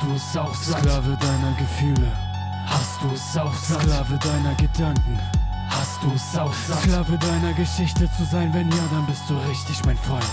Hast 0.00 0.08
du 0.08 0.14
es 0.14 0.36
auch 0.38 0.54
satt? 0.54 0.80
Sklave 0.80 1.18
deiner 1.20 1.56
Gefühle. 1.58 2.10
Hast 2.66 3.02
du 3.02 3.08
es 3.12 3.36
auch 3.36 3.52
satt? 3.52 3.82
Sklave 3.82 4.18
deiner 4.18 4.54
Gedanken. 4.54 5.18
Hast 5.68 6.02
du 6.02 6.10
es 6.14 6.38
auch 6.38 6.54
satt? 6.54 6.78
Sklave 6.78 7.18
deiner 7.18 7.52
Geschichte 7.52 8.08
zu 8.16 8.24
sein, 8.24 8.50
wenn 8.54 8.70
ja, 8.70 8.78
dann 8.90 9.04
bist 9.04 9.28
du 9.28 9.34
richtig 9.50 9.84
mein 9.84 9.98
Freund. 9.98 10.24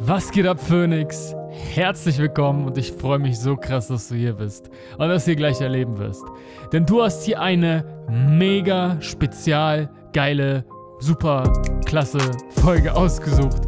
Was 0.00 0.32
geht 0.32 0.48
ab, 0.48 0.58
Phoenix? 0.60 1.32
Herzlich 1.74 2.18
willkommen 2.18 2.66
und 2.66 2.76
ich 2.76 2.92
freue 2.92 3.20
mich 3.20 3.38
so 3.38 3.56
krass, 3.56 3.86
dass 3.86 4.08
du 4.08 4.16
hier 4.16 4.32
bist 4.32 4.68
und 4.98 5.08
dass 5.08 5.26
du 5.26 5.30
hier 5.30 5.36
gleich 5.36 5.60
erleben 5.60 5.96
wirst. 5.98 6.24
Denn 6.72 6.84
du 6.84 7.04
hast 7.04 7.22
hier 7.22 7.40
eine 7.40 7.84
mega 8.08 9.00
spezial 9.00 9.88
geile, 10.12 10.64
super 10.98 11.44
klasse 11.86 12.18
Folge 12.56 12.96
ausgesucht. 12.96 13.62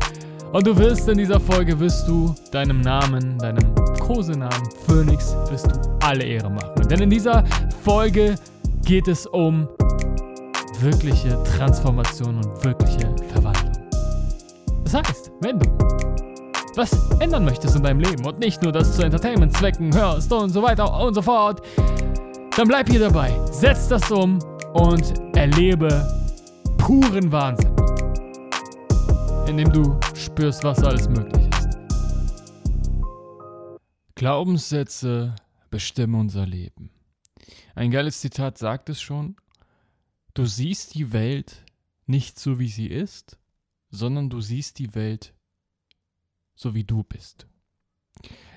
Und 0.53 0.67
du 0.67 0.77
wirst 0.77 1.09
in 1.09 1.19
dieser 1.19 1.39
Folge, 1.39 1.79
wirst 1.79 2.09
du 2.09 2.35
deinem 2.51 2.81
Namen, 2.81 3.39
deinem 3.39 3.82
Kosenamen 4.13 4.69
Phoenix, 4.87 5.35
wirst 5.49 5.67
du 5.67 5.99
alle 6.01 6.23
Ehre 6.23 6.51
machen. 6.51 6.87
Denn 6.91 7.01
in 7.01 7.09
dieser 7.09 7.45
Folge 7.83 8.35
geht 8.85 9.09
es 9.09 9.27
um 9.27 9.67
wirkliche 10.81 11.43
Transformation 11.45 12.37
und 12.37 12.65
wirkliche 12.65 13.15
Verwandlung. 13.33 13.73
Das 14.85 14.95
heißt, 14.95 15.33
wenn 15.41 15.59
du 15.59 15.67
was 16.77 16.91
ändern 17.21 17.45
möchtest 17.45 17.77
in 17.77 17.83
deinem 17.83 18.01
Leben 18.01 18.25
und 18.27 18.39
nicht 18.39 18.63
nur 18.63 18.73
das 18.73 18.95
zu 18.95 19.03
Entertainment-Zwecken 19.03 19.95
hörst 19.95 20.31
und 20.31 20.51
so 20.51 20.63
weiter 20.63 21.01
und 21.01 21.15
so 21.15 21.23
fort, 21.23 21.63
dann 22.57 22.69
bleib 22.69 22.91
hier 22.91 23.01
dabei, 23.01 23.31
setz 23.51 23.89
das 23.89 24.11
um 24.11 24.39
und 24.75 25.15
erlebe 25.35 26.07
puren 26.77 27.33
Wahnsinn, 27.33 27.75
indem 29.47 29.73
du 29.73 29.97
spürst, 30.15 30.65
was 30.65 30.85
alles 30.85 31.09
möglich 31.09 31.47
ist. 31.47 31.52
Glaubenssätze 34.23 35.35
bestimmen 35.69 36.15
unser 36.15 36.47
Leben. 36.47 36.91
Ein 37.75 37.91
geiles 37.91 38.21
Zitat 38.21 38.57
sagt 38.57 38.89
es 38.89 39.03
schon. 39.03 39.35
Du 40.33 40.47
siehst 40.47 40.95
die 40.95 41.13
Welt 41.13 41.65
nicht 42.07 42.39
so, 42.39 42.61
wie 42.61 42.69
sie 42.69 42.87
ist, 42.87 43.37
sondern 43.91 44.31
du 44.31 44.41
siehst 44.41 44.79
die 44.79 44.95
Welt 44.95 45.35
so, 46.55 46.73
wie 46.73 46.85
du 46.85 47.03
bist. 47.03 47.49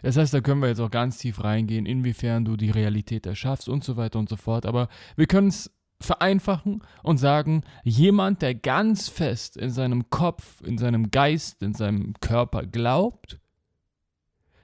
Das 0.03 0.17
heißt, 0.17 0.35
da 0.35 0.41
können 0.41 0.61
wir 0.61 0.67
jetzt 0.67 0.81
auch 0.81 0.91
ganz 0.91 1.17
tief 1.17 1.43
reingehen, 1.43 1.87
inwiefern 1.87 2.45
du 2.45 2.57
die 2.57 2.69
Realität 2.69 3.25
erschaffst 3.25 3.67
und 3.67 3.83
so 3.83 3.97
weiter 3.97 4.19
und 4.19 4.29
so 4.29 4.35
fort. 4.35 4.67
Aber 4.67 4.87
wir 5.15 5.25
können 5.25 5.47
es 5.47 5.71
vereinfachen 5.99 6.83
und 7.01 7.17
sagen, 7.17 7.63
jemand, 7.83 8.43
der 8.43 8.53
ganz 8.53 9.09
fest 9.09 9.57
in 9.57 9.71
seinem 9.71 10.11
Kopf, 10.11 10.61
in 10.61 10.77
seinem 10.77 11.09
Geist, 11.09 11.63
in 11.63 11.73
seinem 11.73 12.13
Körper 12.21 12.67
glaubt, 12.67 13.39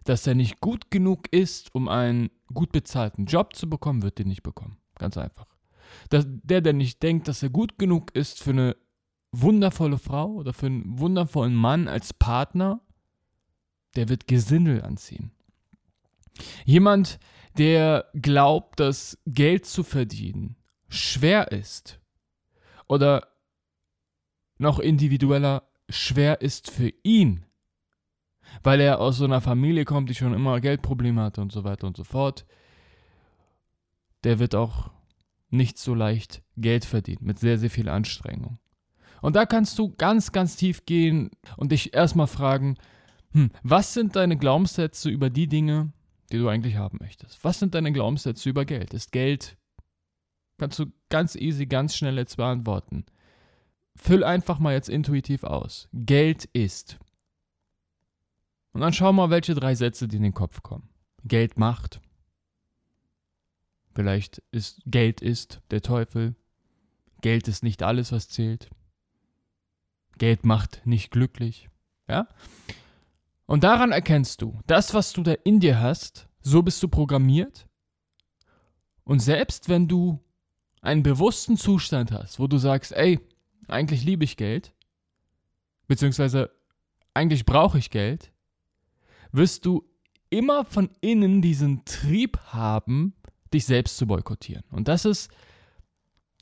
dass 0.03 0.25
er 0.27 0.35
nicht 0.35 0.61
gut 0.61 0.91
genug 0.91 1.31
ist, 1.31 1.73
um 1.75 1.87
einen 1.87 2.29
gut 2.53 2.71
bezahlten 2.71 3.25
Job 3.25 3.55
zu 3.55 3.69
bekommen, 3.69 4.01
wird 4.01 4.19
den 4.19 4.27
nicht 4.27 4.43
bekommen. 4.43 4.77
Ganz 4.95 5.17
einfach. 5.17 5.47
Dass 6.09 6.25
der, 6.27 6.61
der 6.61 6.73
nicht 6.73 7.03
denkt, 7.03 7.27
dass 7.27 7.43
er 7.43 7.49
gut 7.49 7.77
genug 7.77 8.15
ist 8.15 8.41
für 8.41 8.51
eine 8.51 8.75
wundervolle 9.31 9.97
Frau 9.97 10.33
oder 10.33 10.53
für 10.53 10.67
einen 10.67 10.99
wundervollen 10.99 11.55
Mann 11.55 11.87
als 11.87 12.13
Partner, 12.13 12.81
der 13.95 14.09
wird 14.09 14.27
Gesindel 14.27 14.81
anziehen. 14.81 15.31
Jemand, 16.65 17.19
der 17.57 18.05
glaubt, 18.13 18.79
dass 18.79 19.17
Geld 19.25 19.65
zu 19.65 19.83
verdienen 19.83 20.55
schwer 20.87 21.51
ist 21.51 21.99
oder 22.87 23.27
noch 24.57 24.79
individueller 24.79 25.63
schwer 25.89 26.41
ist 26.41 26.69
für 26.69 26.93
ihn, 27.03 27.45
weil 28.63 28.79
er 28.81 28.99
aus 28.99 29.17
so 29.17 29.25
einer 29.25 29.41
Familie 29.41 29.85
kommt, 29.85 30.09
die 30.09 30.15
schon 30.15 30.33
immer 30.33 30.59
Geldprobleme 30.59 31.21
hatte 31.21 31.41
und 31.41 31.51
so 31.51 31.63
weiter 31.63 31.87
und 31.87 31.97
so 31.97 32.03
fort, 32.03 32.45
der 34.23 34.39
wird 34.39 34.55
auch 34.55 34.91
nicht 35.49 35.77
so 35.77 35.93
leicht 35.93 36.41
Geld 36.57 36.85
verdienen, 36.85 37.25
mit 37.25 37.39
sehr, 37.39 37.57
sehr 37.57 37.69
viel 37.69 37.89
Anstrengung. 37.89 38.59
Und 39.21 39.35
da 39.35 39.45
kannst 39.45 39.77
du 39.77 39.93
ganz, 39.95 40.31
ganz 40.31 40.55
tief 40.55 40.85
gehen 40.85 41.31
und 41.57 41.71
dich 41.71 41.93
erstmal 41.93 42.27
fragen, 42.27 42.77
hm, 43.33 43.51
was 43.63 43.93
sind 43.93 44.15
deine 44.15 44.37
Glaubenssätze 44.37 45.09
über 45.09 45.29
die 45.29 45.47
Dinge, 45.47 45.93
die 46.31 46.37
du 46.37 46.47
eigentlich 46.47 46.77
haben 46.77 46.97
möchtest? 47.01 47.43
Was 47.43 47.59
sind 47.59 47.75
deine 47.75 47.91
Glaubenssätze 47.91 48.49
über 48.49 48.65
Geld? 48.65 48.93
Ist 48.93 49.11
Geld 49.11 49.57
Kannst 50.61 50.77
du 50.77 50.85
ganz 51.09 51.35
easy, 51.35 51.65
ganz 51.65 51.95
schnell 51.95 52.19
jetzt 52.19 52.37
beantworten. 52.37 53.03
Füll 53.95 54.23
einfach 54.23 54.59
mal 54.59 54.75
jetzt 54.75 54.89
intuitiv 54.89 55.43
aus. 55.43 55.89
Geld 55.91 56.45
ist. 56.53 56.99
Und 58.73 58.81
dann 58.81 58.93
schau 58.93 59.11
mal, 59.11 59.29
welche 59.29 59.53
drei 59.53 59.75
Sätze 59.75 60.07
dir 60.07 60.17
in 60.17 60.23
den 60.23 60.33
Kopf 60.33 60.63
kommen. 60.63 60.89
Geld 61.23 61.57
macht. 61.57 62.01
Vielleicht 63.93 64.41
ist 64.51 64.81
Geld 64.85 65.21
ist 65.21 65.61
der 65.71 65.81
Teufel. 65.81 66.35
Geld 67.21 67.47
ist 67.47 67.63
nicht 67.63 67.83
alles, 67.83 68.11
was 68.11 68.29
zählt. 68.29 68.69
Geld 70.17 70.45
macht 70.45 70.85
nicht 70.85 71.11
glücklich. 71.11 71.69
Ja? 72.07 72.27
Und 73.45 73.63
daran 73.63 73.91
erkennst 73.91 74.41
du, 74.41 74.59
das, 74.65 74.93
was 74.93 75.13
du 75.13 75.23
da 75.23 75.33
in 75.43 75.59
dir 75.59 75.79
hast, 75.79 76.29
so 76.41 76.63
bist 76.63 76.81
du 76.81 76.87
programmiert. 76.87 77.67
Und 79.03 79.19
selbst 79.19 79.67
wenn 79.67 79.87
du 79.87 80.23
einen 80.81 81.03
bewussten 81.03 81.57
Zustand 81.57 82.11
hast, 82.11 82.39
wo 82.39 82.47
du 82.47 82.57
sagst, 82.57 82.91
ey, 82.93 83.19
eigentlich 83.67 84.03
liebe 84.03 84.23
ich 84.23 84.37
Geld, 84.37 84.73
beziehungsweise 85.87 86.51
eigentlich 87.13 87.45
brauche 87.45 87.77
ich 87.77 87.89
Geld, 87.89 88.30
wirst 89.31 89.65
du 89.65 89.83
immer 90.29 90.65
von 90.65 90.89
innen 91.01 91.41
diesen 91.41 91.83
Trieb 91.85 92.37
haben, 92.47 93.13
dich 93.53 93.65
selbst 93.65 93.97
zu 93.97 94.07
boykottieren. 94.07 94.63
Und 94.71 94.87
das 94.87 95.05
ist 95.05 95.29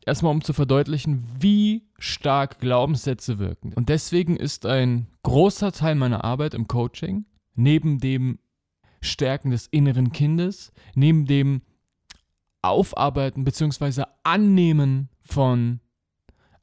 erstmal, 0.05 0.31
um 0.31 0.43
zu 0.43 0.53
verdeutlichen, 0.53 1.25
wie 1.39 1.87
stark 1.97 2.59
Glaubenssätze 2.59 3.39
wirken. 3.39 3.73
Und 3.73 3.89
deswegen 3.89 4.35
ist 4.37 4.65
ein 4.65 5.07
großer 5.23 5.71
Teil 5.71 5.95
meiner 5.95 6.23
Arbeit 6.23 6.53
im 6.53 6.67
Coaching, 6.67 7.25
neben 7.55 7.99
dem 7.99 8.39
Stärken 9.01 9.51
des 9.51 9.67
inneren 9.67 10.11
Kindes, 10.11 10.71
neben 10.93 11.25
dem 11.25 11.61
Aufarbeiten 12.61 13.43
bzw. 13.43 14.03
Annehmen 14.23 15.09
von 15.21 15.79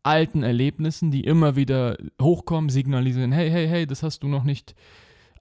alten 0.02 0.42
Erlebnissen, 0.42 1.10
die 1.10 1.24
immer 1.24 1.56
wieder 1.56 1.96
hochkommen, 2.20 2.70
signalisieren, 2.70 3.32
hey, 3.32 3.50
hey, 3.50 3.66
hey, 3.66 3.86
das 3.86 4.02
hast 4.02 4.22
du 4.22 4.28
noch 4.28 4.44
nicht 4.44 4.74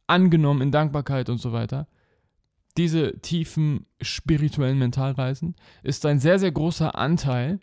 angenommen 0.07 0.61
in 0.61 0.71
Dankbarkeit 0.71 1.29
und 1.29 1.38
so 1.38 1.51
weiter. 1.51 1.88
Diese 2.77 3.19
tiefen 3.21 3.85
spirituellen 4.01 4.77
Mentalreisen 4.77 5.55
ist 5.83 6.05
ein 6.05 6.19
sehr, 6.19 6.39
sehr 6.39 6.51
großer 6.51 6.95
Anteil 6.95 7.59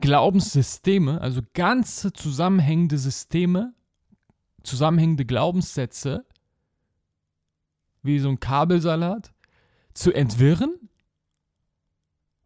Glaubenssysteme, 0.00 1.20
also 1.20 1.40
ganze 1.54 2.12
zusammenhängende 2.12 2.98
Systeme, 2.98 3.74
zusammenhängende 4.64 5.24
Glaubenssätze, 5.24 6.26
wie 8.02 8.18
so 8.18 8.28
ein 8.28 8.40
Kabelsalat, 8.40 9.32
zu 9.94 10.12
entwirren 10.12 10.90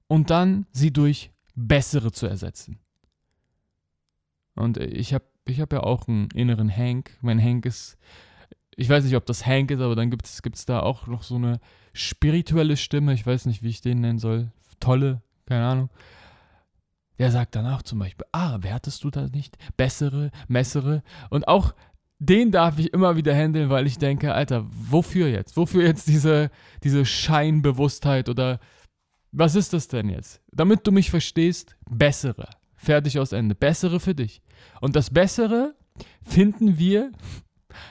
und 0.06 0.28
dann 0.31 0.66
sie 0.72 0.93
durch 0.93 1.32
bessere 1.55 2.12
zu 2.12 2.26
ersetzen. 2.26 2.78
Und 4.55 4.76
ich 4.76 5.15
habe 5.15 5.25
ich 5.47 5.60
hab 5.60 5.72
ja 5.72 5.81
auch 5.81 6.06
einen 6.06 6.28
inneren 6.32 6.69
Hank. 6.69 7.16
Mein 7.22 7.43
Hank 7.43 7.65
ist, 7.65 7.97
ich 8.78 8.89
weiß 8.89 9.03
nicht, 9.03 9.16
ob 9.16 9.27
das 9.27 9.44
Hank 9.44 9.72
ist, 9.72 9.81
aber 9.81 9.97
dann 9.97 10.09
gibt 10.09 10.25
es 10.25 10.65
da 10.65 10.81
auch 10.81 11.09
noch 11.09 11.25
so 11.25 11.34
eine 11.34 11.59
spirituelle 11.93 12.77
Stimme, 12.77 13.12
ich 13.12 13.27
weiß 13.27 13.47
nicht, 13.47 13.65
wie 13.65 13.71
ich 13.71 13.81
den 13.81 14.00
nennen 14.00 14.21
soll. 14.21 14.53
Tolle, 14.78 15.21
keine 15.47 15.66
Ahnung. 15.66 15.91
Der 17.19 17.33
sagt 17.33 17.56
danach 17.56 17.83
zum 17.83 17.99
Beispiel, 17.99 18.25
ah, 18.31 18.59
wertest 18.61 19.03
du 19.03 19.11
das 19.11 19.33
nicht? 19.33 19.56
Bessere, 19.77 20.31
messere. 20.47 21.03
Und 21.28 21.49
auch 21.49 21.75
den 22.21 22.53
darf 22.53 22.78
ich 22.78 22.93
immer 22.93 23.17
wieder 23.17 23.34
handeln, 23.34 23.69
weil 23.69 23.88
ich 23.88 23.99
denke, 23.99 24.33
Alter, 24.33 24.65
wofür 24.71 25.27
jetzt? 25.27 25.56
Wofür 25.56 25.83
jetzt 25.83 26.06
diese, 26.06 26.49
diese 26.85 27.05
Scheinbewusstheit 27.05 28.29
oder 28.29 28.61
was 29.32 29.56
ist 29.56 29.73
das 29.73 29.88
denn 29.88 30.08
jetzt? 30.08 30.41
Damit 30.53 30.87
du 30.87 30.93
mich 30.93 31.11
verstehst, 31.11 31.76
bessere. 31.91 32.49
Fertig 32.76 33.19
aus 33.19 33.32
Ende. 33.32 33.56
Bessere 33.56 33.99
für 33.99 34.14
dich. 34.14 34.41
Und 34.81 34.94
das 34.94 35.11
Bessere 35.11 35.75
finden 36.23 36.79
wir. 36.79 37.11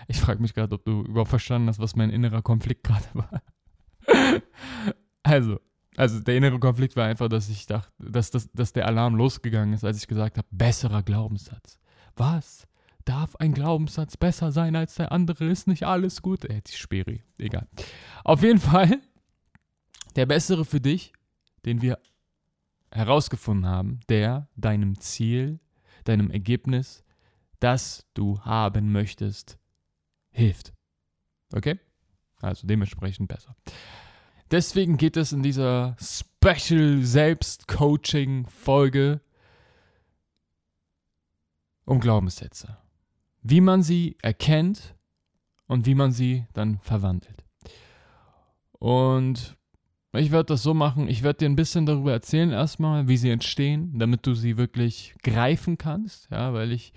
Ich 0.08 0.20
frage 0.20 0.42
mich 0.42 0.54
gerade, 0.54 0.76
ob 0.76 0.86
du 0.86 1.02
überhaupt 1.04 1.30
verstanden 1.30 1.68
hast, 1.68 1.80
was 1.80 1.96
mein 1.96 2.10
innerer 2.10 2.42
Konflikt 2.42 2.84
gerade 2.84 3.06
war. 3.14 3.42
also, 5.24 5.60
also 5.96 6.20
der 6.20 6.38
innere 6.38 6.60
Konflikt 6.60 6.96
war 6.96 7.06
einfach, 7.08 7.30
dass 7.30 7.50
ich 7.50 7.66
dachte, 7.66 7.92
dass, 8.00 8.32
dass, 8.32 8.52
dass 8.52 8.74
der 8.74 8.88
Alarm 8.88 9.16
losgegangen 9.16 9.74
ist, 9.74 9.84
als 9.84 9.98
ich 9.98 10.08
gesagt 10.08 10.38
habe, 10.38 10.48
besserer 10.52 11.04
Glaubenssatz. 11.04 11.80
Was? 12.16 12.68
Darf 13.06 13.36
ein 13.38 13.54
Glaubenssatz 13.54 14.18
besser 14.18 14.52
sein 14.52 14.76
als 14.76 14.96
der 14.96 15.12
andere? 15.12 15.46
Ist 15.46 15.68
nicht 15.68 15.84
alles 15.84 16.22
gut? 16.22 16.44
Ey, 16.46 16.62
die 16.62 16.74
Speri. 16.74 17.24
Egal. 17.38 17.68
Auf 18.24 18.44
jeden 18.44 18.60
Fall, 18.60 19.00
der 20.16 20.26
bessere 20.26 20.66
für 20.66 20.82
dich 20.82 21.14
den 21.68 21.82
wir 21.82 22.00
herausgefunden 22.92 23.68
haben, 23.68 24.00
der 24.08 24.48
deinem 24.56 25.00
Ziel, 25.00 25.60
deinem 26.06 26.32
Ergebnis, 26.32 27.04
das 27.60 28.08
du 28.14 28.40
haben 28.40 28.94
möchtest, 28.94 29.58
hilft. 30.38 30.74
Okay? 31.54 31.80
Also 32.40 32.68
dementsprechend 32.68 33.28
besser. 33.28 33.56
Deswegen 34.52 34.98
geht 34.98 35.18
es 35.18 35.34
in 35.34 35.44
dieser 35.44 35.98
Special 36.00 37.04
Selbst-Coaching-Folge 37.04 39.20
um 41.86 42.00
Glaubenssätze. 42.00 42.78
Wie 43.42 43.62
man 43.62 43.82
sie 43.82 44.18
erkennt 44.22 44.96
und 45.66 45.86
wie 45.86 45.96
man 45.96 46.12
sie 46.12 46.46
dann 46.54 46.80
verwandelt. 46.80 47.44
Und 48.74 49.58
ich 50.14 50.32
werde 50.32 50.54
das 50.54 50.64
so 50.64 50.74
machen, 50.74 51.10
ich 51.10 51.24
werde 51.24 51.40
dir 51.40 51.50
ein 51.50 51.56
bisschen 51.56 51.86
darüber 51.86 52.12
erzählen 52.12 52.52
erstmal, 52.52 53.08
wie 53.08 53.18
sie 53.18 53.30
entstehen, 53.30 54.00
damit 54.00 54.26
du 54.26 54.34
sie 54.34 54.58
wirklich 54.58 55.16
greifen 55.24 55.78
kannst, 55.78 56.30
ja, 56.32 56.54
weil 56.54 56.72
ich 56.72 56.94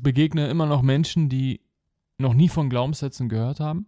begegne 0.00 0.48
immer 0.48 0.66
noch 0.66 0.82
Menschen, 0.82 1.28
die 1.28 1.60
noch 2.20 2.34
nie 2.34 2.48
von 2.48 2.70
Glaubenssätzen 2.70 3.28
gehört 3.28 3.60
haben. 3.60 3.86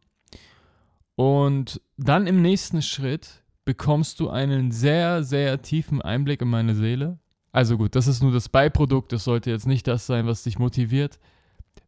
Und 1.15 1.81
dann 1.97 2.27
im 2.27 2.43
nächsten 2.43 2.83
Schritt 2.83 3.43
bekommst 3.65 4.19
du 4.21 4.29
einen 4.29 4.73
sehr, 4.73 5.23
sehr 5.23 5.63
tiefen 5.63 6.03
Einblick 6.03 6.43
in 6.43 6.49
meine 6.49 6.75
Seele. 6.75 7.19
Also 7.53 7.77
gut, 7.77 7.95
das 7.95 8.07
ist 8.07 8.23
nur 8.23 8.33
das 8.33 8.49
Beiprodukt, 8.49 9.13
das 9.13 9.25
sollte 9.25 9.51
jetzt 9.51 9.67
nicht 9.67 9.87
das 9.87 10.07
sein, 10.07 10.27
was 10.27 10.43
dich 10.43 10.59
motiviert, 10.59 11.19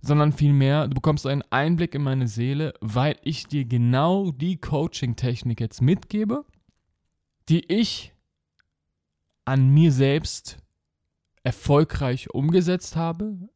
sondern 0.02 0.32
vielmehr, 0.32 0.88
du 0.88 0.94
bekommst 0.94 1.26
einen 1.26 1.42
Einblick 1.50 1.94
in 1.94 2.02
meine 2.02 2.28
Seele, 2.28 2.74
weil 2.80 3.16
ich 3.22 3.46
dir 3.46 3.64
genau 3.64 4.30
die 4.30 4.58
Coaching-Technik 4.58 5.60
jetzt 5.60 5.80
mitgebe, 5.80 6.44
die 7.48 7.64
ich 7.72 8.12
an 9.46 9.68
mir 9.68 9.90
selbst 9.90 10.58
erfolgreich 11.42 12.30
umgesetzt 12.30 12.96
habe. 12.96 13.48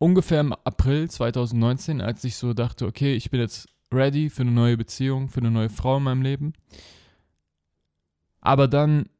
Ungefähr 0.00 0.40
im 0.40 0.54
April 0.54 1.10
2019, 1.10 2.00
als 2.00 2.24
ich 2.24 2.36
so 2.36 2.54
dachte, 2.54 2.86
okay, 2.86 3.14
ich 3.14 3.30
bin 3.30 3.38
jetzt 3.38 3.68
ready 3.92 4.30
für 4.30 4.40
eine 4.40 4.50
neue 4.50 4.78
Beziehung, 4.78 5.28
für 5.28 5.40
eine 5.40 5.50
neue 5.50 5.68
Frau 5.68 5.98
in 5.98 6.04
meinem 6.04 6.22
Leben. 6.22 6.54
Aber 8.40 8.66
dann 8.66 9.10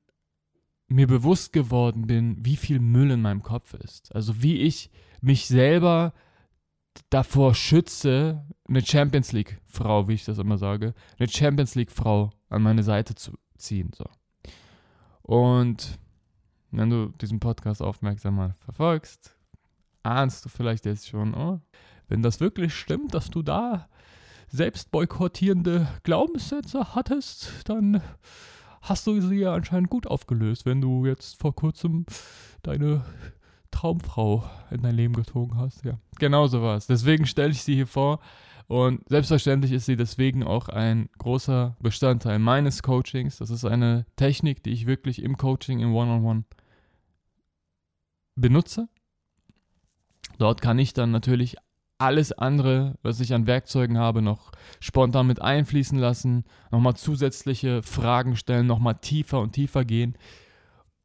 mir 0.88 1.06
bewusst 1.06 1.52
geworden 1.52 2.06
bin, 2.06 2.42
wie 2.46 2.56
viel 2.56 2.80
Müll 2.80 3.10
in 3.10 3.20
meinem 3.20 3.42
Kopf 3.42 3.74
ist. 3.74 4.14
Also 4.14 4.42
wie 4.42 4.56
ich 4.56 4.90
mich 5.20 5.48
selber 5.48 6.14
davor 7.10 7.54
schütze, 7.54 8.46
eine 8.66 8.80
Champions 8.80 9.32
League-Frau, 9.32 10.08
wie 10.08 10.14
ich 10.14 10.24
das 10.24 10.38
immer 10.38 10.56
sage, 10.56 10.94
eine 11.18 11.28
Champions 11.28 11.74
League-Frau 11.74 12.30
an 12.48 12.62
meine 12.62 12.84
Seite 12.84 13.14
zu 13.14 13.32
ziehen. 13.58 13.90
So. 13.94 14.06
Und 15.20 15.98
wenn 16.70 16.88
du 16.88 17.08
diesen 17.20 17.38
Podcast 17.38 17.82
aufmerksam 17.82 18.36
mal 18.36 18.54
verfolgst, 18.64 19.36
ahnst 20.02 20.44
du 20.44 20.48
vielleicht 20.48 20.86
jetzt 20.86 21.08
schon, 21.08 21.34
oh, 21.34 21.60
wenn 22.08 22.22
das 22.22 22.40
wirklich 22.40 22.74
stimmt, 22.74 23.14
dass 23.14 23.30
du 23.30 23.42
da 23.42 23.88
selbst 24.48 24.90
boykottierende 24.90 25.86
Glaubenssätze 26.02 26.94
hattest, 26.94 27.68
dann 27.68 28.02
hast 28.82 29.06
du 29.06 29.20
sie 29.20 29.36
ja 29.36 29.54
anscheinend 29.54 29.90
gut 29.90 30.06
aufgelöst, 30.06 30.66
wenn 30.66 30.80
du 30.80 31.06
jetzt 31.06 31.40
vor 31.40 31.54
kurzem 31.54 32.06
deine 32.62 33.04
Traumfrau 33.70 34.44
in 34.70 34.82
dein 34.82 34.96
Leben 34.96 35.14
gezogen 35.14 35.56
hast. 35.56 35.84
Ja, 35.84 35.98
genau 36.18 36.46
so 36.48 36.62
war 36.62 36.76
es. 36.76 36.86
Deswegen 36.86 37.26
stelle 37.26 37.52
ich 37.52 37.62
sie 37.62 37.74
hier 37.74 37.86
vor. 37.86 38.20
Und 38.66 39.08
selbstverständlich 39.08 39.72
ist 39.72 39.86
sie 39.86 39.96
deswegen 39.96 40.44
auch 40.44 40.68
ein 40.68 41.08
großer 41.18 41.76
Bestandteil 41.80 42.38
meines 42.38 42.82
Coachings. 42.82 43.38
Das 43.38 43.50
ist 43.50 43.64
eine 43.64 44.06
Technik, 44.14 44.62
die 44.62 44.70
ich 44.70 44.86
wirklich 44.86 45.22
im 45.22 45.36
Coaching, 45.36 45.80
im 45.80 45.92
One-on-One 45.92 46.40
-on 46.40 46.42
-One 46.42 46.44
benutze. 48.36 48.88
Dort 50.40 50.62
kann 50.62 50.78
ich 50.78 50.94
dann 50.94 51.10
natürlich 51.10 51.56
alles 51.98 52.32
andere, 52.32 52.94
was 53.02 53.20
ich 53.20 53.34
an 53.34 53.46
Werkzeugen 53.46 53.98
habe, 53.98 54.22
noch 54.22 54.52
spontan 54.80 55.26
mit 55.26 55.42
einfließen 55.42 55.98
lassen, 55.98 56.44
nochmal 56.70 56.96
zusätzliche 56.96 57.82
Fragen 57.82 58.36
stellen, 58.36 58.66
nochmal 58.66 58.94
tiefer 58.94 59.38
und 59.40 59.52
tiefer 59.52 59.84
gehen 59.84 60.16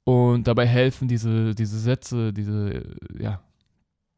und 0.06 0.48
dabei 0.48 0.66
helfen, 0.66 1.10
diese, 1.10 1.54
diese 1.54 1.78
Sätze, 1.78 2.32
diese, 2.32 2.96
ja, 3.20 3.42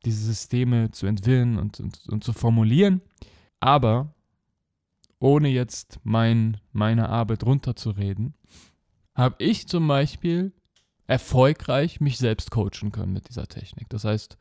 diese 0.06 0.24
Systeme 0.24 0.92
zu 0.92 1.08
entwickeln 1.08 1.58
und, 1.58 1.80
und, 1.80 2.08
und 2.10 2.24
zu 2.24 2.32
formulieren. 2.32 3.02
Aber 3.60 4.14
ohne 5.20 5.48
jetzt 5.48 6.00
mein, 6.04 6.58
meine 6.74 7.10
Arbeit 7.10 7.44
runterzureden, 7.44 8.36
habe 9.16 9.36
ich 9.40 9.68
zum 9.68 9.88
Beispiel 9.88 10.54
erfolgreich 11.08 12.02
mich 12.02 12.20
selbst 12.20 12.52
coachen 12.52 12.92
können 12.92 13.14
mit 13.14 13.30
dieser 13.30 13.48
Technik. 13.48 13.90
Das 13.90 14.04
heißt, 14.04 14.38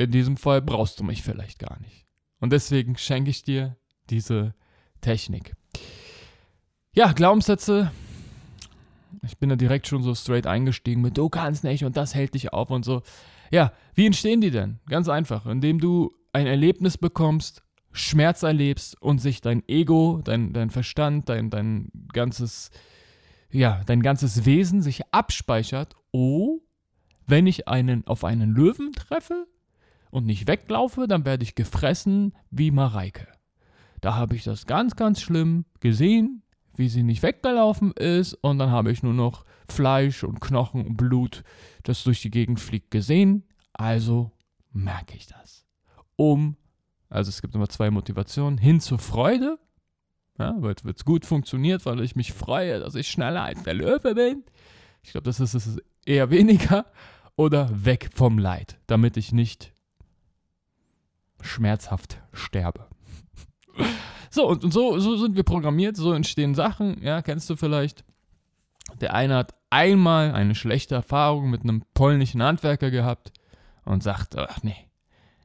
in 0.00 0.10
diesem 0.10 0.36
Fall 0.36 0.62
brauchst 0.62 0.98
du 0.98 1.04
mich 1.04 1.22
vielleicht 1.22 1.58
gar 1.58 1.78
nicht. 1.80 2.06
Und 2.40 2.52
deswegen 2.52 2.96
schenke 2.96 3.30
ich 3.30 3.42
dir 3.42 3.76
diese 4.08 4.54
Technik. 5.00 5.54
Ja, 6.94 7.12
Glaubenssätze. 7.12 7.90
Ich 9.22 9.38
bin 9.38 9.50
da 9.50 9.56
direkt 9.56 9.86
schon 9.86 10.02
so 10.02 10.14
straight 10.14 10.46
eingestiegen 10.46 11.02
mit, 11.02 11.18
du 11.18 11.28
kannst 11.28 11.64
nicht 11.64 11.84
und 11.84 11.96
das 11.96 12.14
hält 12.14 12.34
dich 12.34 12.52
auf 12.52 12.70
und 12.70 12.84
so. 12.84 13.02
Ja, 13.50 13.72
wie 13.94 14.06
entstehen 14.06 14.40
die 14.40 14.50
denn? 14.50 14.78
Ganz 14.88 15.08
einfach, 15.08 15.44
indem 15.46 15.78
du 15.78 16.10
ein 16.32 16.46
Erlebnis 16.46 16.96
bekommst, 16.96 17.62
Schmerz 17.92 18.42
erlebst 18.42 19.00
und 19.02 19.18
sich 19.18 19.40
dein 19.40 19.68
Ego, 19.68 20.20
dein, 20.24 20.52
dein 20.52 20.70
Verstand, 20.70 21.28
dein, 21.28 21.50
dein 21.50 21.90
ganzes, 22.12 22.70
ja, 23.50 23.82
dein 23.86 24.00
ganzes 24.00 24.46
Wesen 24.46 24.80
sich 24.80 25.02
abspeichert. 25.12 25.96
Oh, 26.12 26.60
wenn 27.26 27.46
ich 27.46 27.68
einen 27.68 28.06
auf 28.06 28.24
einen 28.24 28.54
Löwen 28.54 28.92
treffe, 28.92 29.46
und 30.10 30.26
nicht 30.26 30.46
weglaufe, 30.46 31.06
dann 31.06 31.24
werde 31.24 31.44
ich 31.44 31.54
gefressen 31.54 32.34
wie 32.50 32.70
Mareike. 32.70 33.26
Da 34.00 34.14
habe 34.16 34.34
ich 34.34 34.44
das 34.44 34.66
ganz, 34.66 34.96
ganz 34.96 35.20
schlimm 35.20 35.64
gesehen, 35.80 36.42
wie 36.74 36.88
sie 36.88 37.02
nicht 37.02 37.22
weggelaufen 37.22 37.92
ist 37.92 38.34
und 38.34 38.58
dann 38.58 38.70
habe 38.70 38.90
ich 38.90 39.02
nur 39.02 39.12
noch 39.12 39.44
Fleisch 39.68 40.24
und 40.24 40.40
Knochen 40.40 40.84
und 40.84 40.96
Blut, 40.96 41.44
das 41.82 42.02
durch 42.02 42.22
die 42.22 42.30
Gegend 42.30 42.60
fliegt, 42.60 42.90
gesehen. 42.90 43.44
Also 43.72 44.32
merke 44.72 45.16
ich 45.16 45.26
das. 45.26 45.66
Um, 46.16 46.56
also 47.08 47.28
es 47.28 47.42
gibt 47.42 47.54
immer 47.54 47.68
zwei 47.68 47.90
Motivationen, 47.90 48.58
hin 48.58 48.80
zur 48.80 48.98
Freude, 48.98 49.58
ja, 50.38 50.54
weil 50.58 50.74
es 50.94 51.04
gut 51.04 51.26
funktioniert, 51.26 51.84
weil 51.86 52.00
ich 52.00 52.16
mich 52.16 52.32
freue, 52.32 52.80
dass 52.80 52.94
ich 52.94 53.08
schneller 53.08 53.42
als 53.42 53.62
der 53.62 53.74
Löwe 53.74 54.14
bin. 54.14 54.44
Ich 55.02 55.12
glaube, 55.12 55.24
das 55.24 55.40
ist 55.40 55.54
es 55.54 55.78
eher 56.06 56.30
weniger. 56.30 56.86
Oder 57.36 57.70
weg 57.84 58.10
vom 58.14 58.38
Leid, 58.38 58.78
damit 58.86 59.16
ich 59.16 59.32
nicht 59.32 59.72
schmerzhaft 61.42 62.20
sterbe. 62.32 62.86
So, 64.32 64.46
und, 64.46 64.62
und 64.62 64.72
so, 64.72 64.96
so 65.00 65.16
sind 65.16 65.34
wir 65.34 65.42
programmiert, 65.42 65.96
so 65.96 66.12
entstehen 66.12 66.54
Sachen, 66.54 67.02
ja, 67.02 67.20
kennst 67.20 67.50
du 67.50 67.56
vielleicht. 67.56 68.04
Der 69.00 69.12
eine 69.12 69.34
hat 69.34 69.54
einmal 69.70 70.32
eine 70.32 70.54
schlechte 70.54 70.94
Erfahrung 70.94 71.50
mit 71.50 71.62
einem 71.62 71.82
polnischen 71.94 72.40
Handwerker 72.40 72.92
gehabt 72.92 73.32
und 73.84 74.04
sagt, 74.04 74.36
ach 74.38 74.62
nee, 74.62 74.76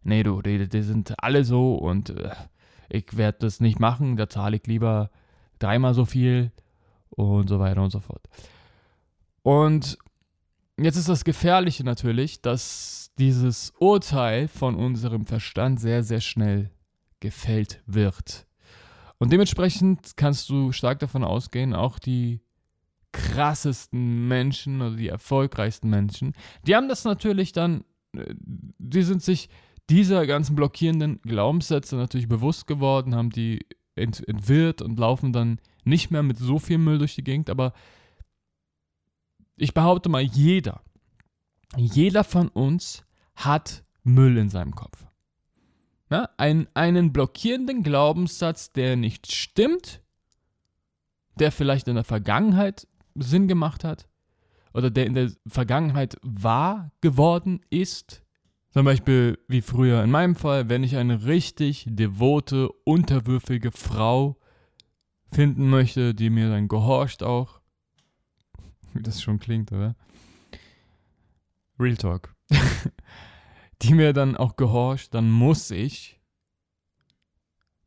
nee 0.03 0.21
du, 0.21 0.43
die, 0.43 0.69
die 0.69 0.81
sind 0.83 1.15
alle 1.17 1.43
so 1.43 1.73
und 1.73 2.11
äh, 2.11 2.29
ich 2.89 3.17
werde 3.17 3.39
das 3.39 3.59
nicht 3.59 3.79
machen, 3.79 4.17
da 4.17 4.29
zahle 4.29 4.57
ich 4.57 4.67
lieber 4.67 5.09
dreimal 5.57 5.95
so 5.95 6.05
viel 6.05 6.51
und 7.09 7.47
so 7.47 7.59
weiter 7.59 7.81
und 7.81 7.91
so 7.91 7.99
fort. 7.99 8.27
Und 9.41 9.97
jetzt 10.77 10.97
ist 10.97 11.09
das 11.09 11.23
Gefährliche 11.23 11.83
natürlich, 11.83 12.41
dass 12.41 13.11
dieses 13.17 13.73
Urteil 13.79 14.47
von 14.47 14.75
unserem 14.75 15.25
Verstand 15.25 15.79
sehr, 15.79 16.03
sehr 16.03 16.21
schnell 16.21 16.71
gefällt 17.19 17.81
wird. 17.85 18.45
Und 19.17 19.31
dementsprechend 19.31 20.17
kannst 20.17 20.49
du 20.49 20.71
stark 20.71 20.99
davon 20.99 21.23
ausgehen, 21.23 21.73
auch 21.73 21.99
die 21.99 22.41
krassesten 23.13 24.27
Menschen 24.27 24.81
oder 24.81 24.97
die 24.97 25.07
erfolgreichsten 25.07 25.89
Menschen, 25.89 26.33
die 26.67 26.75
haben 26.75 26.89
das 26.89 27.05
natürlich 27.05 27.53
dann, 27.53 27.85
äh, 28.13 28.35
die 28.37 29.03
sind 29.03 29.23
sich 29.23 29.49
dieser 29.89 30.27
ganzen 30.27 30.55
blockierenden 30.55 31.21
Glaubenssätze 31.21 31.95
natürlich 31.95 32.27
bewusst 32.27 32.67
geworden, 32.67 33.15
haben 33.15 33.29
die 33.29 33.65
ent 33.95 34.27
entwirrt 34.27 34.81
und 34.81 34.99
laufen 34.99 35.31
dann 35.31 35.59
nicht 35.85 36.11
mehr 36.11 36.23
mit 36.23 36.37
so 36.37 36.59
viel 36.59 36.77
Müll 36.77 36.97
durch 36.97 37.15
die 37.15 37.23
Gegend, 37.23 37.49
aber 37.49 37.71
ich 39.57 39.73
behaupte 39.73 40.09
mal, 40.09 40.21
jeder, 40.21 40.81
jeder 41.75 42.23
von 42.23 42.49
uns 42.49 43.03
hat 43.35 43.83
Müll 44.03 44.37
in 44.37 44.49
seinem 44.49 44.75
Kopf. 44.75 45.05
Ja, 46.09 46.29
ein, 46.37 46.67
einen 46.73 47.11
blockierenden 47.11 47.83
Glaubenssatz, 47.83 48.71
der 48.71 48.95
nicht 48.95 49.31
stimmt, 49.31 50.01
der 51.39 51.51
vielleicht 51.51 51.87
in 51.87 51.95
der 51.95 52.03
Vergangenheit 52.03 52.87
Sinn 53.15 53.47
gemacht 53.47 53.83
hat 53.83 54.07
oder 54.73 54.91
der 54.91 55.05
in 55.05 55.13
der 55.13 55.31
Vergangenheit 55.47 56.17
wahr 56.21 56.91
geworden 57.01 57.61
ist. 57.69 58.23
Zum 58.69 58.85
Beispiel 58.85 59.39
wie 59.47 59.61
früher 59.61 60.03
in 60.03 60.11
meinem 60.11 60.35
Fall, 60.35 60.69
wenn 60.69 60.83
ich 60.83 60.97
eine 60.97 61.25
richtig 61.25 61.85
devote, 61.89 62.69
unterwürfige 62.83 63.71
Frau 63.71 64.37
finden 65.31 65.69
möchte, 65.69 66.13
die 66.13 66.29
mir 66.29 66.49
dann 66.49 66.67
gehorcht 66.67 67.23
auch. 67.23 67.54
Wie 68.99 69.03
das 69.03 69.21
schon 69.21 69.39
klingt, 69.39 69.71
oder? 69.71 69.95
Real 71.77 71.97
Talk. 71.97 72.33
die 73.81 73.93
mir 73.93 74.13
dann 74.13 74.37
auch 74.37 74.55
gehorcht, 74.55 75.13
dann 75.13 75.29
muss 75.29 75.69
ich 75.69 76.21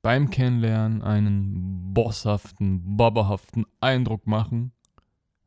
beim 0.03 0.31
Kennenlernen 0.31 1.03
einen 1.03 1.95
bosshaften, 1.95 2.97
bobberhaften 2.97 3.65
Eindruck 3.81 4.27
machen, 4.27 4.73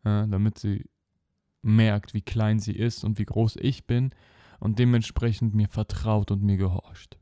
ja, 0.03 0.25
damit 0.25 0.58
sie 0.58 0.89
merkt, 1.62 2.13
wie 2.15 2.22
klein 2.22 2.60
sie 2.60 2.75
ist 2.75 3.03
und 3.03 3.20
wie 3.20 3.25
groß 3.25 3.58
ich 3.58 3.86
bin 3.86 4.12
und 4.60 4.80
dementsprechend 4.80 5.53
mir 5.53 5.70
vertraut 5.70 6.32
und 6.32 6.41
mir 6.41 6.58
gehorcht. 6.58 7.20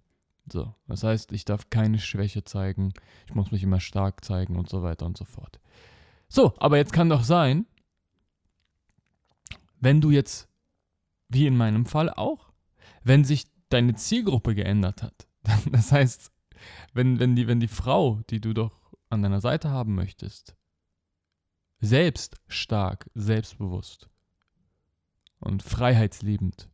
So, 0.52 0.74
das 0.88 1.04
heißt, 1.04 1.34
ich 1.34 1.46
darf 1.46 1.70
keine 1.70 2.00
Schwäche 2.00 2.46
zeigen, 2.46 2.94
ich 3.28 3.36
muss 3.36 3.52
mich 3.52 3.64
immer 3.64 3.82
stark 3.82 4.24
zeigen 4.24 4.56
und 4.56 4.70
so 4.70 4.82
weiter 4.82 5.06
und 5.06 5.18
so 5.18 5.26
fort. 5.26 5.60
So, 6.30 6.54
aber 6.58 6.78
jetzt 6.78 6.94
kann 6.94 7.10
doch 7.10 7.24
sein, 7.24 7.66
wenn 9.80 10.02
du 10.02 10.12
jetzt, 10.12 10.50
wie 11.28 11.48
in 11.48 11.58
meinem 11.58 11.86
Fall 11.86 12.10
auch, 12.10 12.52
wenn 13.04 13.24
sich 13.24 13.48
deine 13.70 13.96
Zielgruppe 13.96 14.56
geändert 14.56 15.04
hat, 15.04 15.28
das 15.72 15.92
heißt, 15.92 16.32
wenn, 16.94 17.20
wenn, 17.20 17.36
die, 17.36 17.48
wenn 17.48 17.60
die 17.60 17.68
Frau, 17.68 18.22
die 18.30 18.42
du 18.42 18.54
doch 18.54 18.94
an 19.10 19.22
deiner 19.22 19.42
Seite 19.42 19.70
haben 19.70 19.96
möchtest, 19.96 20.56
selbst 21.80 22.36
stark, 22.48 23.10
selbstbewusst 23.14 24.10
und 25.40 25.64
freiheitsliebend 25.64 26.70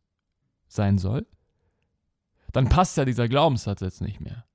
sein 0.67 0.97
soll, 0.97 1.27
dann 2.51 2.69
passt 2.69 2.97
ja 2.97 3.05
dieser 3.05 3.27
Glaubenssatz 3.27 3.81
jetzt 3.81 4.01
nicht 4.01 4.19
mehr. 4.19 4.45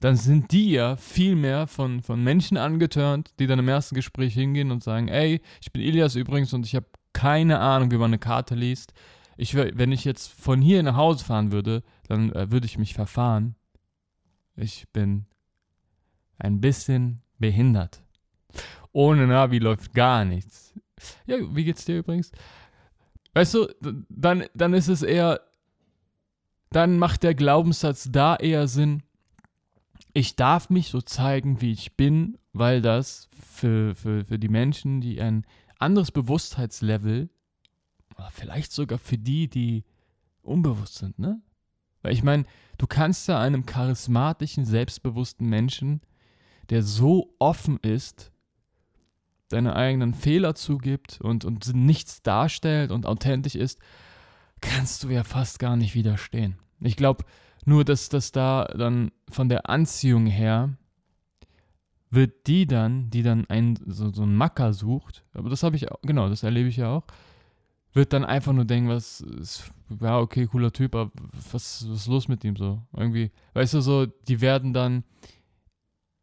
Dann 0.00 0.16
sind 0.16 0.50
die 0.50 0.72
ja 0.72 0.96
viel 0.96 1.36
mehr 1.36 1.68
von, 1.68 2.02
von 2.02 2.24
Menschen 2.24 2.56
angetörnt, 2.56 3.38
die 3.38 3.46
dann 3.46 3.60
im 3.60 3.68
ersten 3.68 3.94
Gespräch 3.94 4.34
hingehen 4.34 4.72
und 4.72 4.82
sagen, 4.82 5.06
ey, 5.06 5.40
ich 5.60 5.72
bin 5.72 5.82
Ilias 5.82 6.16
übrigens 6.16 6.52
und 6.52 6.66
ich 6.66 6.74
habe 6.74 6.86
keine 7.12 7.58
Ahnung, 7.60 7.90
wie 7.90 7.96
man 7.96 8.10
eine 8.10 8.18
Karte 8.18 8.54
liest. 8.54 8.92
Ich, 9.36 9.54
wenn 9.54 9.92
ich 9.92 10.04
jetzt 10.04 10.32
von 10.32 10.60
hier 10.60 10.82
nach 10.82 10.96
Hause 10.96 11.24
fahren 11.24 11.52
würde, 11.52 11.82
dann 12.06 12.32
äh, 12.32 12.50
würde 12.50 12.66
ich 12.66 12.78
mich 12.78 12.94
verfahren. 12.94 13.56
Ich 14.56 14.88
bin 14.92 15.26
ein 16.38 16.60
bisschen 16.60 17.22
behindert. 17.38 18.02
Ohne 18.92 19.26
Navi 19.26 19.58
läuft 19.58 19.94
gar 19.94 20.24
nichts. 20.24 20.74
Ja, 21.26 21.36
wie 21.54 21.64
geht's 21.64 21.84
dir 21.84 21.98
übrigens? 21.98 22.30
Weißt 23.34 23.54
du, 23.54 23.68
dann, 24.08 24.44
dann 24.54 24.74
ist 24.74 24.88
es 24.88 25.02
eher, 25.02 25.40
dann 26.70 26.98
macht 26.98 27.22
der 27.22 27.34
Glaubenssatz 27.34 28.08
da 28.12 28.36
eher 28.36 28.68
Sinn, 28.68 29.02
ich 30.12 30.36
darf 30.36 30.68
mich 30.68 30.88
so 30.88 31.00
zeigen, 31.00 31.60
wie 31.62 31.72
ich 31.72 31.96
bin, 31.96 32.36
weil 32.52 32.82
das 32.82 33.28
für, 33.32 33.94
für, 33.94 34.26
für 34.26 34.38
die 34.38 34.48
Menschen, 34.48 35.00
die 35.00 35.20
ein 35.20 35.46
anderes 35.82 36.10
Bewusstheitslevel, 36.10 37.28
vielleicht 38.30 38.72
sogar 38.72 38.98
für 38.98 39.18
die, 39.18 39.48
die 39.48 39.84
unbewusst 40.42 40.96
sind, 40.96 41.18
ne? 41.18 41.40
Weil 42.02 42.12
ich 42.12 42.22
meine, 42.22 42.44
du 42.78 42.86
kannst 42.86 43.28
ja 43.28 43.40
einem 43.40 43.64
charismatischen, 43.64 44.64
selbstbewussten 44.64 45.48
Menschen, 45.48 46.00
der 46.70 46.82
so 46.82 47.34
offen 47.38 47.78
ist, 47.78 48.32
seine 49.50 49.76
eigenen 49.76 50.14
Fehler 50.14 50.54
zugibt 50.54 51.20
und, 51.20 51.44
und 51.44 51.74
nichts 51.74 52.22
darstellt 52.22 52.90
und 52.90 53.06
authentisch 53.06 53.54
ist, 53.54 53.78
kannst 54.60 55.04
du 55.04 55.10
ja 55.10 55.24
fast 55.24 55.58
gar 55.58 55.76
nicht 55.76 55.94
widerstehen. 55.94 56.58
Ich 56.80 56.96
glaube 56.96 57.24
nur, 57.64 57.84
dass 57.84 58.08
das 58.08 58.32
da 58.32 58.64
dann 58.64 59.12
von 59.30 59.48
der 59.48 59.68
Anziehung 59.68 60.26
her 60.26 60.76
wird 62.12 62.46
die 62.46 62.66
dann, 62.66 63.10
die 63.10 63.22
dann 63.22 63.46
ein, 63.46 63.78
so, 63.86 64.12
so 64.12 64.22
einen 64.22 64.36
Macker 64.36 64.72
sucht, 64.72 65.24
aber 65.34 65.50
das 65.50 65.62
habe 65.62 65.76
ich 65.76 65.90
auch, 65.90 66.00
genau, 66.02 66.28
das 66.28 66.42
erlebe 66.42 66.68
ich 66.68 66.76
ja 66.76 66.90
auch, 66.90 67.04
wird 67.92 68.12
dann 68.12 68.24
einfach 68.24 68.52
nur 68.52 68.64
denken, 68.64 68.88
was 68.88 69.20
ist, 69.20 69.72
ja, 70.00 70.18
okay, 70.18 70.46
cooler 70.46 70.72
Typ, 70.72 70.94
aber 70.94 71.10
was, 71.50 71.84
was 71.88 72.00
ist 72.00 72.06
los 72.06 72.28
mit 72.28 72.44
ihm 72.44 72.56
so? 72.56 72.80
Irgendwie, 72.96 73.32
weißt 73.54 73.74
du, 73.74 73.80
so, 73.80 74.06
die 74.06 74.40
werden 74.40 74.72
dann 74.72 75.04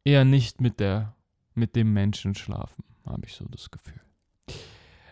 eher 0.04 0.26
nicht 0.26 0.62
mit 0.62 0.80
der, 0.80 1.16
mit 1.54 1.76
dem 1.76 1.92
Menschen 1.92 2.34
schlafen 2.34 2.84
habe 3.10 3.26
ich 3.26 3.34
so 3.34 3.46
das 3.50 3.72
Gefühl. 3.72 4.00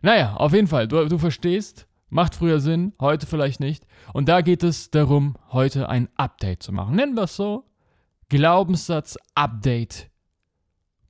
Naja, 0.01 0.35
auf 0.35 0.53
jeden 0.53 0.67
Fall, 0.67 0.87
du, 0.87 1.07
du 1.07 1.17
verstehst, 1.17 1.87
macht 2.09 2.35
früher 2.35 2.59
Sinn, 2.59 2.93
heute 2.99 3.25
vielleicht 3.25 3.59
nicht. 3.59 3.85
Und 4.13 4.29
da 4.29 4.41
geht 4.41 4.63
es 4.63 4.91
darum, 4.91 5.35
heute 5.51 5.89
ein 5.89 6.09
Update 6.15 6.63
zu 6.63 6.71
machen. 6.71 6.95
Nennen 6.95 7.15
wir 7.15 7.23
es 7.23 7.35
so. 7.35 7.65
Glaubenssatz 8.29 9.17
Update 9.35 10.09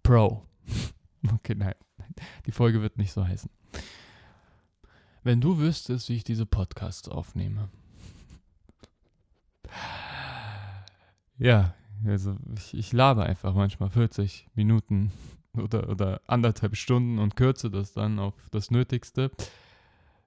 Pro. 0.07 0.41
okay, 1.33 1.53
nein, 1.53 1.75
die 2.45 2.53
Folge 2.53 2.81
wird 2.81 2.97
nicht 2.97 3.11
so 3.11 3.27
heißen. 3.27 3.49
Wenn 5.23 5.41
du 5.41 5.57
wüsstest, 5.57 6.07
wie 6.07 6.15
ich 6.15 6.23
diese 6.23 6.45
Podcasts 6.45 7.09
aufnehme. 7.09 7.67
Ja, 11.37 11.73
also 12.05 12.37
ich, 12.55 12.73
ich 12.73 12.93
labe 12.93 13.23
einfach 13.23 13.53
manchmal 13.53 13.89
40 13.89 14.47
Minuten 14.55 15.11
oder, 15.57 15.89
oder 15.89 16.21
anderthalb 16.25 16.77
Stunden 16.77 17.19
und 17.19 17.35
kürze 17.35 17.69
das 17.69 17.91
dann 17.91 18.17
auf 18.17 18.33
das 18.51 18.71
Nötigste. 18.71 19.29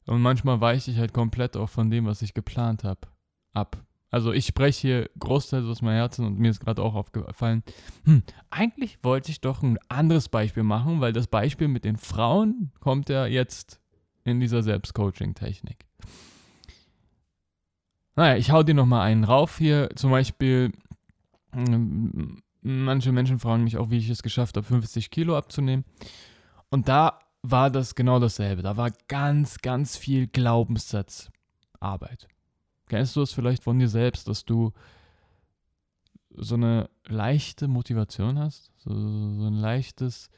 Und 0.05 0.21
manchmal 0.21 0.61
weiche 0.61 0.91
ich 0.91 0.99
halt 0.99 1.15
komplett 1.15 1.57
auch 1.57 1.71
von 1.71 1.89
dem, 1.89 2.05
was 2.05 2.21
ich 2.21 2.35
geplant 2.35 2.85
habe, 2.85 3.09
ab. 3.55 3.83
Also 4.11 4.33
ich 4.33 4.47
spreche 4.47 4.81
hier 4.81 5.11
großteils 5.19 5.67
aus 5.67 5.83
meinem 5.83 5.97
Herzen 5.97 6.27
und 6.27 6.39
mir 6.39 6.51
ist 6.51 6.61
gerade 6.61 6.83
auch 6.83 6.95
aufgefallen, 6.95 7.63
hm, 8.05 8.23
eigentlich 8.51 8.99
wollte 9.03 9.31
ich 9.31 9.41
doch 9.41 9.63
ein 9.63 9.79
anderes 9.89 10.29
Beispiel 10.29 10.65
machen, 10.65 11.01
weil 11.01 11.13
das 11.13 11.29
Beispiel 11.29 11.69
mit 11.69 11.85
den 11.85 11.97
Frauen 11.97 12.73
kommt 12.81 13.09
ja 13.09 13.27
jetzt 13.27 13.81
in 14.25 14.41
dieser 14.41 14.63
Selbstcoaching-Technik. 14.63 15.87
Naja, 18.17 18.37
ich 18.37 18.51
hau 18.51 18.63
dir 18.63 18.75
nochmal 18.75 19.07
einen 19.07 19.25
rauf 19.25 19.59
hier. 19.59 19.89
Zum 19.95 20.11
Beispiel, 20.11 20.73
hm, 21.53 22.43
Manche 22.63 23.13
Menschen 23.13 23.39
fragen 23.39 23.65
mich 23.65 23.79
auch, 23.79 23.91
wie 23.91 23.99
ich 23.99 24.11
es 24.11 24.23
geschafft 24.23 24.57
habe, 24.57 24.67
50 24.67 25.11
Kilo 25.11 25.37
abzunehmen. 25.37 25.85
Und 26.69 26.89
da 26.89 27.21
war 27.43 27.71
das 27.71 27.95
genau 27.95 28.19
dasselbe. 28.19 28.63
Da 28.63 28.77
war 28.77 28.91
ganz, 29.09 29.59
ganz 29.59 29.97
viel 29.97 30.27
Glaubenssatzarbeit. 30.27 32.29
Kennst 32.91 33.15
du 33.15 33.23
es 33.23 33.33
vielleicht 33.33 33.63
von 33.63 33.79
dir 33.79 33.89
selbst, 33.89 34.27
dass 34.27 34.45
du 34.45 34.73
so 36.31 36.57
eine 36.57 36.91
leichte 37.07 37.69
Motivation 37.69 38.37
hast? 38.37 38.73
So, 38.79 38.91
so 38.91 39.47
ein 39.47 39.55
leichtes 39.55 40.29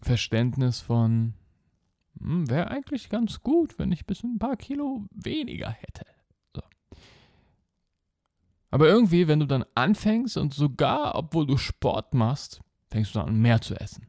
Verständnis 0.00 0.80
von, 0.80 1.34
hm, 2.20 2.48
wäre 2.48 2.70
eigentlich 2.70 3.08
ganz 3.08 3.40
gut, 3.42 3.80
wenn 3.80 3.90
ich 3.90 4.06
bis 4.06 4.22
ein 4.22 4.38
paar 4.38 4.56
Kilo 4.56 5.06
weniger 5.10 5.70
hätte. 5.70 6.06
Aber 8.70 8.86
irgendwie, 8.86 9.26
wenn 9.26 9.40
du 9.40 9.46
dann 9.46 9.64
anfängst 9.74 10.36
und 10.36 10.54
sogar, 10.54 11.16
obwohl 11.16 11.46
du 11.46 11.56
Sport 11.56 12.14
machst, 12.14 12.60
fängst 12.90 13.16
du 13.16 13.20
an, 13.20 13.40
mehr 13.40 13.60
zu 13.60 13.74
essen. 13.74 14.06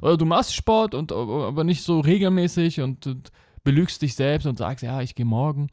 Oder 0.00 0.16
du 0.16 0.24
machst 0.24 0.54
Sport 0.54 0.94
und 0.94 1.12
aber 1.12 1.64
nicht 1.64 1.82
so 1.82 2.00
regelmäßig 2.00 2.80
und, 2.80 3.06
und 3.06 3.30
belügst 3.62 4.00
dich 4.00 4.14
selbst 4.14 4.46
und 4.46 4.56
sagst, 4.56 4.82
ja, 4.82 5.02
ich 5.02 5.14
gehe 5.14 5.26
morgen. 5.26 5.68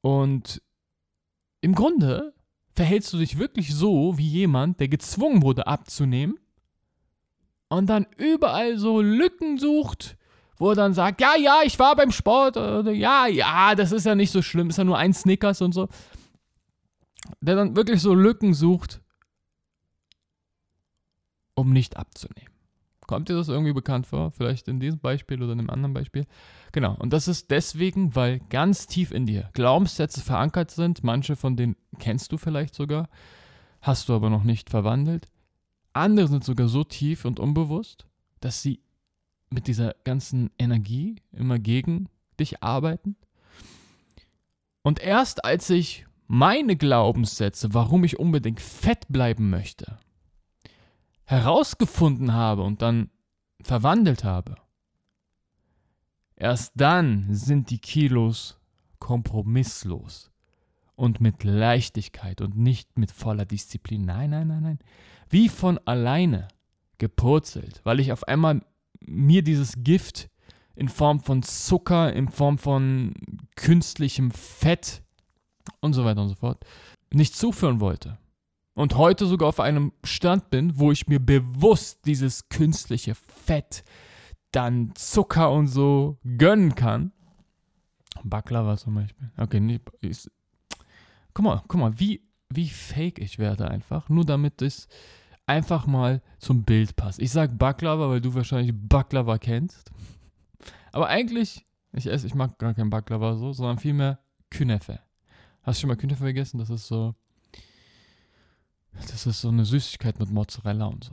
Und 0.00 0.62
im 1.60 1.74
Grunde 1.74 2.34
verhältst 2.74 3.12
du 3.12 3.18
dich 3.18 3.38
wirklich 3.38 3.74
so 3.74 4.16
wie 4.16 4.28
jemand, 4.28 4.80
der 4.80 4.88
gezwungen 4.88 5.42
wurde 5.42 5.66
abzunehmen 5.66 6.38
und 7.68 7.86
dann 7.86 8.06
überall 8.16 8.78
so 8.78 9.00
Lücken 9.00 9.58
sucht, 9.58 10.16
wo 10.56 10.70
er 10.70 10.76
dann 10.76 10.94
sagt, 10.94 11.20
ja, 11.20 11.36
ja, 11.36 11.60
ich 11.64 11.78
war 11.78 11.96
beim 11.96 12.10
Sport, 12.10 12.56
oder 12.56 12.92
ja, 12.92 13.26
ja, 13.26 13.74
das 13.74 13.92
ist 13.92 14.06
ja 14.06 14.14
nicht 14.14 14.30
so 14.30 14.42
schlimm, 14.42 14.70
ist 14.70 14.78
ja 14.78 14.84
nur 14.84 14.98
ein 14.98 15.12
Snickers 15.12 15.60
und 15.60 15.72
so 15.72 15.88
der 17.40 17.56
dann 17.56 17.76
wirklich 17.76 18.00
so 18.00 18.14
Lücken 18.14 18.54
sucht, 18.54 19.00
um 21.54 21.72
nicht 21.72 21.96
abzunehmen. 21.96 22.52
Kommt 23.10 23.28
dir 23.28 23.34
das 23.34 23.48
irgendwie 23.48 23.72
bekannt 23.72 24.06
vor? 24.06 24.30
Vielleicht 24.30 24.68
in 24.68 24.78
diesem 24.78 25.00
Beispiel 25.00 25.42
oder 25.42 25.52
in 25.52 25.58
einem 25.58 25.70
anderen 25.70 25.94
Beispiel? 25.94 26.26
Genau. 26.70 26.94
Und 26.94 27.12
das 27.12 27.26
ist 27.26 27.50
deswegen, 27.50 28.14
weil 28.14 28.38
ganz 28.50 28.86
tief 28.86 29.10
in 29.10 29.26
dir 29.26 29.50
Glaubenssätze 29.52 30.20
verankert 30.20 30.70
sind. 30.70 31.02
Manche 31.02 31.34
von 31.34 31.56
denen 31.56 31.74
kennst 31.98 32.30
du 32.30 32.38
vielleicht 32.38 32.72
sogar, 32.72 33.08
hast 33.80 34.08
du 34.08 34.14
aber 34.14 34.30
noch 34.30 34.44
nicht 34.44 34.70
verwandelt. 34.70 35.26
Andere 35.92 36.28
sind 36.28 36.44
sogar 36.44 36.68
so 36.68 36.84
tief 36.84 37.24
und 37.24 37.40
unbewusst, 37.40 38.06
dass 38.38 38.62
sie 38.62 38.78
mit 39.50 39.66
dieser 39.66 39.96
ganzen 40.04 40.50
Energie 40.56 41.16
immer 41.32 41.58
gegen 41.58 42.08
dich 42.38 42.62
arbeiten. 42.62 43.16
Und 44.82 45.00
erst 45.00 45.44
als 45.44 45.68
ich 45.68 46.06
meine 46.28 46.76
Glaubenssätze, 46.76 47.74
warum 47.74 48.04
ich 48.04 48.20
unbedingt 48.20 48.60
fett 48.60 49.08
bleiben 49.08 49.50
möchte, 49.50 49.98
herausgefunden 51.30 52.32
habe 52.32 52.62
und 52.62 52.82
dann 52.82 53.08
verwandelt 53.62 54.24
habe, 54.24 54.56
erst 56.34 56.72
dann 56.74 57.32
sind 57.32 57.70
die 57.70 57.78
Kilos 57.78 58.58
kompromisslos 58.98 60.32
und 60.96 61.20
mit 61.20 61.44
Leichtigkeit 61.44 62.40
und 62.40 62.56
nicht 62.56 62.98
mit 62.98 63.12
voller 63.12 63.44
Disziplin. 63.44 64.04
Nein, 64.04 64.30
nein, 64.30 64.48
nein, 64.48 64.62
nein. 64.62 64.78
Wie 65.28 65.48
von 65.48 65.78
alleine 65.84 66.48
gepurzelt, 66.98 67.80
weil 67.84 68.00
ich 68.00 68.10
auf 68.10 68.26
einmal 68.26 68.62
mir 69.00 69.42
dieses 69.42 69.84
Gift 69.84 70.30
in 70.74 70.88
Form 70.88 71.20
von 71.20 71.44
Zucker, 71.44 72.12
in 72.12 72.28
Form 72.28 72.58
von 72.58 73.14
künstlichem 73.54 74.32
Fett 74.32 75.04
und 75.80 75.92
so 75.92 76.04
weiter 76.04 76.22
und 76.22 76.28
so 76.28 76.34
fort, 76.34 76.64
nicht 77.12 77.36
zuführen 77.36 77.80
wollte. 77.80 78.18
Und 78.80 78.96
heute 78.96 79.26
sogar 79.26 79.50
auf 79.50 79.60
einem 79.60 79.92
Stand 80.04 80.48
bin, 80.48 80.78
wo 80.78 80.90
ich 80.90 81.06
mir 81.06 81.20
bewusst 81.20 82.06
dieses 82.06 82.48
künstliche 82.48 83.14
Fett, 83.14 83.84
dann 84.52 84.94
Zucker 84.94 85.52
und 85.52 85.66
so 85.66 86.18
gönnen 86.38 86.74
kann. 86.74 87.12
Baklava 88.24 88.78
zum 88.78 88.94
Beispiel. 88.94 89.30
Okay, 89.36 89.60
nee, 89.60 89.80
ist, 90.00 90.30
guck 91.34 91.44
mal, 91.44 91.62
guck 91.68 91.78
mal, 91.78 92.00
wie, 92.00 92.22
wie 92.48 92.70
fake 92.70 93.18
ich 93.18 93.38
werde 93.38 93.70
einfach, 93.70 94.08
nur 94.08 94.24
damit 94.24 94.62
es 94.62 94.88
einfach 95.44 95.86
mal 95.86 96.22
zum 96.38 96.64
Bild 96.64 96.96
passt. 96.96 97.20
Ich 97.20 97.32
sag 97.32 97.58
Baklava, 97.58 98.08
weil 98.08 98.22
du 98.22 98.32
wahrscheinlich 98.32 98.72
Baklava 98.74 99.36
kennst. 99.36 99.90
Aber 100.90 101.08
eigentlich, 101.08 101.66
ich 101.92 102.06
esse, 102.06 102.26
ich 102.26 102.34
mag 102.34 102.58
gar 102.58 102.72
kein 102.72 102.88
Baklava 102.88 103.36
so, 103.36 103.52
sondern 103.52 103.78
vielmehr 103.78 104.20
Künefe. 104.48 105.00
Hast 105.62 105.78
du 105.78 105.80
schon 105.82 105.88
mal 105.88 105.96
Künefe 105.96 106.24
gegessen? 106.24 106.56
Das 106.56 106.70
ist 106.70 106.86
so, 106.86 107.14
das 108.92 109.26
ist 109.26 109.40
so 109.40 109.48
eine 109.48 109.64
Süßigkeit 109.64 110.18
mit 110.18 110.30
Mozzarella 110.30 110.86
und 110.86 111.04
so. 111.04 111.12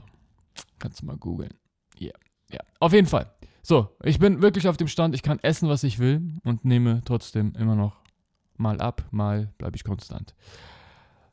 Kannst 0.78 1.02
du 1.02 1.06
mal 1.06 1.16
googeln. 1.16 1.54
Yeah. 2.00 2.18
Ja, 2.50 2.60
auf 2.80 2.92
jeden 2.92 3.06
Fall. 3.06 3.32
So, 3.62 3.96
ich 4.02 4.18
bin 4.18 4.40
wirklich 4.40 4.68
auf 4.68 4.76
dem 4.76 4.88
Stand, 4.88 5.14
ich 5.14 5.22
kann 5.22 5.38
essen, 5.40 5.68
was 5.68 5.82
ich 5.84 5.98
will 5.98 6.38
und 6.44 6.64
nehme 6.64 7.02
trotzdem 7.04 7.52
immer 7.54 7.74
noch 7.74 7.96
mal 8.56 8.80
ab, 8.80 9.06
mal 9.10 9.52
bleibe 9.58 9.76
ich 9.76 9.84
konstant. 9.84 10.34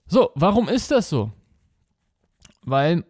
So, 0.08 0.32
warum 0.36 0.68
ist 0.68 0.92
das 0.92 1.10
so? 1.10 1.32
Weil 2.64 3.06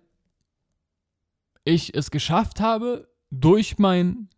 ich 1.63 1.95
es 1.95 2.11
geschafft 2.11 2.59
habe, 2.59 3.09
durch 3.31 3.79
mein 3.79 4.29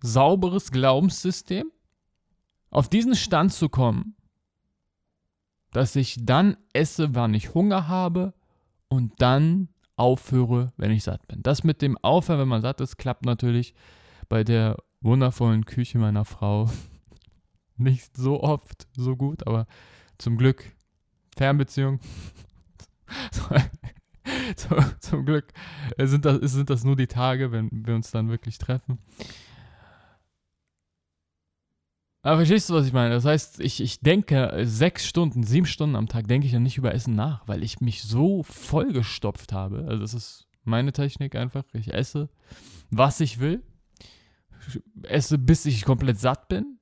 sauberes 0.00 0.70
Glaubenssystem 0.70 1.70
auf 2.70 2.88
diesen 2.88 3.16
Stand 3.16 3.52
zu 3.52 3.68
kommen, 3.68 4.14
dass 5.72 5.96
ich 5.96 6.18
dann 6.20 6.56
esse, 6.72 7.14
wann 7.14 7.34
ich 7.34 7.54
Hunger 7.54 7.88
habe 7.88 8.34
und 8.88 9.20
dann 9.20 9.68
aufhöre, 9.96 10.72
wenn 10.76 10.90
ich 10.90 11.04
satt 11.04 11.26
bin. 11.28 11.42
Das 11.42 11.62
mit 11.62 11.82
dem 11.82 11.98
Aufhören, 11.98 12.40
wenn 12.40 12.48
man 12.48 12.62
satt 12.62 12.80
ist, 12.80 12.96
klappt 12.96 13.24
natürlich 13.24 13.74
bei 14.28 14.44
der 14.44 14.76
wundervollen 15.00 15.66
Küche 15.66 15.98
meiner 15.98 16.24
Frau 16.24 16.70
nicht 17.76 18.16
so 18.16 18.42
oft 18.42 18.88
so 18.96 19.16
gut, 19.16 19.46
aber 19.46 19.66
zum 20.18 20.36
Glück 20.36 20.64
Fernbeziehung. 21.36 22.00
zum 25.00 25.24
Glück 25.24 25.52
sind 25.98 26.24
das, 26.24 26.38
sind 26.52 26.70
das 26.70 26.84
nur 26.84 26.96
die 26.96 27.06
Tage, 27.06 27.52
wenn 27.52 27.68
wir 27.72 27.94
uns 27.94 28.10
dann 28.10 28.28
wirklich 28.28 28.58
treffen. 28.58 28.98
Aber 32.22 32.36
verstehst 32.36 32.68
du, 32.68 32.74
was 32.74 32.86
ich 32.86 32.92
meine? 32.92 33.14
Das 33.14 33.24
heißt, 33.24 33.60
ich, 33.60 33.80
ich 33.80 34.00
denke 34.00 34.60
sechs 34.64 35.06
Stunden, 35.06 35.42
sieben 35.42 35.66
Stunden 35.66 35.96
am 35.96 36.08
Tag 36.08 36.28
denke 36.28 36.46
ich 36.46 36.52
ja 36.52 36.60
nicht 36.60 36.76
über 36.76 36.92
Essen 36.94 37.14
nach, 37.14 37.48
weil 37.48 37.62
ich 37.62 37.80
mich 37.80 38.02
so 38.02 38.42
vollgestopft 38.42 39.52
habe. 39.52 39.86
Also 39.88 40.02
das 40.02 40.14
ist 40.14 40.46
meine 40.64 40.92
Technik 40.92 41.34
einfach. 41.34 41.64
Ich 41.72 41.92
esse, 41.94 42.28
was 42.90 43.20
ich 43.20 43.40
will. 43.40 43.62
esse, 45.04 45.38
bis 45.38 45.64
ich 45.64 45.84
komplett 45.84 46.18
satt 46.18 46.48
bin. 46.48 46.76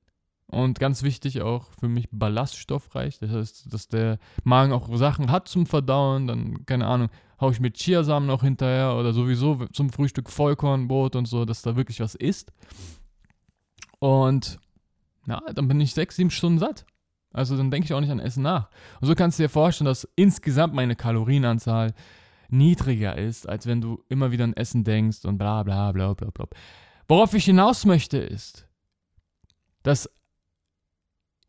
Und 0.47 0.79
ganz 0.79 1.03
wichtig 1.03 1.41
auch 1.41 1.67
für 1.79 1.87
mich 1.87 2.09
ballaststoffreich. 2.11 3.19
Das 3.19 3.29
heißt, 3.29 3.71
dass 3.71 3.87
der 3.87 4.17
Magen 4.43 4.73
auch 4.73 4.93
Sachen 4.97 5.31
hat 5.31 5.47
zum 5.47 5.67
Verdauen. 5.67 6.25
Dann, 6.27 6.65
keine 6.65 6.87
Ahnung, 6.87 7.09
haue 7.39 7.51
ich 7.51 7.59
mit 7.59 7.77
Chiasamen 7.77 8.27
noch 8.27 8.41
hinterher 8.41 8.95
oder 8.95 9.13
sowieso 9.13 9.67
zum 9.67 9.91
Frühstück 9.91 10.29
Vollkornbrot 10.29 11.15
und 11.15 11.27
so, 11.27 11.45
dass 11.45 11.61
da 11.61 11.75
wirklich 11.75 11.99
was 11.99 12.15
ist. 12.15 12.51
Und 13.99 14.59
na, 15.29 15.41
dann 15.53 15.67
bin 15.67 15.79
ich 15.79 15.93
sechs, 15.93 16.15
sieben 16.15 16.31
Stunden 16.31 16.57
satt. 16.57 16.85
Also 17.31 17.55
dann 17.55 17.69
denke 17.69 17.85
ich 17.85 17.93
auch 17.93 18.01
nicht 18.01 18.09
an 18.09 18.19
Essen 18.19 18.41
nach. 18.41 18.69
Und 18.99 19.07
so 19.07 19.13
kannst 19.13 19.37
du 19.37 19.43
dir 19.43 19.49
vorstellen, 19.49 19.85
dass 19.85 20.09
insgesamt 20.15 20.73
meine 20.73 20.95
Kalorienanzahl 20.95 21.93
niedriger 22.49 23.15
ist, 23.15 23.47
als 23.47 23.67
wenn 23.67 23.79
du 23.79 24.03
immer 24.09 24.31
wieder 24.31 24.43
an 24.43 24.53
Essen 24.53 24.83
denkst 24.83 25.25
und 25.25 25.37
bla 25.37 25.61
bla 25.61 25.91
bla 25.91 26.15
bla 26.15 26.31
bla. 26.31 26.47
Worauf 27.07 27.35
ich 27.35 27.45
hinaus 27.45 27.85
möchte 27.85 28.17
ist, 28.17 28.67
dass 29.83 30.09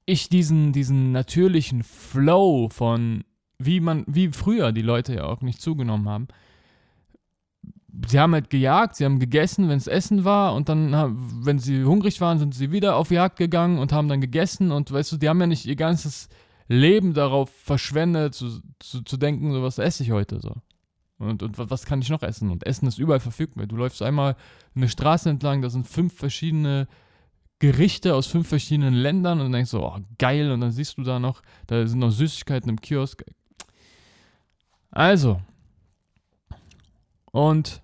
ich 0.05 0.29
diesen, 0.29 0.73
diesen 0.73 1.13
natürlichen 1.13 1.83
Flow 1.83 2.69
von, 2.69 3.25
wie 3.59 3.81
man, 3.81 4.05
wie 4.07 4.29
früher 4.29 4.73
die 4.73 4.83
Leute 4.83 5.15
ja 5.15 5.25
auch 5.25 5.41
nicht 5.41 5.63
zugenommen 5.63 6.09
haben, 6.09 6.29
sie 8.07 8.19
haben 8.19 8.35
halt 8.35 8.51
gejagt, 8.51 8.97
sie 8.97 9.05
haben 9.05 9.19
gegessen, 9.19 9.69
wenn 9.69 9.79
es 9.79 9.87
Essen 9.87 10.25
war 10.25 10.55
und 10.55 10.69
dann, 10.69 10.93
wenn 11.45 11.59
sie 11.59 11.85
hungrig 11.85 12.21
waren, 12.21 12.39
sind 12.39 12.55
sie 12.55 12.73
wieder 12.73 12.97
auf 12.97 13.11
Jagd 13.11 13.37
gegangen 13.37 13.79
und 13.79 13.93
haben 13.93 14.09
dann 14.09 14.21
gegessen 14.21 14.73
und 14.73 14.91
weißt 14.93 15.13
du, 15.13 15.17
die 15.17 15.29
haben 15.29 15.41
ja 15.41 15.47
nicht 15.47 15.67
ihr 15.67 15.77
ganzes 15.77 16.29
Leben 16.69 17.15
darauf 17.15 17.51
verschwendet, 17.51 18.35
zu, 18.35 18.61
zu, 18.79 19.03
zu 19.03 19.17
denken, 19.17 19.53
so 19.53 19.63
was 19.63 19.79
esse 19.79 20.03
ich 20.03 20.13
heute 20.13 20.41
so. 20.41 20.55
Und, 21.19 21.43
und 21.43 21.59
was 21.59 21.85
kann 21.85 22.01
ich 22.01 22.09
noch 22.09 22.23
essen? 22.23 22.51
Und 22.51 22.67
Essen 22.67 22.89
ist 22.89 22.99
überall 22.99 23.21
verfügbar. 23.21 23.67
Du 23.67 23.77
läufst 23.77 24.01
einmal 24.01 24.37
eine 24.75 24.89
Straße 24.89 25.29
entlang, 25.29 25.61
da 25.61 25.69
sind 25.69 25.87
fünf 25.87 26.15
verschiedene 26.15 26.89
Gerichte 27.59 28.15
aus 28.15 28.27
fünf 28.27 28.49
verschiedenen 28.49 28.95
Ländern 28.95 29.41
und 29.41 29.53
denkst 29.53 29.71
so, 29.71 29.85
oh, 29.85 29.99
geil, 30.19 30.51
und 30.51 30.63
dann 30.63 30.71
siehst 30.71 30.97
du 30.97 31.03
da 31.03 31.19
noch, 31.19 31.43
da 31.67 31.87
sind 31.87 31.99
noch 31.99 32.11
Süßigkeiten 32.11 32.71
im 32.71 32.81
Kiosk. 32.81 33.23
Also, 34.91 35.43
und, 37.31 37.83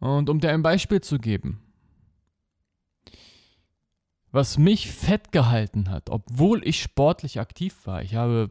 und 0.00 0.28
um 0.30 0.40
dir 0.40 0.50
ein 0.50 0.62
Beispiel 0.62 1.00
zu 1.00 1.18
geben, 1.18 1.60
was 4.30 4.58
mich 4.58 4.90
fett 4.90 5.32
gehalten 5.32 5.90
hat, 5.90 6.10
obwohl 6.10 6.66
ich 6.66 6.82
sportlich 6.82 7.38
aktiv 7.38 7.86
war. 7.86 8.02
Ich 8.02 8.14
habe 8.14 8.50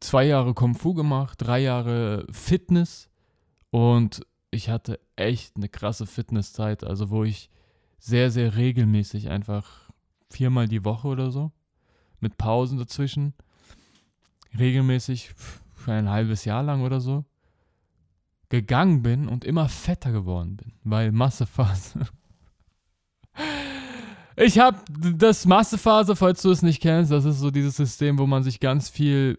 zwei 0.00 0.24
Jahre 0.24 0.54
Kung 0.54 0.74
Fu 0.74 0.94
gemacht, 0.94 1.42
drei 1.42 1.60
Jahre 1.60 2.26
Fitness 2.30 3.10
und 3.70 4.22
ich 4.50 4.70
hatte 4.70 4.98
echt 5.16 5.56
eine 5.56 5.68
krasse 5.68 6.06
Fitnesszeit, 6.06 6.84
also 6.84 7.10
wo 7.10 7.24
ich 7.24 7.50
sehr, 7.98 8.30
sehr 8.30 8.56
regelmäßig 8.56 9.28
einfach 9.28 9.90
viermal 10.30 10.68
die 10.68 10.84
Woche 10.84 11.08
oder 11.08 11.30
so, 11.30 11.52
mit 12.20 12.38
Pausen 12.38 12.78
dazwischen, 12.78 13.34
regelmäßig 14.58 15.34
für 15.74 15.92
ein 15.92 16.08
halbes 16.08 16.44
Jahr 16.44 16.62
lang 16.62 16.82
oder 16.82 17.00
so, 17.00 17.24
gegangen 18.48 19.02
bin 19.02 19.28
und 19.28 19.44
immer 19.44 19.68
fetter 19.68 20.12
geworden 20.12 20.56
bin, 20.56 20.72
weil 20.84 21.12
Massephase. 21.12 22.00
Ich 24.36 24.58
habe 24.58 24.78
das 24.90 25.46
Massephase, 25.46 26.14
falls 26.14 26.42
du 26.42 26.50
es 26.50 26.60
nicht 26.60 26.82
kennst, 26.82 27.10
das 27.10 27.24
ist 27.24 27.38
so 27.38 27.50
dieses 27.50 27.76
System, 27.76 28.18
wo 28.18 28.26
man 28.26 28.42
sich 28.42 28.60
ganz 28.60 28.90
viel 28.90 29.38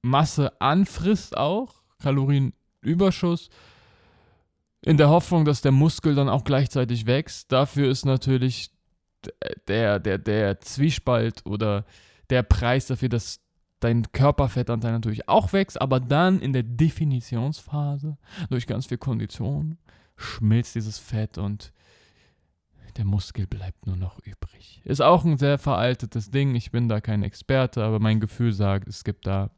Masse 0.00 0.60
anfrisst 0.60 1.36
auch, 1.36 1.82
Kalorienüberschuss, 2.02 3.50
in 4.80 4.96
der 4.96 5.10
Hoffnung, 5.10 5.44
dass 5.44 5.60
der 5.60 5.70
Muskel 5.70 6.14
dann 6.14 6.28
auch 6.28 6.44
gleichzeitig 6.44 7.06
wächst. 7.06 7.52
Dafür 7.52 7.88
ist 7.88 8.04
natürlich 8.04 8.70
der, 9.68 10.00
der, 10.00 10.18
der 10.18 10.60
Zwiespalt 10.60 11.46
oder 11.46 11.84
der 12.30 12.42
Preis 12.42 12.86
dafür, 12.86 13.08
dass 13.08 13.40
dein 13.84 14.10
Körperfettanteil 14.12 14.92
natürlich 14.92 15.28
auch 15.28 15.52
wächst, 15.52 15.80
aber 15.80 16.00
dann 16.00 16.40
in 16.40 16.52
der 16.52 16.62
Definitionsphase 16.62 18.16
durch 18.50 18.66
ganz 18.66 18.86
viel 18.86 18.98
Kondition 18.98 19.78
schmilzt 20.16 20.74
dieses 20.74 20.98
Fett 20.98 21.38
und 21.38 21.72
der 22.96 23.04
Muskel 23.04 23.46
bleibt 23.46 23.86
nur 23.86 23.96
noch 23.96 24.18
übrig. 24.20 24.82
Ist 24.84 25.00
auch 25.00 25.24
ein 25.24 25.38
sehr 25.38 25.58
veraltetes 25.58 26.30
Ding. 26.30 26.54
Ich 26.54 26.70
bin 26.70 26.88
da 26.88 27.00
kein 27.00 27.22
Experte, 27.22 27.82
aber 27.82 28.00
mein 28.00 28.20
Gefühl 28.20 28.52
sagt, 28.52 28.86
es 28.86 29.02
gibt 29.02 29.26
da 29.26 29.50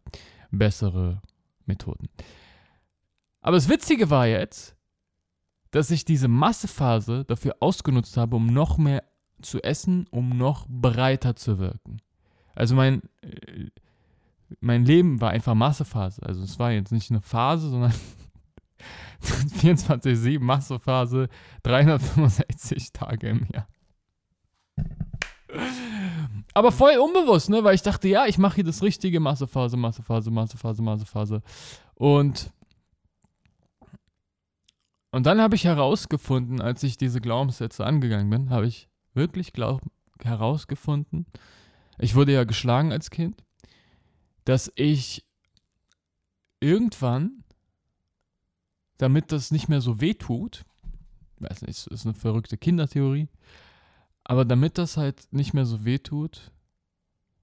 bessere 0.50 1.20
Methoden. 1.66 2.08
Aber 3.40 3.56
das 3.56 3.68
Witzige 3.68 4.08
war 4.10 4.26
jetzt, 4.26 4.76
dass 5.70 5.90
ich 5.90 6.04
diese 6.04 6.28
Massephase 6.28 7.24
dafür 7.24 7.56
ausgenutzt 7.58 8.16
habe, 8.16 8.36
um 8.36 8.46
noch 8.46 8.78
mehr 8.78 9.02
zu 9.42 9.62
essen, 9.62 10.06
um 10.10 10.30
noch 10.38 10.66
breiter 10.68 11.34
zu 11.34 11.58
wirken. 11.58 11.98
Also 12.54 12.76
mein 12.76 13.02
äh, 13.22 13.70
mein 14.60 14.84
Leben 14.84 15.20
war 15.20 15.30
einfach 15.30 15.54
Massephase. 15.54 16.22
Also 16.22 16.42
es 16.42 16.58
war 16.58 16.72
jetzt 16.72 16.92
nicht 16.92 17.10
eine 17.10 17.20
Phase, 17.20 17.68
sondern 17.68 17.92
24-7 19.22 20.40
Massephase, 20.40 21.28
365 21.62 22.92
Tage 22.92 23.28
im 23.28 23.46
Jahr. 23.52 23.68
Aber 26.52 26.72
voll 26.72 26.96
unbewusst, 26.96 27.48
ne? 27.48 27.64
Weil 27.64 27.74
ich 27.74 27.82
dachte, 27.82 28.08
ja, 28.08 28.26
ich 28.26 28.38
mache 28.38 28.56
hier 28.56 28.64
das 28.64 28.82
richtige 28.82 29.20
Massephase, 29.20 29.76
Massephase, 29.76 30.30
Massephase, 30.30 30.82
Massephase. 30.82 31.42
Und, 31.94 32.52
und 35.10 35.26
dann 35.26 35.40
habe 35.40 35.54
ich 35.54 35.64
herausgefunden, 35.64 36.60
als 36.60 36.82
ich 36.82 36.96
diese 36.96 37.20
Glaubenssätze 37.20 37.84
angegangen 37.84 38.30
bin, 38.30 38.50
habe 38.50 38.66
ich 38.66 38.88
wirklich 39.14 39.52
glaub, 39.52 39.80
herausgefunden, 40.22 41.26
ich 41.98 42.14
wurde 42.14 42.32
ja 42.32 42.44
geschlagen 42.44 42.92
als 42.92 43.10
Kind 43.10 43.44
dass 44.44 44.70
ich 44.76 45.24
irgendwann, 46.60 47.44
damit 48.98 49.32
das 49.32 49.50
nicht 49.50 49.68
mehr 49.68 49.80
so 49.80 50.00
weh 50.00 50.14
tut, 50.14 50.64
weiß 51.38 51.62
nicht, 51.62 51.86
ist 51.86 52.06
eine 52.06 52.14
verrückte 52.14 52.56
Kindertheorie, 52.56 53.28
aber 54.22 54.44
damit 54.44 54.78
das 54.78 54.96
halt 54.96 55.32
nicht 55.32 55.52
mehr 55.52 55.66
so 55.66 55.84
weh 55.84 55.98
tut, 55.98 56.50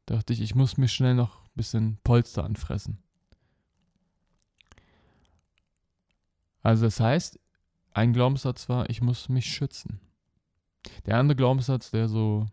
dachte 0.05 0.33
ich, 0.33 0.41
ich 0.41 0.55
muss 0.55 0.77
mir 0.77 0.87
schnell 0.87 1.15
noch 1.15 1.43
ein 1.43 1.55
bisschen 1.55 1.97
Polster 2.03 2.43
anfressen. 2.43 2.97
Also 6.63 6.85
das 6.85 6.99
heißt, 6.99 7.39
ein 7.93 8.13
Glaubenssatz 8.13 8.69
war, 8.69 8.89
ich 8.89 9.01
muss 9.01 9.29
mich 9.29 9.45
schützen. 9.45 9.99
Der 11.05 11.17
andere 11.17 11.35
Glaubenssatz, 11.35 11.91
der 11.91 12.07
so 12.07 12.47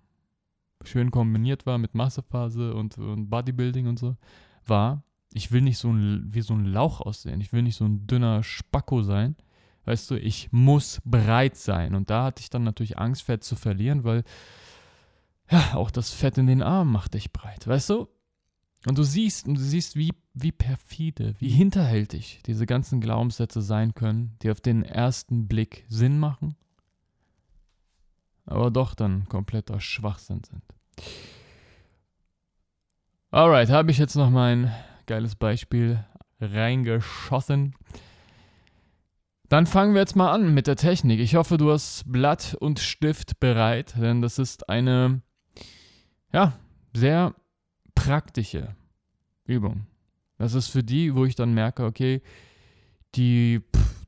schön 0.85 1.11
kombiniert 1.11 1.67
war 1.67 1.79
mit 1.79 1.95
Massephase 1.95 2.75
und, 2.75 2.99
und 2.99 3.29
Bodybuilding 3.29 3.87
und 3.87 3.99
so, 3.99 4.17
war, 4.67 5.03
ich 5.33 5.53
will 5.53 5.63
nicht 5.63 5.79
so 5.79 5.91
ein, 5.91 6.29
wie 6.33 6.41
so 6.41 6.55
ein 6.55 6.65
Lauch 6.65 7.01
aussehen. 7.01 7.41
Ich 7.41 7.53
will 7.53 7.63
nicht 7.63 7.77
so 7.77 7.85
ein 7.85 8.07
dünner 8.07 8.43
Spacko 8.43 9.03
sein. 9.03 9.37
Weißt 9.85 10.11
du, 10.11 10.17
ich 10.17 10.49
muss 10.53 11.01
bereit 11.05 11.57
sein. 11.57 11.95
Und 11.95 12.11
da 12.11 12.25
hatte 12.25 12.41
ich 12.41 12.51
dann 12.51 12.65
natürlich 12.65 12.99
Angst, 12.99 13.23
Fett 13.23 13.45
zu 13.45 13.57
verlieren, 13.57 14.05
weil 14.05 14.25
ja, 15.51 15.75
auch 15.75 15.91
das 15.91 16.11
Fett 16.11 16.39
in 16.39 16.47
den 16.47 16.63
Armen 16.63 16.93
macht 16.93 17.15
dich 17.15 17.33
breit. 17.33 17.67
Weißt 17.67 17.91
du? 17.91 18.09
Und 18.87 18.97
du 18.97 19.03
siehst, 19.03 19.49
und 19.49 19.55
du 19.55 19.61
siehst, 19.61 19.97
wie, 19.97 20.13
wie 20.35 20.53
perfide, 20.53 21.35
wie 21.39 21.49
hinterhältig 21.49 22.41
diese 22.47 22.67
ganzen 22.67 23.01
Glaubenssätze 23.01 23.61
sein 23.61 23.95
können, 23.95 24.37
die 24.43 24.51
auf 24.51 24.61
den 24.61 24.85
ersten 24.85 25.49
Blick 25.49 25.85
Sinn 25.89 26.19
machen, 26.19 26.55
aber 28.49 28.71
doch 28.71 28.95
dann 28.95 29.29
kompletter 29.29 29.81
Schwachsinn 29.81 30.43
sind. 30.45 30.63
Alright, 33.31 33.69
habe 33.69 33.91
ich 33.91 33.99
jetzt 33.99 34.17
noch 34.17 34.31
mein 34.31 34.75
geiles 35.07 35.35
Beispiel 35.35 36.05
reingeschossen. 36.41 37.75
Dann 39.49 39.67
fangen 39.67 39.95
wir 39.95 40.01
jetzt 40.01 40.17
mal 40.17 40.33
an 40.33 40.53
mit 40.53 40.67
der 40.67 40.77
Technik. 40.77 41.21
Ich 41.21 41.35
hoffe, 41.35 41.57
du 41.57 41.71
hast 41.71 42.05
Blatt 42.11 42.57
und 42.61 42.81
Stift 42.81 43.41
bereit, 43.41 43.95
denn 43.99 44.21
das 44.21 44.39
ist 44.39 44.69
eine, 44.69 45.23
ja, 46.33 46.59
sehr 46.95 47.35
praktische 47.95 48.77
Übung. 49.45 49.87
Das 50.37 50.55
ist 50.55 50.69
für 50.69 50.85
die, 50.85 51.15
wo 51.15 51.25
ich 51.25 51.35
dann 51.35 51.55
merke, 51.55 51.85
okay, 51.85 52.23
die, 53.15 53.61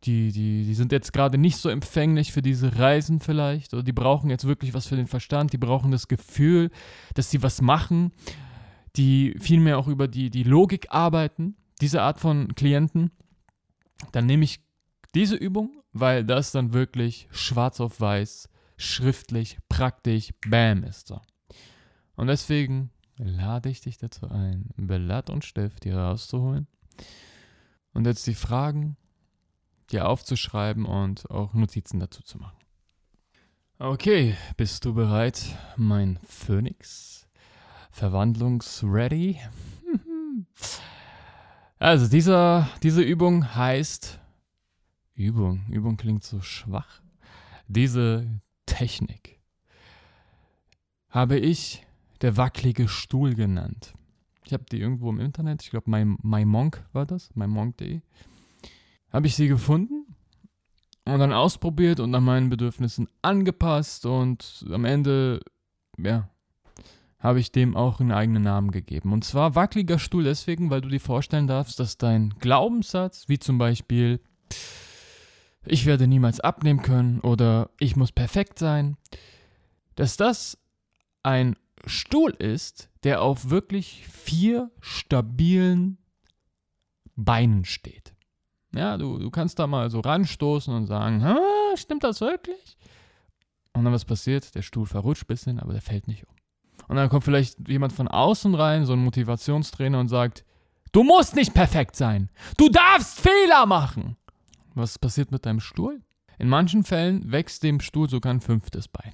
die, 0.05 0.33
die, 0.33 0.65
die 0.65 0.75
sind 0.75 0.93
jetzt 0.93 1.13
gerade 1.13 1.37
nicht 1.37 1.59
so 1.59 1.69
empfänglich 1.69 2.33
für 2.33 2.43
diese 2.43 2.79
Reisen 2.79 3.21
vielleicht, 3.21 3.75
oder 3.75 3.83
die 3.83 3.93
brauchen 3.93 4.31
jetzt 4.31 4.47
wirklich 4.47 4.73
was 4.73 4.87
für 4.87 4.97
den 4.97 5.07
Verstand, 5.07 5.53
die 5.53 5.59
brauchen 5.59 5.91
das 5.91 6.09
Gefühl, 6.09 6.71
dass 7.15 7.31
sie 7.31 7.43
was 7.43 7.61
machen, 7.61 8.13
die 8.97 9.35
vielmehr 9.39 9.79
auch 9.79 9.89
über 9.89 10.09
die, 10.09 10.31
die 10.31 10.43
Logik 10.43 10.87
arbeiten, 10.91 11.57
diese 11.81 12.03
Art 12.03 12.19
von 12.19 12.55
Klienten, 12.55 13.11
dann 14.13 14.27
nehme 14.27 14.45
ich 14.45 14.61
diese 15.15 15.37
Übung, 15.37 15.83
weil 15.93 16.25
das 16.25 16.53
dann 16.53 16.73
wirklich 16.73 17.29
schwarz 17.31 17.81
auf 17.81 18.01
weiß, 18.01 18.49
schriftlich, 18.77 19.59
praktisch, 19.69 20.31
bam 20.49 20.85
ist 20.85 21.09
so. 21.09 21.21
Und 22.17 22.29
deswegen 22.29 22.91
lade 23.17 23.69
ich 23.69 23.81
dich 23.81 23.99
dazu 23.99 24.29
ein, 24.29 24.71
Blatt 24.77 25.29
und 25.29 25.45
Stift 25.45 25.85
hier 25.85 25.99
rauszuholen 25.99 26.67
und 27.93 28.07
jetzt 28.07 28.27
die 28.27 28.35
Fragen 28.35 28.97
dir 29.93 30.09
aufzuschreiben 30.09 30.87
und 30.87 31.31
auch 31.31 31.55
Notizen 31.55 32.01
dazu 32.01 32.23
zu 32.23 32.39
machen. 32.39 32.57
Okay, 33.79 34.37
bist 34.57 34.85
du 34.85 34.95
bereit, 34.95 35.57
mein 35.77 36.19
Phönix? 36.27 37.27
Verwandlungsready? 37.91 39.41
also, 41.79 42.09
dieser, 42.09 42.69
diese 42.83 43.03
Übung 43.03 43.55
heißt 43.55 44.21
Übung. 45.15 45.67
Übung 45.69 45.97
klingt 45.97 46.25
so 46.25 46.41
schwach. 46.41 47.01
Diese 47.69 48.27
Technik 48.67 49.41
habe 51.09 51.39
ich 51.39 51.87
der 52.21 52.37
wackelige 52.37 52.89
Stuhl 52.89 53.35
genannt. 53.35 53.95
Ich 54.45 54.53
habe 54.53 54.65
die 54.71 54.81
irgendwo 54.81 55.11
im 55.11 55.21
Internet, 55.21 55.63
ich 55.63 55.71
glaube, 55.71 55.91
mein, 55.91 56.17
MyMonk 56.23 56.85
war 56.93 57.07
das, 57.07 57.35
mymonk.de. 57.35 58.01
Habe 59.13 59.27
ich 59.27 59.35
sie 59.35 59.49
gefunden 59.49 60.07
und 61.05 61.19
dann 61.19 61.33
ausprobiert 61.33 62.01
und 62.01 62.11
nach 62.11 62.21
meinen 62.21 62.51
Bedürfnissen 62.51 63.09
angepasst 63.23 64.07
und 64.07 64.65
am 64.71 64.85
Ende, 64.85 65.41
ja, 65.99 66.29
habe 67.19 67.39
ich 67.39 67.53
dem 67.53 67.77
auch 67.77 68.01
einen 68.01 68.13
eigenen 68.13 68.43
Namen 68.43 68.71
gegeben. 68.71 69.13
Und 69.13 69.25
zwar 69.25 69.55
wackeliger 69.55 69.99
Stuhl 69.99 70.25
deswegen, 70.25 70.71
weil 70.71 70.81
du 70.81 70.89
dir 70.89 71.01
vorstellen 71.01 71.47
darfst, 71.47 71.79
dass 71.79 71.99
dein 71.99 72.31
Glaubenssatz, 72.39 73.29
wie 73.29 73.39
zum 73.39 73.59
Beispiel, 73.59 74.21
ich 75.67 75.85
werde 75.85 76.07
niemals 76.07 76.41
abnehmen 76.41 76.81
können 76.81 77.21
oder 77.21 77.71
ich 77.79 77.95
muss 77.95 78.13
perfekt 78.13 78.59
sein, 78.59 78.97
dass 79.97 80.17
das 80.17 80.59
ein 81.23 81.57
Stuhl 81.85 82.31
ist, 82.31 82.89
der 83.05 83.21
auf 83.23 83.51
wirklich 83.51 84.07
vier 84.09 84.71
stabilen 84.81 85.99
Beinen 87.17 87.67
steht. 87.67 88.10
Ja, 88.75 88.97
du, 88.97 89.19
du 89.19 89.31
kannst 89.31 89.59
da 89.59 89.67
mal 89.67 89.91
so 89.91 90.01
ranstoßen 90.01 90.73
und 90.73 90.87
sagen, 90.87 91.25
stimmt 91.77 92.05
das 92.05 92.21
wirklich? 92.21 92.77
Und 93.73 93.85
dann 93.85 93.93
was 93.93 94.05
passiert? 94.05 94.55
Der 94.55 94.63
Stuhl 94.63 94.87
verrutscht 94.87 95.25
ein 95.25 95.27
bisschen, 95.27 95.61
aber 95.61 95.73
der 95.73 95.83
fällt 95.83 96.09
nicht 96.09 96.27
um. 96.27 96.35
Und 96.89 96.97
dann 96.97 97.09
kommt 97.09 97.25
vielleicht 97.25 97.69
jemand 97.69 97.93
von 97.93 98.09
außen 98.09 98.55
rein, 98.55 98.85
so 98.85 98.95
ein 98.95 99.05
Motivationstrainer 99.05 100.01
und 100.01 100.09
sagt, 100.09 100.45
du 100.93 101.05
musst 101.05 101.37
nicht 101.37 101.55
perfekt 101.55 101.95
sein. 101.95 102.31
Du 102.57 102.69
darfst 102.69 103.21
Fehler 103.21 103.67
machen. 103.67 104.17
Was 104.75 104.99
passiert 104.99 105.31
mit 105.31 105.47
deinem 105.47 105.61
Stuhl? 105.61 106.01
In 106.39 106.49
manchen 106.49 106.85
Fällen 106.85 107.31
wächst 107.31 107.63
dem 107.63 107.81
Stuhl 107.81 108.09
sogar 108.09 108.33
ein 108.33 108.41
fünftes 108.41 108.89
Bein. 108.89 109.13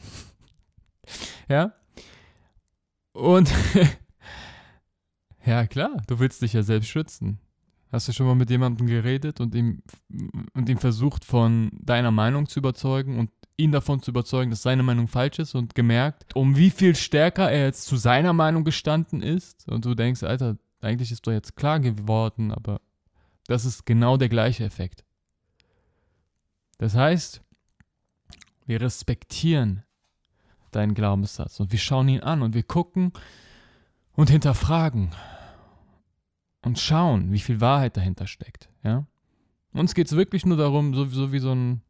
ja? 1.49 1.73
Und 3.13 3.53
ja, 5.45 5.67
klar, 5.67 6.03
du 6.07 6.19
willst 6.19 6.41
dich 6.43 6.53
ja 6.53 6.63
selbst 6.63 6.89
schützen. 6.89 7.41
Hast 7.93 8.09
du 8.09 8.13
schon 8.13 8.27
mal 8.27 8.35
mit 8.35 8.51
jemandem 8.51 8.87
geredet 8.87 9.41
und 9.41 9.55
ihm, 9.55 9.83
und 10.55 10.69
ihm 10.69 10.79
versucht, 10.79 11.25
von 11.25 11.71
deiner 11.81 12.11
Meinung 12.11 12.49
zu 12.49 12.59
überzeugen 12.59 13.19
und 13.19 13.31
ihn 13.57 13.73
davon 13.73 14.03
zu 14.03 14.11
überzeugen, 14.11 14.51
dass 14.51 14.63
seine 14.63 14.83
Meinung 14.83 15.09
falsch 15.09 15.39
ist 15.39 15.55
und 15.55 15.75
gemerkt, 15.75 16.35
um 16.35 16.57
wie 16.57 16.71
viel 16.71 16.95
stärker 16.95 17.51
er 17.51 17.65
jetzt 17.65 17.87
zu 17.87 17.97
seiner 17.97 18.33
Meinung 18.33 18.65
gestanden 18.65 19.23
ist? 19.23 19.69
Und 19.69 19.85
du 19.85 19.95
denkst, 19.95 20.25
Alter, 20.25 20.57
eigentlich 20.81 21.13
ist 21.13 21.27
doch 21.27 21.33
jetzt 21.33 21.57
klar 21.57 21.81
geworden, 21.81 22.53
aber 22.53 22.81
das 23.47 23.65
ist 23.65 23.87
genau 23.87 24.17
der 24.17 24.29
gleiche 24.29 24.65
Effekt. 24.65 25.05
Das 26.79 26.95
heißt, 26.95 27.41
wir 28.67 28.81
respektieren 28.81 29.85
deinen 30.73 30.95
Glaubenssatz. 30.95 31.61
Und 31.61 31.73
wir 31.73 31.79
schauen 31.79 32.09
ihn 32.09 32.21
an 32.21 32.43
und 32.43 32.55
wir 32.55 32.65
gucken 32.65 33.13
und 34.13 34.29
hinterfragen 34.31 35.13
und 36.67 36.81
schauen, 36.81 37.31
wie 37.31 37.39
viel 37.39 37.61
Wahrheit 37.61 37.97
dahinter 37.97 38.27
steckt. 38.27 38.69
Ja? 38.83 39.07
Uns 39.73 39.95
geht 39.95 40.09
es 40.09 40.17
wirklich 40.17 40.45
nur 40.45 40.57
darum, 40.57 40.95
so, 40.95 41.05
so, 41.05 41.31
wie 41.31 41.39
so 41.39 41.53
ein 41.53 41.81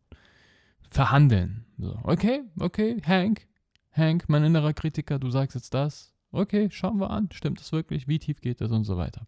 Verhandeln. 0.91 1.65
So, 1.79 1.99
okay, 2.03 2.43
okay, 2.61 3.01
Hank, 3.03 3.47
Hank, 3.91 4.29
mein 4.29 4.45
innerer 4.45 4.75
Kritiker, 4.75 5.19
du 5.19 5.31
sagst 5.31 5.55
jetzt 5.55 5.73
das. 5.73 6.13
Okay, 6.31 6.69
schauen 6.71 7.01
wir 7.01 7.09
an, 7.09 7.31
stimmt 7.33 7.59
das 7.59 7.73
wirklich? 7.73 8.07
Wie 8.07 8.19
tief 8.19 8.43
geht 8.43 8.61
das 8.61 8.71
und 8.71 8.85
so 8.85 8.99
weiter. 8.99 9.27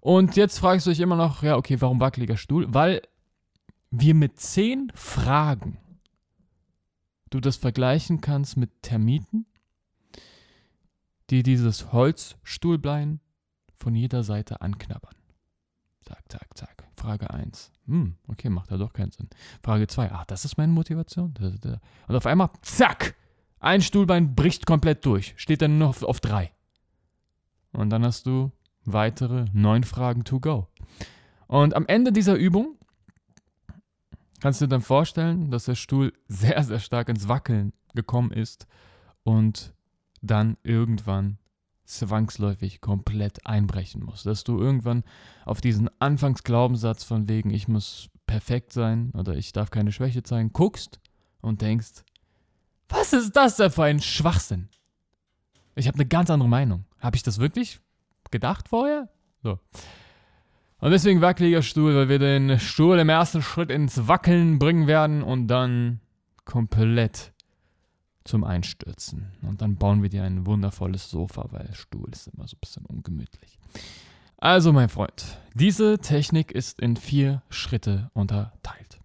Und 0.00 0.36
jetzt 0.36 0.60
fragst 0.60 0.86
du 0.86 0.90
dich 0.90 1.00
immer 1.00 1.16
noch, 1.16 1.42
ja, 1.42 1.56
okay, 1.56 1.80
warum 1.80 1.98
wackeliger 1.98 2.36
Stuhl? 2.36 2.72
Weil 2.72 3.02
wir 3.90 4.14
mit 4.14 4.38
zehn 4.38 4.92
Fragen 4.94 5.78
du 7.30 7.40
das 7.40 7.56
vergleichen 7.56 8.20
kannst 8.20 8.56
mit 8.56 8.70
Termiten, 8.82 9.44
die 11.30 11.42
dieses 11.42 11.92
Holzstuhlbein 11.92 13.18
von 13.82 13.94
jeder 13.94 14.22
Seite 14.22 14.60
anknabbern. 14.60 15.14
Zack, 16.02 16.22
zack, 16.28 16.48
zack. 16.56 16.84
Frage 16.96 17.30
1. 17.30 17.72
Hm, 17.86 18.16
okay, 18.28 18.48
macht 18.48 18.70
ja 18.70 18.76
doch 18.76 18.92
keinen 18.92 19.10
Sinn. 19.10 19.28
Frage 19.62 19.86
2. 19.86 20.12
Ach, 20.12 20.24
das 20.24 20.44
ist 20.44 20.56
meine 20.56 20.72
Motivation. 20.72 21.34
Und 22.08 22.16
auf 22.16 22.26
einmal, 22.26 22.50
zack, 22.62 23.14
ein 23.60 23.82
Stuhlbein 23.82 24.34
bricht 24.34 24.66
komplett 24.66 25.04
durch. 25.04 25.34
Steht 25.36 25.62
dann 25.62 25.78
nur 25.78 25.88
noch 25.88 26.02
auf 26.02 26.20
3. 26.20 26.52
Und 27.72 27.90
dann 27.90 28.04
hast 28.04 28.26
du 28.26 28.52
weitere 28.84 29.46
neun 29.52 29.84
Fragen 29.84 30.24
to 30.24 30.40
go. 30.40 30.68
Und 31.46 31.74
am 31.74 31.86
Ende 31.86 32.12
dieser 32.12 32.34
Übung 32.34 32.76
Kannst 34.42 34.60
du 34.60 34.64
dir 34.64 34.70
dann 34.70 34.82
vorstellen, 34.82 35.52
dass 35.52 35.66
der 35.66 35.76
Stuhl 35.76 36.12
sehr, 36.26 36.60
sehr 36.64 36.80
stark 36.80 37.08
ins 37.08 37.28
Wackeln 37.28 37.72
gekommen 37.94 38.32
ist 38.32 38.66
und 39.22 39.72
dann 40.20 40.56
irgendwann 40.64 41.38
zwangsläufig 41.92 42.80
komplett 42.80 43.46
einbrechen 43.46 44.04
muss. 44.04 44.22
Dass 44.22 44.44
du 44.44 44.58
irgendwann 44.58 45.04
auf 45.44 45.60
diesen 45.60 45.90
Anfangsglaubenssatz 45.98 47.04
von 47.04 47.28
wegen, 47.28 47.50
ich 47.50 47.68
muss 47.68 48.10
perfekt 48.26 48.72
sein 48.72 49.12
oder 49.14 49.36
ich 49.36 49.52
darf 49.52 49.70
keine 49.70 49.92
Schwäche 49.92 50.22
zeigen, 50.22 50.52
guckst 50.52 51.00
und 51.40 51.62
denkst, 51.62 52.04
was 52.88 53.12
ist 53.12 53.36
das 53.36 53.56
denn 53.56 53.70
für 53.70 53.84
ein 53.84 54.00
Schwachsinn? 54.00 54.68
Ich 55.74 55.86
habe 55.86 55.96
eine 55.96 56.06
ganz 56.06 56.30
andere 56.30 56.48
Meinung. 56.48 56.84
Habe 57.00 57.16
ich 57.16 57.22
das 57.22 57.38
wirklich 57.38 57.80
gedacht 58.30 58.68
vorher? 58.68 59.08
So. 59.42 59.58
Und 60.78 60.90
deswegen 60.90 61.20
wackeliger 61.20 61.62
Stuhl, 61.62 61.94
weil 61.94 62.08
wir 62.08 62.18
den 62.18 62.58
Stuhl 62.58 62.98
im 62.98 63.08
ersten 63.08 63.40
Schritt 63.40 63.70
ins 63.70 64.08
Wackeln 64.08 64.58
bringen 64.58 64.86
werden 64.86 65.22
und 65.22 65.46
dann 65.46 66.00
komplett 66.44 67.32
zum 68.24 68.44
Einstürzen. 68.44 69.32
Und 69.42 69.62
dann 69.62 69.76
bauen 69.76 70.02
wir 70.02 70.08
dir 70.08 70.24
ein 70.24 70.46
wundervolles 70.46 71.10
Sofa, 71.10 71.46
weil 71.50 71.72
Stuhl 71.74 72.08
ist 72.10 72.28
immer 72.28 72.46
so 72.46 72.56
ein 72.56 72.60
bisschen 72.60 72.86
ungemütlich. 72.86 73.58
Also, 74.38 74.72
mein 74.72 74.88
Freund, 74.88 75.38
diese 75.54 75.98
Technik 75.98 76.50
ist 76.50 76.80
in 76.80 76.96
vier 76.96 77.42
Schritte 77.48 78.10
unterteilt. 78.12 78.98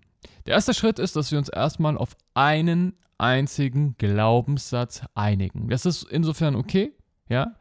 Der 0.46 0.56
erste 0.56 0.74
Schritt 0.74 0.98
ist, 0.98 1.16
dass 1.16 1.32
wir 1.32 1.38
uns 1.38 1.50
erstmal 1.50 1.98
auf 1.98 2.16
einen 2.34 2.94
einzigen 3.18 3.96
Glaubenssatz 3.98 5.04
einigen. 5.14 5.70
Das 5.70 5.86
ist 5.86 6.04
insofern 6.04 6.56
okay, 6.56 6.94
ja. 7.30 7.56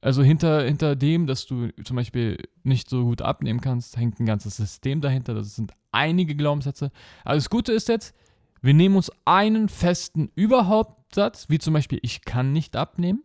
Also 0.00 0.22
hinter, 0.22 0.62
hinter 0.62 0.94
dem, 0.94 1.26
dass 1.26 1.46
du 1.46 1.70
zum 1.82 1.96
Beispiel 1.96 2.38
nicht 2.62 2.88
so 2.88 3.04
gut 3.04 3.20
abnehmen 3.20 3.60
kannst, 3.60 3.96
hängt 3.96 4.20
ein 4.20 4.26
ganzes 4.26 4.56
System 4.56 5.00
dahinter. 5.00 5.34
Das 5.34 5.56
sind 5.56 5.72
einige 5.90 6.36
Glaubenssätze. 6.36 6.92
Aber 7.24 7.34
das 7.34 7.50
Gute 7.50 7.72
ist 7.72 7.88
jetzt, 7.88 8.14
wir 8.60 8.74
nehmen 8.74 8.96
uns 8.96 9.10
einen 9.24 9.68
festen 9.68 10.30
Überhauptsatz, 10.34 11.48
wie 11.48 11.58
zum 11.58 11.74
Beispiel 11.74 12.00
ich 12.02 12.24
kann 12.24 12.52
nicht 12.52 12.76
abnehmen, 12.76 13.22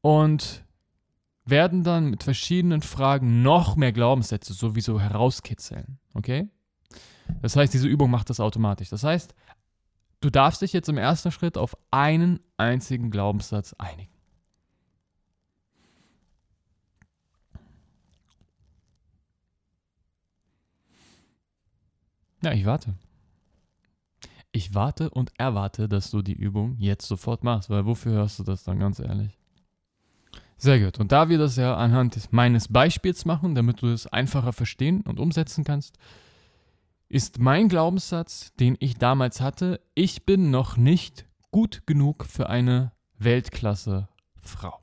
und 0.00 0.64
werden 1.44 1.84
dann 1.84 2.10
mit 2.10 2.22
verschiedenen 2.22 2.82
Fragen 2.82 3.42
noch 3.42 3.76
mehr 3.76 3.92
Glaubenssätze 3.92 4.52
sowieso 4.52 5.00
herauskitzeln. 5.00 5.98
Okay? 6.14 6.48
Das 7.42 7.56
heißt, 7.56 7.72
diese 7.72 7.88
Übung 7.88 8.10
macht 8.10 8.30
das 8.30 8.40
automatisch. 8.40 8.88
Das 8.88 9.04
heißt, 9.04 9.34
du 10.20 10.30
darfst 10.30 10.62
dich 10.62 10.72
jetzt 10.72 10.88
im 10.88 10.98
ersten 10.98 11.30
Schritt 11.30 11.56
auf 11.56 11.76
einen 11.90 12.40
einzigen 12.56 13.10
Glaubenssatz 13.10 13.74
einigen. 13.78 14.12
Ja, 22.42 22.52
ich 22.52 22.64
warte. 22.64 22.94
Ich 24.56 24.74
warte 24.74 25.10
und 25.10 25.32
erwarte, 25.36 25.86
dass 25.86 26.10
du 26.10 26.22
die 26.22 26.32
Übung 26.32 26.76
jetzt 26.78 27.06
sofort 27.06 27.44
machst, 27.44 27.68
weil 27.68 27.84
wofür 27.84 28.12
hörst 28.12 28.38
du 28.38 28.42
das 28.42 28.64
dann 28.64 28.78
ganz 28.78 29.00
ehrlich? 29.00 29.38
Sehr 30.56 30.80
gut. 30.80 30.98
Und 30.98 31.12
da 31.12 31.28
wir 31.28 31.36
das 31.36 31.56
ja 31.56 31.76
anhand 31.76 32.32
meines 32.32 32.68
Beispiels 32.68 33.26
machen, 33.26 33.54
damit 33.54 33.82
du 33.82 33.88
es 33.88 34.06
einfacher 34.06 34.54
verstehen 34.54 35.02
und 35.02 35.20
umsetzen 35.20 35.62
kannst, 35.62 35.98
ist 37.10 37.38
mein 37.38 37.68
Glaubenssatz, 37.68 38.54
den 38.54 38.78
ich 38.80 38.96
damals 38.96 39.42
hatte, 39.42 39.78
ich 39.94 40.24
bin 40.24 40.50
noch 40.50 40.78
nicht 40.78 41.26
gut 41.50 41.86
genug 41.86 42.24
für 42.24 42.48
eine 42.48 42.92
Weltklasse-Frau. 43.18 44.80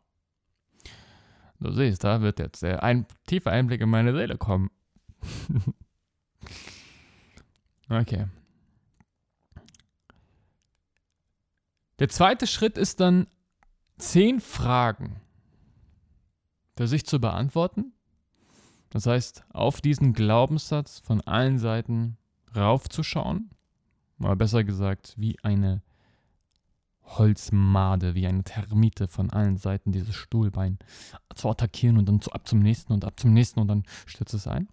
Du 1.60 1.72
siehst, 1.72 2.04
da 2.04 2.22
wird 2.22 2.38
jetzt 2.38 2.64
ein 2.64 3.08
tiefer 3.26 3.50
Einblick 3.50 3.82
in 3.82 3.90
meine 3.90 4.14
Seele 4.14 4.38
kommen. 4.38 4.70
okay. 7.90 8.28
Der 12.00 12.10
zweite 12.10 12.48
Schritt 12.48 12.78
ist 12.78 13.00
dann 13.00 13.28
zehn 13.98 14.40
Fragen 14.40 15.22
für 16.76 16.88
sich 16.88 17.06
zu 17.06 17.20
beantworten. 17.20 17.94
Das 18.90 19.06
heißt, 19.06 19.44
auf 19.50 19.82
diesen 19.82 20.14
Glaubenssatz 20.14 21.00
von 21.00 21.22
allen 21.22 21.58
Seiten 21.58 22.18
raufzuschauen, 22.56 23.50
oder 24.20 24.36
besser 24.36 24.64
gesagt, 24.64 25.16
wie 25.18 25.38
eine 25.44 25.82
Holzmade, 27.04 28.16
wie 28.16 28.28
eine 28.28 28.44
Termite 28.44 29.08
von 29.08 29.30
allen 29.30 29.58
Seiten 29.58 29.92
dieses 29.92 30.16
Stuhlbein 30.16 30.80
zu 31.36 31.50
attackieren 31.50 31.98
und 31.98 32.08
dann 32.08 32.22
zu, 32.22 32.32
ab 32.32 32.48
zum 32.48 32.60
nächsten 32.60 32.94
und 32.94 33.06
ab 33.06 33.20
zum 33.20 33.34
nächsten 33.34 33.60
und 33.60 33.68
dann 33.68 33.84
stürzt 34.06 34.34
es 34.34 34.48
ein. 34.48 34.70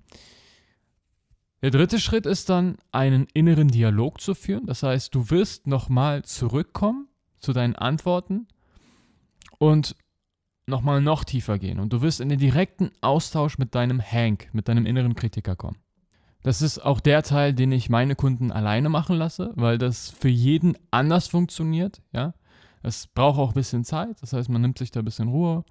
Der 1.63 1.71
dritte 1.71 1.99
Schritt 1.99 2.27
ist 2.27 2.49
dann, 2.49 2.79
einen 2.93 3.27
inneren 3.35 3.69
Dialog 3.69 4.21
zu 4.21 4.35
führen. 4.35 4.67
Das 4.67 4.83
heißt, 4.83 5.15
du 5.15 5.29
wirst 5.29 5.67
nochmal 5.67 6.25
zurückkommen 6.25 7.10
zu 7.41 7.53
deinen 7.53 7.75
Antworten 7.75 8.47
und 9.59 9.97
nochmal 10.67 11.01
noch 11.01 11.25
tiefer 11.25 11.59
gehen 11.59 11.81
und 11.81 11.93
du 11.93 12.01
wirst 12.01 12.21
in 12.21 12.29
den 12.29 12.39
direkten 12.39 12.91
Austausch 13.01 13.59
mit 13.59 13.75
deinem 13.75 14.01
Hank, 14.01 14.49
mit 14.53 14.69
deinem 14.69 14.87
inneren 14.87 15.15
Kritiker 15.15 15.57
kommen. 15.57 15.79
Das 16.43 16.63
ist 16.63 16.79
auch 16.79 17.01
der 17.01 17.23
Teil, 17.23 17.53
den 17.53 17.73
ich 17.73 17.91
meine 17.91 18.15
Kunden 18.15 18.51
alleine 18.51 18.89
machen 18.89 19.17
lasse, 19.17 19.53
weil 19.57 19.77
das 19.77 20.11
für 20.11 20.29
jeden 20.29 20.77
anders 20.91 21.27
funktioniert, 21.27 22.01
ja. 22.13 22.35
Es 22.83 23.09
braucht 23.09 23.39
auch 23.39 23.49
ein 23.49 23.55
bisschen 23.55 23.85
Zeit, 23.85 24.23
das 24.23 24.33
heißt, 24.33 24.49
man 24.49 24.63
nimmt 24.63 24.79
sich 24.79 24.91
da 24.91 25.01
ein 25.01 25.05
bisschen 25.05 25.29
Ruhe 25.29 25.65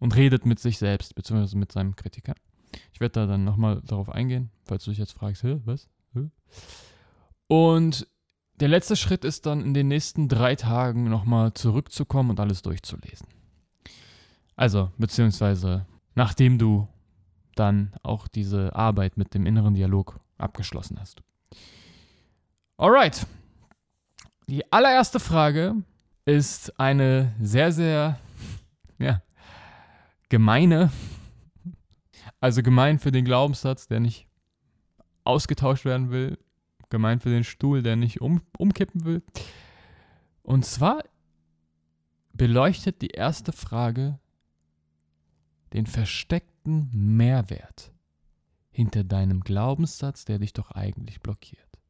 und 0.00 0.16
redet 0.16 0.44
mit 0.44 0.58
sich 0.58 0.78
selbst, 0.78 1.14
beziehungsweise 1.14 1.56
mit 1.56 1.70
seinem 1.70 1.94
Kritiker. 1.94 2.34
Ich 2.92 2.98
werde 2.98 3.20
da 3.20 3.26
dann 3.26 3.44
nochmal 3.44 3.80
darauf 3.84 4.08
eingehen, 4.08 4.50
falls 4.64 4.84
du 4.84 4.90
dich 4.90 4.98
jetzt 4.98 5.12
fragst, 5.12 5.44
was? 5.44 5.88
Hä? 6.14 6.30
Und 7.46 8.08
der 8.62 8.68
letzte 8.68 8.94
Schritt 8.94 9.24
ist 9.24 9.46
dann 9.46 9.64
in 9.64 9.74
den 9.74 9.88
nächsten 9.88 10.28
drei 10.28 10.54
Tagen 10.54 11.10
nochmal 11.10 11.52
zurückzukommen 11.52 12.30
und 12.30 12.38
alles 12.38 12.62
durchzulesen. 12.62 13.26
Also, 14.54 14.92
beziehungsweise 14.98 15.84
nachdem 16.14 16.58
du 16.58 16.86
dann 17.56 17.92
auch 18.04 18.28
diese 18.28 18.72
Arbeit 18.76 19.16
mit 19.16 19.34
dem 19.34 19.46
inneren 19.46 19.74
Dialog 19.74 20.20
abgeschlossen 20.38 21.00
hast. 21.00 21.22
Alright. 22.76 23.26
Die 24.46 24.72
allererste 24.72 25.18
Frage 25.18 25.74
ist 26.24 26.78
eine 26.78 27.34
sehr, 27.40 27.72
sehr 27.72 28.20
ja, 29.00 29.22
gemeine, 30.28 30.92
also 32.38 32.62
gemein 32.62 33.00
für 33.00 33.10
den 33.10 33.24
Glaubenssatz, 33.24 33.88
der 33.88 33.98
nicht 33.98 34.28
ausgetauscht 35.24 35.84
werden 35.84 36.12
will, 36.12 36.38
gemein 36.92 37.18
für 37.18 37.30
den 37.30 37.42
Stuhl, 37.42 37.82
der 37.82 37.96
nicht 37.96 38.20
um, 38.20 38.42
umkippen 38.56 39.04
will. 39.04 39.22
Und 40.44 40.64
zwar 40.64 41.02
beleuchtet 42.32 43.02
die 43.02 43.08
erste 43.08 43.52
Frage 43.52 44.20
den 45.72 45.86
versteckten 45.86 46.90
Mehrwert 46.92 47.92
hinter 48.70 49.04
deinem 49.04 49.40
Glaubenssatz, 49.40 50.24
der 50.24 50.38
dich 50.38 50.52
doch 50.52 50.70
eigentlich 50.70 51.20
blockiert. 51.20 51.80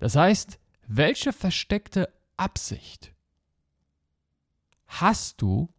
Das 0.00 0.16
heißt, 0.16 0.58
welche 0.86 1.32
versteckte 1.32 2.12
Absicht 2.36 3.14
hast 4.86 5.42
du, 5.42 5.72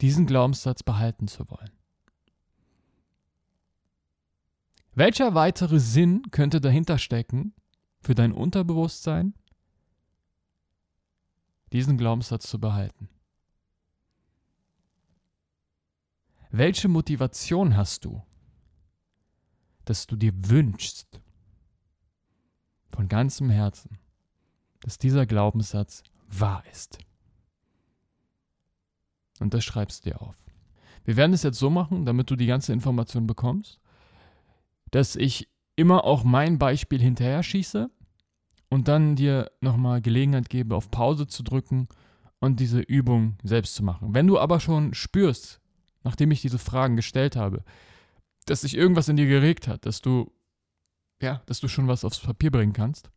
diesen 0.00 0.26
Glaubenssatz 0.26 0.82
behalten 0.82 1.28
zu 1.28 1.48
wollen? 1.48 1.70
Welcher 4.94 5.34
weitere 5.34 5.80
Sinn 5.80 6.30
könnte 6.30 6.60
dahinter 6.60 6.98
stecken 6.98 7.54
für 8.02 8.14
dein 8.14 8.32
Unterbewusstsein, 8.32 9.34
diesen 11.72 11.96
Glaubenssatz 11.96 12.46
zu 12.46 12.60
behalten? 12.60 13.08
Welche 16.50 16.88
Motivation 16.88 17.74
hast 17.74 18.04
du, 18.04 18.22
dass 19.86 20.06
du 20.06 20.16
dir 20.16 20.32
wünschst, 20.48 21.22
von 22.90 23.08
ganzem 23.08 23.48
Herzen, 23.48 23.98
dass 24.82 24.98
dieser 24.98 25.24
Glaubenssatz 25.24 26.02
wahr 26.28 26.62
ist? 26.70 26.98
Und 29.40 29.54
das 29.54 29.64
schreibst 29.64 30.04
du 30.04 30.10
dir 30.10 30.20
auf. 30.20 30.36
Wir 31.04 31.16
werden 31.16 31.32
es 31.32 31.42
jetzt 31.42 31.58
so 31.58 31.70
machen, 31.70 32.04
damit 32.04 32.30
du 32.30 32.36
die 32.36 32.46
ganze 32.46 32.74
Information 32.74 33.26
bekommst, 33.26 33.80
dass 34.92 35.16
ich 35.16 35.48
immer 35.74 36.04
auch 36.04 36.22
mein 36.22 36.58
Beispiel 36.58 37.00
hinterher 37.00 37.42
schieße 37.42 37.90
und 38.68 38.88
dann 38.88 39.16
dir 39.16 39.50
nochmal 39.60 40.00
Gelegenheit 40.00 40.48
gebe, 40.48 40.76
auf 40.76 40.90
Pause 40.90 41.26
zu 41.26 41.42
drücken 41.42 41.88
und 42.38 42.60
diese 42.60 42.80
Übung 42.80 43.36
selbst 43.42 43.74
zu 43.74 43.82
machen. 43.82 44.14
Wenn 44.14 44.26
du 44.26 44.38
aber 44.38 44.60
schon 44.60 44.94
spürst, 44.94 45.60
nachdem 46.04 46.30
ich 46.30 46.42
diese 46.42 46.58
Fragen 46.58 46.96
gestellt 46.96 47.36
habe, 47.36 47.64
dass 48.46 48.60
sich 48.60 48.76
irgendwas 48.76 49.08
in 49.08 49.16
dir 49.16 49.26
geregt 49.26 49.66
hat, 49.66 49.86
dass 49.86 50.02
du, 50.02 50.30
ja, 51.20 51.42
dass 51.46 51.60
du 51.60 51.68
schon 51.68 51.88
was 51.88 52.04
aufs 52.04 52.20
Papier 52.20 52.50
bringen 52.50 52.72
kannst, 52.72 53.10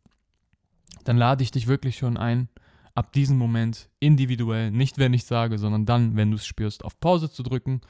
dann 1.04 1.16
lade 1.16 1.42
ich 1.42 1.50
dich 1.50 1.66
wirklich 1.66 1.98
schon 1.98 2.16
ein, 2.16 2.48
ab 2.94 3.12
diesem 3.12 3.36
Moment 3.36 3.90
individuell, 4.00 4.70
nicht 4.70 4.96
wenn 4.96 5.12
ich 5.12 5.24
sage, 5.24 5.58
sondern 5.58 5.84
dann, 5.84 6.16
wenn 6.16 6.30
du 6.30 6.36
es 6.36 6.46
spürst, 6.46 6.84
auf 6.84 6.98
Pause 7.00 7.30
zu 7.30 7.42
drücken 7.42 7.82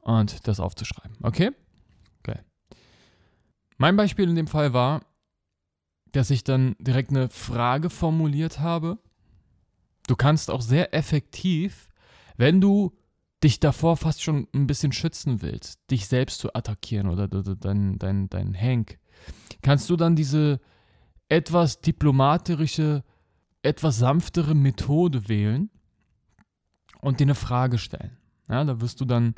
und 0.00 0.48
das 0.48 0.60
aufzuschreiben. 0.60 1.16
Okay? 1.22 1.48
Okay. 1.48 1.63
Mein 3.76 3.96
Beispiel 3.96 4.28
in 4.28 4.36
dem 4.36 4.46
Fall 4.46 4.72
war, 4.72 5.02
dass 6.12 6.30
ich 6.30 6.44
dann 6.44 6.76
direkt 6.78 7.10
eine 7.10 7.28
Frage 7.28 7.90
formuliert 7.90 8.60
habe. 8.60 8.98
Du 10.06 10.16
kannst 10.16 10.50
auch 10.50 10.60
sehr 10.60 10.94
effektiv, 10.94 11.88
wenn 12.36 12.60
du 12.60 12.96
dich 13.42 13.60
davor 13.60 13.96
fast 13.96 14.22
schon 14.22 14.48
ein 14.54 14.66
bisschen 14.66 14.92
schützen 14.92 15.42
willst, 15.42 15.80
dich 15.90 16.06
selbst 16.06 16.38
zu 16.40 16.54
attackieren 16.54 17.08
oder 17.08 17.28
dein, 17.28 17.98
dein, 17.98 18.30
dein 18.30 18.54
Hank, 18.54 18.98
kannst 19.62 19.90
du 19.90 19.96
dann 19.96 20.16
diese 20.16 20.60
etwas 21.28 21.80
diplomatische, 21.80 23.02
etwas 23.62 23.98
sanftere 23.98 24.54
Methode 24.54 25.28
wählen 25.28 25.70
und 27.00 27.20
dir 27.20 27.24
eine 27.24 27.34
Frage 27.34 27.78
stellen. 27.78 28.16
Ja, 28.48 28.64
da 28.64 28.80
wirst 28.80 29.00
du 29.00 29.04
dann 29.04 29.34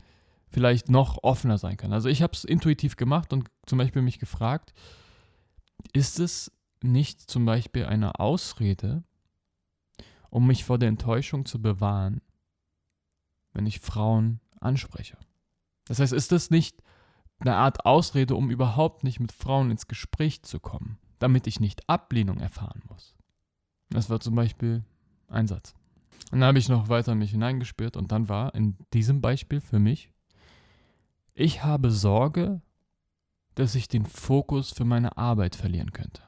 vielleicht 0.49 0.89
noch 0.89 1.23
offener 1.23 1.59
sein 1.59 1.77
können. 1.77 1.93
Also 1.93 2.09
ich 2.09 2.23
habe 2.23 2.33
es 2.33 2.45
intuitiv 2.45 2.97
gemacht 2.97 3.33
und 3.33 3.49
zum 3.67 3.79
Beispiel 3.79 4.03
mich 4.03 4.19
gefragt, 4.19 4.73
ist 5.93 6.21
es 6.21 6.53
nicht 6.83 7.21
zum 7.21 7.45
Beispiel 7.45 7.87
eine 7.87 8.21
Ausrede, 8.21 9.03
um 10.31 10.47
mich 10.47 10.65
vor 10.65 10.79
der 10.79 10.89
Enttäuschung 10.89 11.47
zu 11.47 11.61
bewahren, 11.61 12.21
wenn 13.53 13.67
ich 13.67 13.81
Frauen 13.81 14.41
anspreche. 14.61 15.17
Das 15.87 16.01
heißt, 16.01 16.13
ist 16.13 16.33
das 16.33 16.51
nicht 16.51 16.83
eine 17.39 17.57
Art 17.57 17.85
Ausrede, 17.85 18.35
um 18.35 18.51
überhaupt 18.51 19.05
nicht 19.05 19.21
mit 19.21 19.33
Frauen 19.33 19.71
ins 19.71 19.89
Gespräch 19.89 20.43
zu 20.43 20.61
kommen, 20.61 20.99
damit 21.19 21.47
ich 21.47 21.61
nicht 21.61 21.89
Ablehnung 21.89 22.39
erfahren 22.39 22.83
muss? 22.89 23.15
Das 23.91 24.11
war 24.11 24.21
zum 24.21 24.35
Beispiel 24.35 24.85
ein 25.29 25.47
Satz. 25.47 25.75
Und 26.33 26.41
dann 26.41 26.49
habe 26.49 26.59
ich 26.59 26.69
noch 26.69 26.89
weiter 26.89 27.13
in 27.13 27.19
mich 27.19 27.31
hineingespürt 27.31 27.97
und 27.97 28.11
dann 28.11 28.29
war 28.29 28.55
in 28.55 28.77
diesem 28.93 29.21
Beispiel 29.21 29.61
für 29.61 29.79
mich, 29.79 30.13
ich 31.37 31.63
habe 31.63 31.91
Sorge, 31.91 32.63
dass 33.55 33.75
ich 33.75 33.89
den 33.89 34.07
Fokus 34.07 34.73
für 34.73 34.85
meine 34.85 35.17
Arbeit 35.17 35.55
verlieren 35.55 35.93
könnte. 35.93 36.23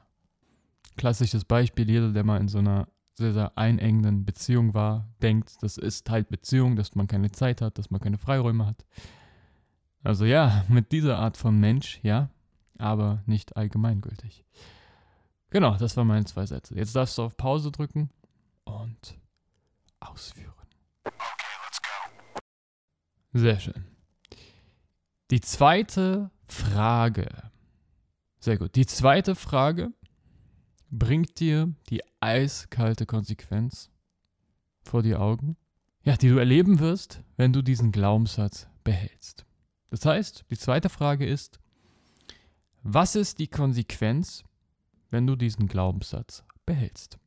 Klassisches 0.97 1.45
Beispiel, 1.45 1.89
jeder, 1.89 2.11
der 2.13 2.23
mal 2.23 2.39
in 2.39 2.47
so 2.47 2.59
einer 2.59 2.87
sehr, 3.15 3.33
sehr 3.33 3.57
einengenden 3.57 4.23
Beziehung 4.23 4.73
war, 4.73 5.09
denkt, 5.21 5.61
das 5.61 5.77
ist 5.77 6.09
halt 6.09 6.29
Beziehung, 6.29 6.75
dass 6.75 6.95
man 6.95 7.07
keine 7.07 7.31
Zeit 7.31 7.61
hat, 7.61 7.77
dass 7.77 7.89
man 7.89 7.99
keine 7.99 8.17
Freiräume 8.17 8.65
hat. 8.65 8.85
Also 10.03 10.25
ja, 10.25 10.63
mit 10.69 10.91
dieser 10.91 11.17
Art 11.17 11.37
von 11.37 11.59
Mensch, 11.59 11.99
ja, 12.03 12.29
aber 12.77 13.23
nicht 13.25 13.57
allgemeingültig. 13.57 14.45
Genau, 15.49 15.75
das 15.75 15.97
waren 15.97 16.07
meine 16.07 16.25
zwei 16.25 16.45
Sätze. 16.45 16.75
Jetzt 16.75 16.95
darfst 16.95 17.17
du 17.17 17.23
auf 17.23 17.35
Pause 17.35 17.71
drücken 17.71 18.11
und 18.63 19.17
ausführen. 19.99 20.53
Okay, 21.03 21.15
let's 21.65 21.81
go. 21.81 22.39
Sehr 23.33 23.59
schön. 23.59 23.88
Die 25.31 25.41
zweite 25.41 26.31
Frage. 26.47 27.27
Sehr 28.39 28.57
gut. 28.57 28.75
Die 28.75 28.87
zweite 28.87 29.35
Frage 29.35 29.93
bringt 30.89 31.39
dir 31.39 31.71
die 31.89 32.01
eiskalte 32.19 33.05
Konsequenz 33.05 33.91
vor 34.81 35.03
die 35.03 35.15
Augen, 35.15 35.55
ja, 36.03 36.17
die 36.17 36.29
du 36.29 36.37
erleben 36.37 36.79
wirst, 36.79 37.21
wenn 37.37 37.53
du 37.53 37.61
diesen 37.61 37.91
Glaubenssatz 37.91 38.67
behältst. 38.83 39.45
Das 39.91 40.03
heißt, 40.03 40.45
die 40.49 40.57
zweite 40.57 40.89
Frage 40.89 41.27
ist, 41.27 41.59
was 42.81 43.15
ist 43.15 43.37
die 43.37 43.47
Konsequenz, 43.47 44.43
wenn 45.11 45.27
du 45.27 45.35
diesen 45.35 45.67
Glaubenssatz 45.67 46.43
behältst? 46.65 47.19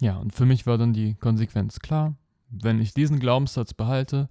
Ja, 0.00 0.18
und 0.18 0.34
für 0.34 0.44
mich 0.44 0.66
war 0.66 0.76
dann 0.76 0.92
die 0.92 1.14
Konsequenz 1.14 1.80
klar. 1.80 2.14
Wenn 2.50 2.80
ich 2.80 2.92
diesen 2.92 3.20
Glaubenssatz 3.20 3.72
behalte, 3.72 4.28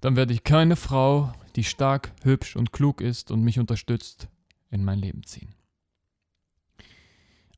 dann 0.00 0.16
werde 0.16 0.32
ich 0.32 0.44
keine 0.44 0.76
Frau, 0.76 1.32
die 1.56 1.64
stark, 1.64 2.12
hübsch 2.22 2.56
und 2.56 2.72
klug 2.72 3.00
ist 3.00 3.30
und 3.30 3.42
mich 3.42 3.58
unterstützt, 3.58 4.28
in 4.70 4.84
mein 4.84 4.98
Leben 4.98 5.22
ziehen. 5.24 5.54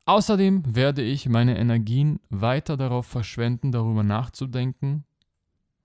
Außerdem 0.05 0.75
werde 0.75 1.03
ich 1.03 1.29
meine 1.29 1.57
Energien 1.57 2.19
weiter 2.29 2.77
darauf 2.77 3.05
verschwenden, 3.05 3.71
darüber 3.71 4.03
nachzudenken. 4.03 5.03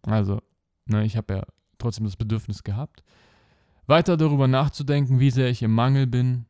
Also, 0.03 0.40
ne, 0.87 1.05
ich 1.05 1.17
habe 1.17 1.35
ja 1.35 1.47
trotzdem 1.77 2.07
das 2.07 2.17
Bedürfnis 2.17 2.62
gehabt, 2.62 3.05
weiter 3.87 4.17
darüber 4.17 4.49
nachzudenken, 4.49 5.21
wie 5.21 5.31
sehr 5.31 5.51
ich 5.51 5.62
im 5.62 5.75
Mangel 5.75 6.07
bin, 6.07 6.47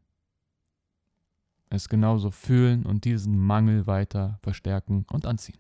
es 1.69 1.89
genauso 1.89 2.31
fühlen 2.31 2.87
und 2.87 3.05
diesen 3.05 3.39
Mangel 3.39 3.87
weiter 3.87 4.39
verstärken 4.43 5.05
und 5.11 5.27
anziehen. 5.27 5.59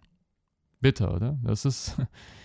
Bitter, 0.80 1.14
oder? 1.14 1.38
Das 1.42 1.64
ist, 1.64 1.96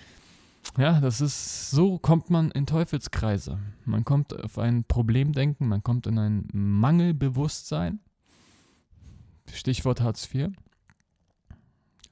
ja, 0.77 0.99
das 0.99 1.21
ist, 1.21 1.71
so 1.71 1.97
kommt 1.97 2.29
man 2.29 2.51
in 2.51 2.65
Teufelskreise. 2.65 3.59
Man 3.85 4.05
kommt 4.05 4.37
auf 4.39 4.57
ein 4.57 4.83
Problemdenken, 4.83 5.67
man 5.67 5.83
kommt 5.83 6.07
in 6.07 6.17
ein 6.17 6.47
Mangelbewusstsein 6.53 7.99
Stichwort 9.51 10.01
Hartz 10.01 10.33
IV. 10.33 10.49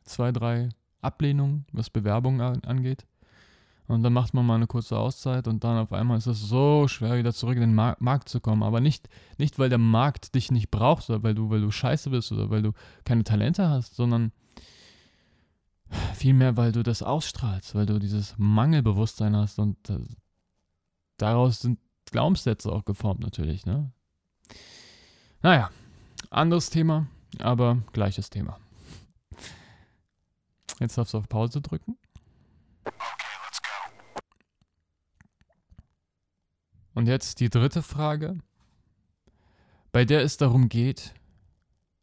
Zwei, 0.03 0.31
drei 0.31 0.69
Ablehnungen, 1.01 1.65
was 1.71 1.89
Bewerbungen 1.89 2.41
angeht. 2.41 3.05
Und 3.87 4.03
dann 4.03 4.11
macht 4.11 4.33
man 4.33 4.45
mal 4.45 4.55
eine 4.55 4.67
kurze 4.67 4.97
Auszeit 4.97 5.47
und 5.47 5.63
dann 5.63 5.77
auf 5.77 5.93
einmal 5.93 6.17
ist 6.17 6.27
es 6.27 6.41
so 6.41 6.89
schwer, 6.89 7.17
wieder 7.17 7.33
zurück 7.33 7.55
in 7.55 7.61
den 7.61 7.75
Mar 7.75 7.95
Markt 7.99 8.27
zu 8.27 8.41
kommen. 8.41 8.63
Aber 8.63 8.81
nicht, 8.81 9.07
nicht, 9.37 9.59
weil 9.59 9.69
der 9.69 9.77
Markt 9.77 10.35
dich 10.35 10.51
nicht 10.51 10.71
braucht 10.71 11.09
oder 11.09 11.23
weil 11.23 11.35
du, 11.35 11.49
weil 11.49 11.61
du 11.61 11.71
scheiße 11.71 12.09
bist 12.09 12.31
oder 12.33 12.49
weil 12.49 12.61
du 12.61 12.73
keine 13.05 13.23
Talente 13.23 13.69
hast, 13.69 13.95
sondern 13.95 14.33
vielmehr, 16.17 16.57
weil 16.57 16.71
du 16.71 16.83
das 16.83 17.01
ausstrahlst, 17.01 17.75
weil 17.75 17.85
du 17.85 17.99
dieses 17.99 18.35
Mangelbewusstsein 18.37 19.35
hast 19.35 19.59
und 19.59 19.89
äh, 19.89 19.99
daraus 21.17 21.61
sind 21.61 21.79
Glaubenssätze 22.11 22.71
auch 22.71 22.85
geformt 22.85 23.21
natürlich. 23.21 23.65
Ne? 23.65 23.91
Naja, 25.41 25.69
anderes 26.29 26.69
Thema 26.69 27.07
aber 27.39 27.83
gleiches 27.93 28.29
Thema. 28.29 28.59
Jetzt 30.79 30.97
darfst 30.97 31.13
du 31.13 31.17
auf 31.17 31.29
Pause 31.29 31.61
drücken. 31.61 31.97
Und 36.93 37.07
jetzt 37.07 37.39
die 37.39 37.49
dritte 37.49 37.83
Frage, 37.83 38.37
bei 39.91 40.05
der 40.05 40.21
es 40.21 40.37
darum 40.37 40.69
geht, 40.69 41.13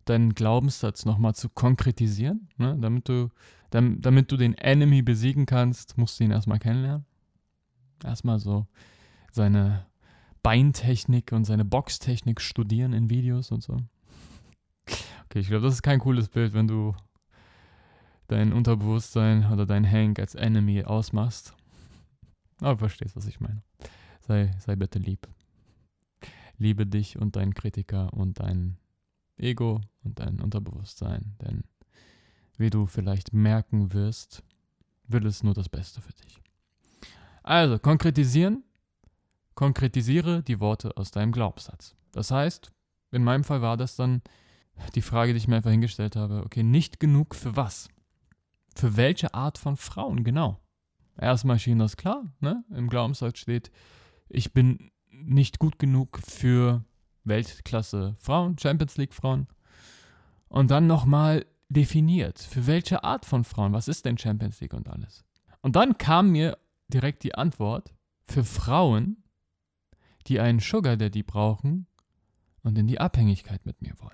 deinen 0.05 0.35
Glaubenssatz 0.35 1.05
nochmal 1.05 1.35
zu 1.35 1.49
konkretisieren. 1.49 2.49
Ne? 2.59 2.77
Damit, 2.81 3.09
du, 3.09 3.31
damit, 3.75 4.31
du 4.31 4.37
den 4.37 4.55
Enemy 4.55 5.03
besiegen 5.03 5.47
kannst, 5.47 5.99
musst 5.99 6.21
du 6.21 6.25
ihn 6.25 6.31
erstmal 6.31 6.61
kennenlernen. 6.61 7.05
Erstmal 8.05 8.39
so 8.39 8.67
seine 9.33 9.87
Beintechnik 10.43 11.33
und 11.33 11.45
seine 11.45 11.65
Boxtechnik 11.65 12.41
studieren 12.41 12.93
in 12.93 13.11
Videos 13.11 13.51
und 13.51 13.63
so. 13.63 13.79
Okay, 15.25 15.41
ich 15.41 15.49
glaube, 15.49 15.65
das 15.65 15.75
ist 15.75 15.83
kein 15.83 15.99
cooles 15.99 16.29
Bild, 16.29 16.55
wenn 16.55 16.69
du 16.69 16.95
dein 18.29 18.53
Unterbewusstsein 18.53 19.51
oder 19.51 19.67
dein 19.67 19.91
Hank 19.91 20.21
als 20.21 20.35
Enemy 20.35 20.85
ausmachst. 20.85 21.55
Aber 22.61 22.79
verstehst, 22.79 23.17
was 23.17 23.27
ich 23.27 23.41
meine. 23.41 23.63
Sei, 24.21 24.55
sei 24.59 24.77
bitte 24.77 24.99
lieb. 25.01 25.27
Liebe 26.59 26.87
dich 26.87 27.19
und 27.19 27.35
deinen 27.35 27.55
Kritiker 27.55 28.13
und 28.13 28.39
dein 28.39 28.77
Ego 29.37 29.81
und 30.05 30.21
dein 30.21 30.41
Unterbewusstsein, 30.41 31.35
denn 31.43 31.65
wie 32.57 32.71
du 32.71 32.87
vielleicht 32.87 33.33
merken 33.33 33.93
wirst, 33.93 34.43
will 35.07 35.27
es 35.27 35.43
nur 35.43 35.55
das 35.55 35.69
Beste 35.69 36.01
für 36.01 36.13
dich. 36.13 36.41
Also, 37.43 37.79
konkretisieren. 37.79 38.65
Konkretisiere 39.55 40.43
die 40.43 40.59
Worte 40.59 40.97
aus 40.97 41.11
deinem 41.11 41.31
Glaubenssatz. 41.31 41.95
Das 42.11 42.31
heißt, 42.31 42.73
in 43.13 43.23
meinem 43.23 43.45
Fall 43.45 43.63
war 43.63 43.77
das 43.77 43.97
dann, 43.97 44.23
die 44.95 45.03
Frage, 45.03 45.33
die 45.33 45.39
ich 45.39 45.47
mir 45.47 45.57
einfach 45.57 45.71
hingestellt 45.71 46.17
habe, 46.17 46.43
okay, 46.45 46.65
nicht 46.65 46.99
genug 46.99 47.35
für 47.37 47.55
was? 47.55 47.89
Für 48.75 48.97
welche 48.97 49.35
Art 49.35 49.59
von 49.59 49.77
Frauen, 49.77 50.25
genau? 50.25 50.59
Erstmal 51.17 51.61
schien 51.61 51.79
das 51.79 51.97
klar, 51.97 52.25
ne? 52.41 52.65
Im 52.71 52.89
Glaubenssatz 52.89 53.39
steht, 53.39 53.71
ich 54.29 54.53
bin 54.53 54.91
nicht 55.11 55.61
gut 55.61 55.79
genug 55.79 56.19
für 56.27 56.85
Weltklasse 57.23 58.17
Frauen, 58.19 58.59
Champions 58.59 58.97
League 58.97 59.15
Frauen. 59.15 59.47
Und 60.49 60.71
dann 60.71 60.87
nochmal 60.87 61.47
definiert, 61.75 62.39
für 62.39 62.67
welche 62.67 63.05
Art 63.05 63.27
von 63.27 63.45
Frauen, 63.45 63.73
was 63.73 63.89
ist 63.89 64.05
denn 64.07 64.17
Champions 64.17 64.61
League 64.61 64.75
und 64.75 64.89
alles. 64.89 65.25
Und 65.61 65.77
dann 65.77 65.99
kam 65.99 66.31
mir 66.31 66.57
direkt 66.89 67.23
die 67.25 67.35
Antwort, 67.35 67.95
für 68.27 68.45
Frauen, 68.45 69.23
die 70.27 70.41
einen 70.41 70.61
Sugar 70.61 70.97
Daddy 70.97 71.23
brauchen 71.23 71.87
und 72.63 72.79
in 72.79 72.87
die 72.87 73.01
Abhängigkeit 73.01 73.67
mit 73.67 73.83
mir 73.83 73.93
wollen. 73.99 74.13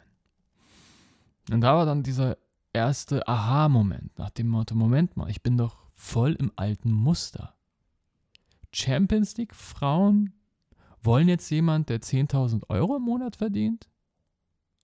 Und 1.51 1.61
da 1.61 1.77
war 1.77 1.87
dann 1.87 2.03
dieser 2.03 2.37
erste 2.73 3.27
Aha-Moment 3.27 4.18
nach 4.18 4.31
dem 4.31 4.49
Motto, 4.49 4.75
Moment 4.75 5.16
mal, 5.16 5.31
ich 5.31 5.42
bin 5.42 5.57
doch 5.57 5.90
voll 5.94 6.33
im 6.33 6.53
alten 6.57 6.90
Muster. 6.90 7.55
Champions 8.73 9.37
League 9.37 9.55
Frauen 9.55 10.33
wollen 11.03 11.29
jetzt 11.29 11.51
jemand, 11.51 11.88
der 11.88 12.01
10.000 12.01 12.68
Euro 12.68 12.96
im 12.96 13.03
Monat 13.03 13.37
verdient 13.37 13.88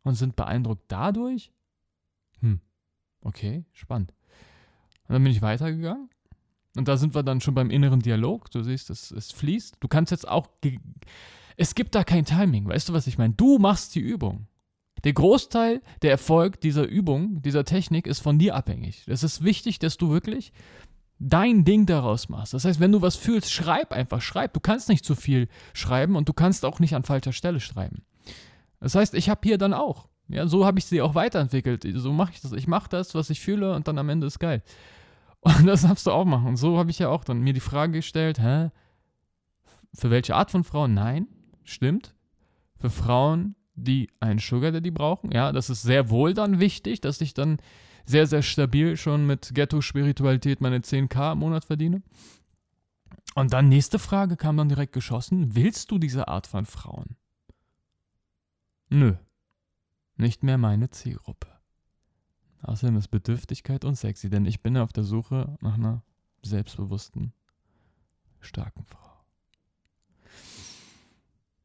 und 0.03 0.15
sind 0.15 0.37
beeindruckt 0.37 0.85
dadurch? 0.89 1.53
Okay, 3.23 3.65
spannend. 3.73 4.13
Und 5.09 5.15
dann 5.15 5.23
bin 5.23 5.33
ich 5.33 5.43
weitergegangen 5.43 6.09
und 6.77 6.89
da 6.89 6.97
sind 6.97 7.15
wir 7.15 7.23
dann 7.23 7.41
schon 7.41 7.55
beim 7.55 7.71
inneren 7.71 8.01
Dialog. 8.01 8.51
Du 8.51 8.63
siehst, 8.63 8.91
es, 8.91 9.11
es 9.11 9.33
fließt. 9.33 9.77
Du 9.81 9.89
kannst 9.89 10.11
jetzt 10.11 10.29
auch. 10.29 10.49
Es 11.57 11.75
gibt 11.75 11.95
da 11.95 12.05
kein 12.05 12.25
Timing. 12.25 12.69
Weißt 12.69 12.89
du, 12.89 12.93
was 12.93 13.07
ich 13.07 13.19
meine? 13.19 13.35
Du 13.35 13.59
machst 13.59 13.95
die 13.95 14.01
Übung. 14.01 14.47
Der 15.05 15.13
Großteil 15.13 15.81
der 16.03 16.11
Erfolg 16.11 16.61
dieser 16.61 16.87
Übung, 16.87 17.41
dieser 17.43 17.65
Technik 17.65 18.07
ist 18.07 18.21
von 18.21 18.39
dir 18.39 18.55
abhängig. 18.55 19.05
Es 19.07 19.23
ist 19.23 19.43
wichtig, 19.45 19.79
dass 19.79 19.97
du 19.97 20.11
wirklich 20.11 20.53
dein 21.19 21.65
Ding 21.65 21.87
daraus 21.87 22.29
machst. 22.29 22.53
Das 22.53 22.65
heißt, 22.65 22.81
wenn 22.81 22.93
du 22.93 23.03
was 23.03 23.17
fühlst, 23.17 23.51
schreib 23.51 23.93
einfach, 23.93 24.21
schreib. 24.21 24.53
Du 24.53 24.61
kannst 24.61 24.89
nicht 24.89 25.05
zu 25.05 25.15
viel 25.15 25.49
schreiben 25.73 26.17
und 26.17 26.29
du 26.29 26.33
kannst 26.33 26.65
auch 26.65 26.79
nicht 26.81 26.95
an 26.95 27.05
falscher 27.05 27.33
Stelle 27.33 27.61
schreiben. 27.61 28.05
Das 28.81 28.95
heißt, 28.95 29.15
ich 29.15 29.31
habe 29.31 29.41
hier 29.45 29.59
dann 29.59 29.73
auch, 29.73 30.09
ja, 30.29 30.47
so 30.47 30.67
habe 30.67 30.79
ich 30.79 30.87
sie 30.87 31.01
auch 31.03 31.15
weiterentwickelt. 31.15 31.87
So 31.95 32.13
mache 32.13 32.33
ich 32.33 32.41
das. 32.41 32.53
Ich 32.53 32.67
mache 32.67 32.89
das, 32.89 33.15
was 33.15 33.31
ich 33.31 33.41
fühle 33.41 33.75
und 33.75 33.87
dann 33.89 33.99
am 33.99 34.09
Ende 34.09 34.27
ist 34.27 34.39
geil. 34.39 34.63
Und 35.41 35.67
das 35.67 35.83
darfst 35.83 36.07
du 36.07 36.11
auch 36.11 36.25
machen. 36.25 36.49
Und 36.49 36.57
so 36.57 36.79
habe 36.79 36.91
ich 36.91 36.99
ja 36.99 37.09
auch 37.09 37.25
dann 37.25 37.41
mir 37.41 37.53
die 37.53 37.61
Frage 37.61 37.93
gestellt, 37.93 38.41
hä? 38.41 38.71
Für 39.95 40.11
welche 40.11 40.35
Art 40.35 40.51
von 40.51 40.65
Frauen? 40.65 40.95
Nein, 40.95 41.29
stimmt. 41.65 42.15
Für 42.79 42.91
Frauen, 42.91 43.55
die 43.75 44.11
einen 44.21 44.39
Sugar 44.39 44.73
Daddy 44.73 44.91
brauchen. 44.91 45.31
Ja, 45.33 45.53
das 45.53 45.71
ist 45.71 45.83
sehr 45.83 46.11
wohl 46.11 46.35
dann 46.35 46.61
wichtig, 46.61 47.01
dass 47.01 47.21
ich 47.21 47.33
dann 47.33 47.59
sehr, 48.05 48.27
sehr 48.27 48.43
stabil 48.43 48.97
schon 48.97 49.27
mit 49.27 49.55
Ghetto-Spiritualität 49.55 50.61
meine 50.61 50.79
10k 50.79 51.33
im 51.33 51.39
Monat 51.39 51.65
verdiene. 51.65 52.03
Und 53.35 53.53
dann 53.53 53.69
nächste 53.69 53.99
Frage 53.99 54.37
kam 54.37 54.57
dann 54.57 54.69
direkt 54.69 54.93
geschossen. 54.93 55.55
Willst 55.55 55.91
du 55.91 55.99
diese 55.99 56.29
Art 56.29 56.47
von 56.47 56.67
Frauen? 56.67 57.17
Nö. 58.89 59.15
Nicht 60.17 60.43
mehr 60.43 60.59
meine 60.59 60.91
Zielgruppe. 60.91 61.49
Außerdem 62.63 62.97
ist 62.97 63.09
Bedürftigkeit 63.09 63.85
unsexy, 63.85 64.31
denn 64.31 64.47
ich 64.47 64.63
bin 64.63 64.77
auf 64.77 64.93
der 64.93 65.05
Suche 65.05 65.57
nach 65.61 65.75
einer 65.75 66.03
selbstbewussten, 66.43 67.33
starken 68.41 68.85
Frau. 68.85 69.07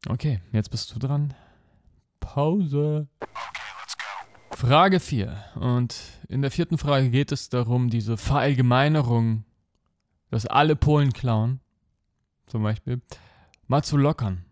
Okay, 0.08 0.42
jetzt 0.52 0.70
bist 0.70 0.94
du 0.94 1.00
dran. 1.00 1.34
Pause. 2.20 3.08
Frage 4.52 5.00
4. 5.00 5.44
Und 5.56 5.96
in 6.28 6.42
der 6.42 6.52
vierten 6.52 6.78
Frage 6.78 7.10
geht 7.10 7.32
es 7.32 7.50
darum, 7.50 7.90
diese 7.90 8.18
Verallgemeinerung, 8.18 9.46
dass 10.30 10.46
alle 10.46 10.76
Polen 10.76 11.14
klauen, 11.14 11.62
zum 12.48 12.64
Beispiel, 12.64 13.02
mal 13.68 13.84
zu 13.84 13.98
lockern. 13.98 14.46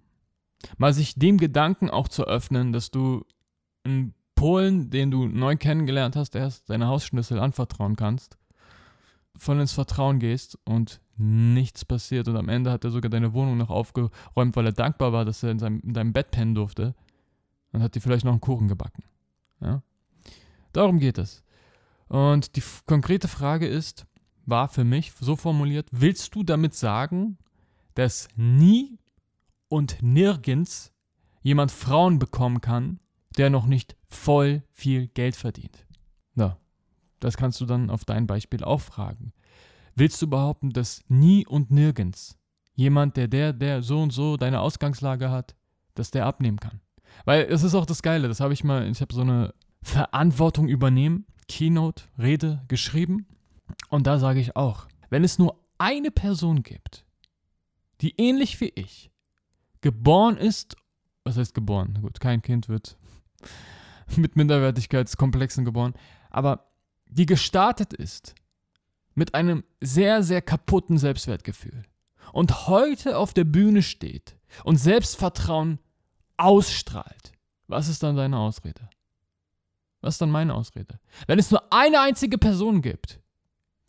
Mal 0.78 0.94
sich 0.94 1.16
dem 1.16 1.38
Gedanken 1.38 1.90
auch 1.90 2.08
zu 2.08 2.26
öffnen, 2.26 2.72
dass 2.72 2.92
du 2.92 3.26
einen 3.84 4.14
Polen, 4.36 4.90
den 4.90 5.12
du 5.12 5.28
neu 5.28 5.58
kennengelernt 5.58 6.16
hast, 6.16 6.36
erst 6.36 6.70
deine 6.70 6.88
Hausschlüssel 6.88 7.40
anvertrauen 7.40 7.96
kannst, 7.96 8.38
voll 9.38 9.60
ins 9.60 9.74
Vertrauen 9.74 10.20
gehst 10.20 10.58
und 10.64 11.02
nichts 11.18 11.84
passiert. 11.84 12.28
Und 12.28 12.38
am 12.38 12.50
Ende 12.50 12.72
hat 12.72 12.86
er 12.86 12.92
sogar 12.92 13.10
deine 13.10 13.34
Wohnung 13.34 13.58
noch 13.58 13.70
aufgeräumt, 13.70 14.56
weil 14.56 14.66
er 14.66 14.72
dankbar 14.72 15.12
war, 15.12 15.26
dass 15.26 15.44
er 15.44 15.52
in, 15.52 15.60
seinem, 15.60 15.82
in 15.82 15.94
deinem 15.94 16.14
Bett 16.14 16.32
pennen 16.32 16.56
durfte. 16.56 16.96
Dann 17.72 17.84
hat 17.84 17.96
dir 17.96 18.02
vielleicht 18.02 18.26
noch 18.26 18.32
einen 18.32 18.42
Kuchen 18.42 18.68
gebacken. 18.68 19.04
Ja? 19.60 19.84
Darum 20.72 21.00
geht 21.00 21.18
es. 21.18 21.44
Und 22.08 22.56
die 22.56 22.64
konkrete 22.86 23.28
Frage 23.28 23.68
ist, 23.68 24.06
war 24.46 24.68
für 24.68 24.84
mich 24.84 25.12
so 25.20 25.36
formuliert, 25.36 25.88
willst 25.92 26.34
du 26.34 26.44
damit 26.44 26.74
sagen, 26.74 27.38
dass 27.94 28.28
nie 28.36 28.98
und 29.68 30.02
nirgends 30.02 30.92
jemand 31.42 31.72
Frauen 31.72 32.20
bekommen 32.20 32.62
kann, 32.62 33.00
der 33.38 33.50
noch 33.50 33.66
nicht 33.66 33.96
voll 34.08 34.64
viel 34.72 35.08
Geld 35.08 35.36
verdient? 35.36 35.86
Na, 36.36 36.58
das 37.20 37.38
kannst 37.38 37.60
du 37.62 37.66
dann 37.66 37.90
auf 37.90 38.06
dein 38.06 38.28
Beispiel 38.28 38.64
auch 38.64 38.82
fragen. 38.82 39.34
Willst 39.96 40.22
du 40.22 40.28
behaupten, 40.28 40.72
dass 40.72 41.02
nie 41.08 41.46
und 41.46 41.72
nirgends 41.72 42.38
jemand, 42.76 43.18
der 43.18 43.28
der, 43.28 43.54
der 43.54 43.82
so 43.82 44.02
und 44.02 44.12
so 44.12 44.38
deine 44.38 44.62
Ausgangslage 44.62 45.30
hat, 45.30 45.56
dass 45.96 46.12
der 46.12 46.26
abnehmen 46.26 46.60
kann? 46.60 46.80
Weil 47.26 47.44
es 47.50 47.64
ist 47.64 47.76
auch 47.76 47.86
das 47.86 48.02
Geile, 48.02 48.28
das 48.28 48.40
habe 48.40 48.54
ich 48.54 48.64
mal, 48.64 48.90
ich 48.90 49.02
habe 49.02 49.14
so 49.14 49.22
eine 49.22 49.54
Verantwortung 49.82 50.68
übernehmen, 50.68 51.26
Keynote, 51.48 52.04
Rede 52.18 52.64
geschrieben. 52.68 53.28
Und 53.90 54.08
da 54.08 54.20
sage 54.20 54.40
ich 54.40 54.56
auch, 54.56 54.88
wenn 55.10 55.24
es 55.24 55.40
nur 55.40 55.60
eine 55.78 56.12
Person 56.12 56.64
gibt, 56.64 57.06
die 58.02 58.14
ähnlich 58.18 58.60
wie 58.62 58.72
ich 58.76 59.12
geboren 59.82 60.38
ist, 60.38 60.76
was 61.24 61.38
heißt 61.38 61.54
geboren? 61.54 62.00
Gut, 62.02 62.20
kein 62.20 62.42
Kind 62.42 62.70
wird 62.70 62.98
mit 64.16 64.36
Minderwertigkeitskomplexen 64.36 65.66
geboren, 65.66 65.94
aber 66.30 66.72
die 67.08 67.26
gestartet 67.26 67.94
ist 67.94 68.36
mit 69.16 69.34
einem 69.36 69.64
sehr, 69.82 70.24
sehr 70.24 70.42
kaputten 70.42 70.98
Selbstwertgefühl 70.98 71.84
und 72.32 72.68
heute 72.68 73.18
auf 73.18 73.34
der 73.34 73.44
Bühne 73.44 73.82
steht 73.82 74.36
und 74.64 74.78
Selbstvertrauen 74.78 75.80
ausstrahlt, 76.38 77.34
was 77.68 77.88
ist 77.88 78.04
dann 78.04 78.16
deine 78.16 78.38
Ausrede? 78.38 78.90
Was 80.02 80.16
ist 80.16 80.22
dann 80.22 80.32
meine 80.32 80.54
Ausrede? 80.54 81.00
Wenn 81.28 81.40
es 81.40 81.52
nur 81.52 81.62
eine 81.74 82.00
einzige 82.00 82.38
Person 82.38 82.82
gibt, 82.82 83.20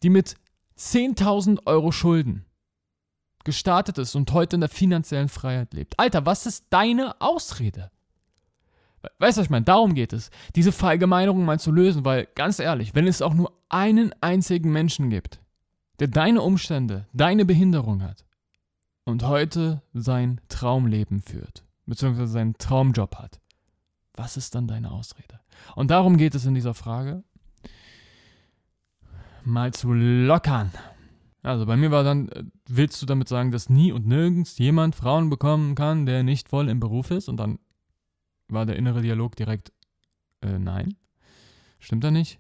die 0.03 0.11
mit 0.11 0.34
10.000 0.76 1.66
Euro 1.66 1.92
Schulden 1.92 2.46
gestartet 3.44 3.98
ist 3.98 4.14
und 4.14 4.32
heute 4.32 4.57
in 4.57 4.61
der 4.61 4.68
finanziellen 4.68 5.28
Freiheit 5.28 5.72
lebt. 5.72 5.98
Alter, 5.98 6.26
was 6.26 6.46
ist 6.46 6.66
deine 6.70 7.20
Ausrede? 7.20 7.90
Weißt 9.18 9.36
du, 9.36 9.40
was 9.40 9.46
ich 9.46 9.51
meine? 9.51 9.64
Darum 9.64 9.94
geht 9.94 10.12
es, 10.12 10.30
diese 10.55 10.72
Verallgemeinerung 10.72 11.44
mal 11.44 11.59
zu 11.59 11.72
lösen, 11.72 12.05
weil 12.05 12.28
ganz 12.34 12.59
ehrlich, 12.59 12.94
wenn 12.94 13.07
es 13.07 13.22
auch 13.22 13.34
nur 13.34 13.53
einen 13.68 14.12
einzigen 14.20 14.72
Menschen 14.72 15.09
gibt, 15.09 15.40
der 16.01 16.09
deine 16.09 16.42
Umstände, 16.42 17.07
deine 17.12 17.44
Behinderung 17.44 18.03
hat 18.03 18.24
und 19.05 19.22
heute 19.22 19.82
sein 19.92 20.40
Traumleben 20.48 21.22
führt, 21.22 21.64
beziehungsweise 21.86 22.32
seinen 22.32 22.59
Traumjob 22.59 23.16
hat, 23.16 23.40
was 24.14 24.36
ist 24.36 24.55
dann 24.55 24.66
deine 24.66 24.90
Ausrede? 24.90 25.40
Und 25.76 25.90
darum 25.90 26.16
geht 26.16 26.34
es 26.34 26.44
in 26.44 26.55
dieser 26.55 26.74
Frage. 26.74 27.24
Mal 29.44 29.72
zu 29.72 29.92
lockern. 29.92 30.70
Also 31.42 31.64
bei 31.64 31.76
mir 31.76 31.90
war 31.90 32.05
dann, 32.05 32.28
äh, 32.28 32.44
willst 32.68 33.01
du 33.01 33.07
damit 33.07 33.28
sagen, 33.28 33.51
dass 33.51 33.70
nie 33.70 33.92
und 33.92 34.07
nirgends 34.07 34.59
jemand 34.59 34.94
Frauen 34.94 35.30
bekommen 35.30 35.74
kann, 35.74 36.05
der 36.05 36.22
nicht 36.22 36.51
voll 36.51 36.68
im 36.68 36.80
Beruf 36.80 37.11
ist? 37.11 37.28
Und 37.30 37.38
dann 37.38 37.59
war 38.53 38.66
der 38.66 38.76
innere 38.76 39.03
Dialog 39.03 39.36
direkt, 39.36 39.72
äh, 40.42 40.59
nein, 40.59 40.96
stimmt 41.78 42.05
da 42.05 42.11
nicht. 42.11 42.38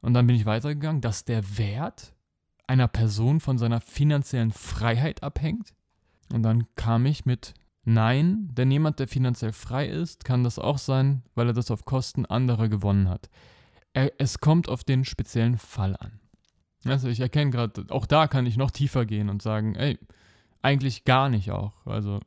Und 0.00 0.14
dann 0.14 0.26
bin 0.26 0.36
ich 0.36 0.46
weitergegangen, 0.46 1.00
dass 1.00 1.24
der 1.24 1.58
Wert 1.58 2.14
einer 2.66 2.88
Person 2.88 3.40
von 3.40 3.58
seiner 3.58 3.80
finanziellen 3.80 4.52
Freiheit 4.52 5.22
abhängt. 5.22 5.74
Und 6.32 6.42
dann 6.42 6.66
kam 6.76 7.06
ich 7.06 7.26
mit 7.26 7.54
Nein, 7.84 8.48
denn 8.52 8.70
jemand, 8.70 8.98
der 8.98 9.08
finanziell 9.08 9.52
frei 9.52 9.88
ist, 9.88 10.24
kann 10.24 10.44
das 10.44 10.58
auch 10.58 10.78
sein, 10.78 11.22
weil 11.34 11.48
er 11.48 11.54
das 11.54 11.70
auf 11.70 11.84
Kosten 11.84 12.26
anderer 12.26 12.68
gewonnen 12.68 13.08
hat. 13.08 13.30
Er, 13.94 14.12
es 14.18 14.38
kommt 14.38 14.68
auf 14.68 14.84
den 14.84 15.04
speziellen 15.04 15.56
Fall 15.56 15.96
an. 15.96 16.20
Also 16.84 17.08
ich 17.08 17.20
erkenne 17.20 17.50
gerade, 17.50 17.86
auch 17.90 18.06
da 18.06 18.26
kann 18.26 18.46
ich 18.46 18.56
noch 18.56 18.70
tiefer 18.70 19.06
gehen 19.06 19.28
und 19.28 19.42
sagen, 19.42 19.74
ey, 19.74 19.98
eigentlich 20.62 21.04
gar 21.04 21.28
nicht 21.28 21.50
auch. 21.50 21.86
Also. 21.86 22.20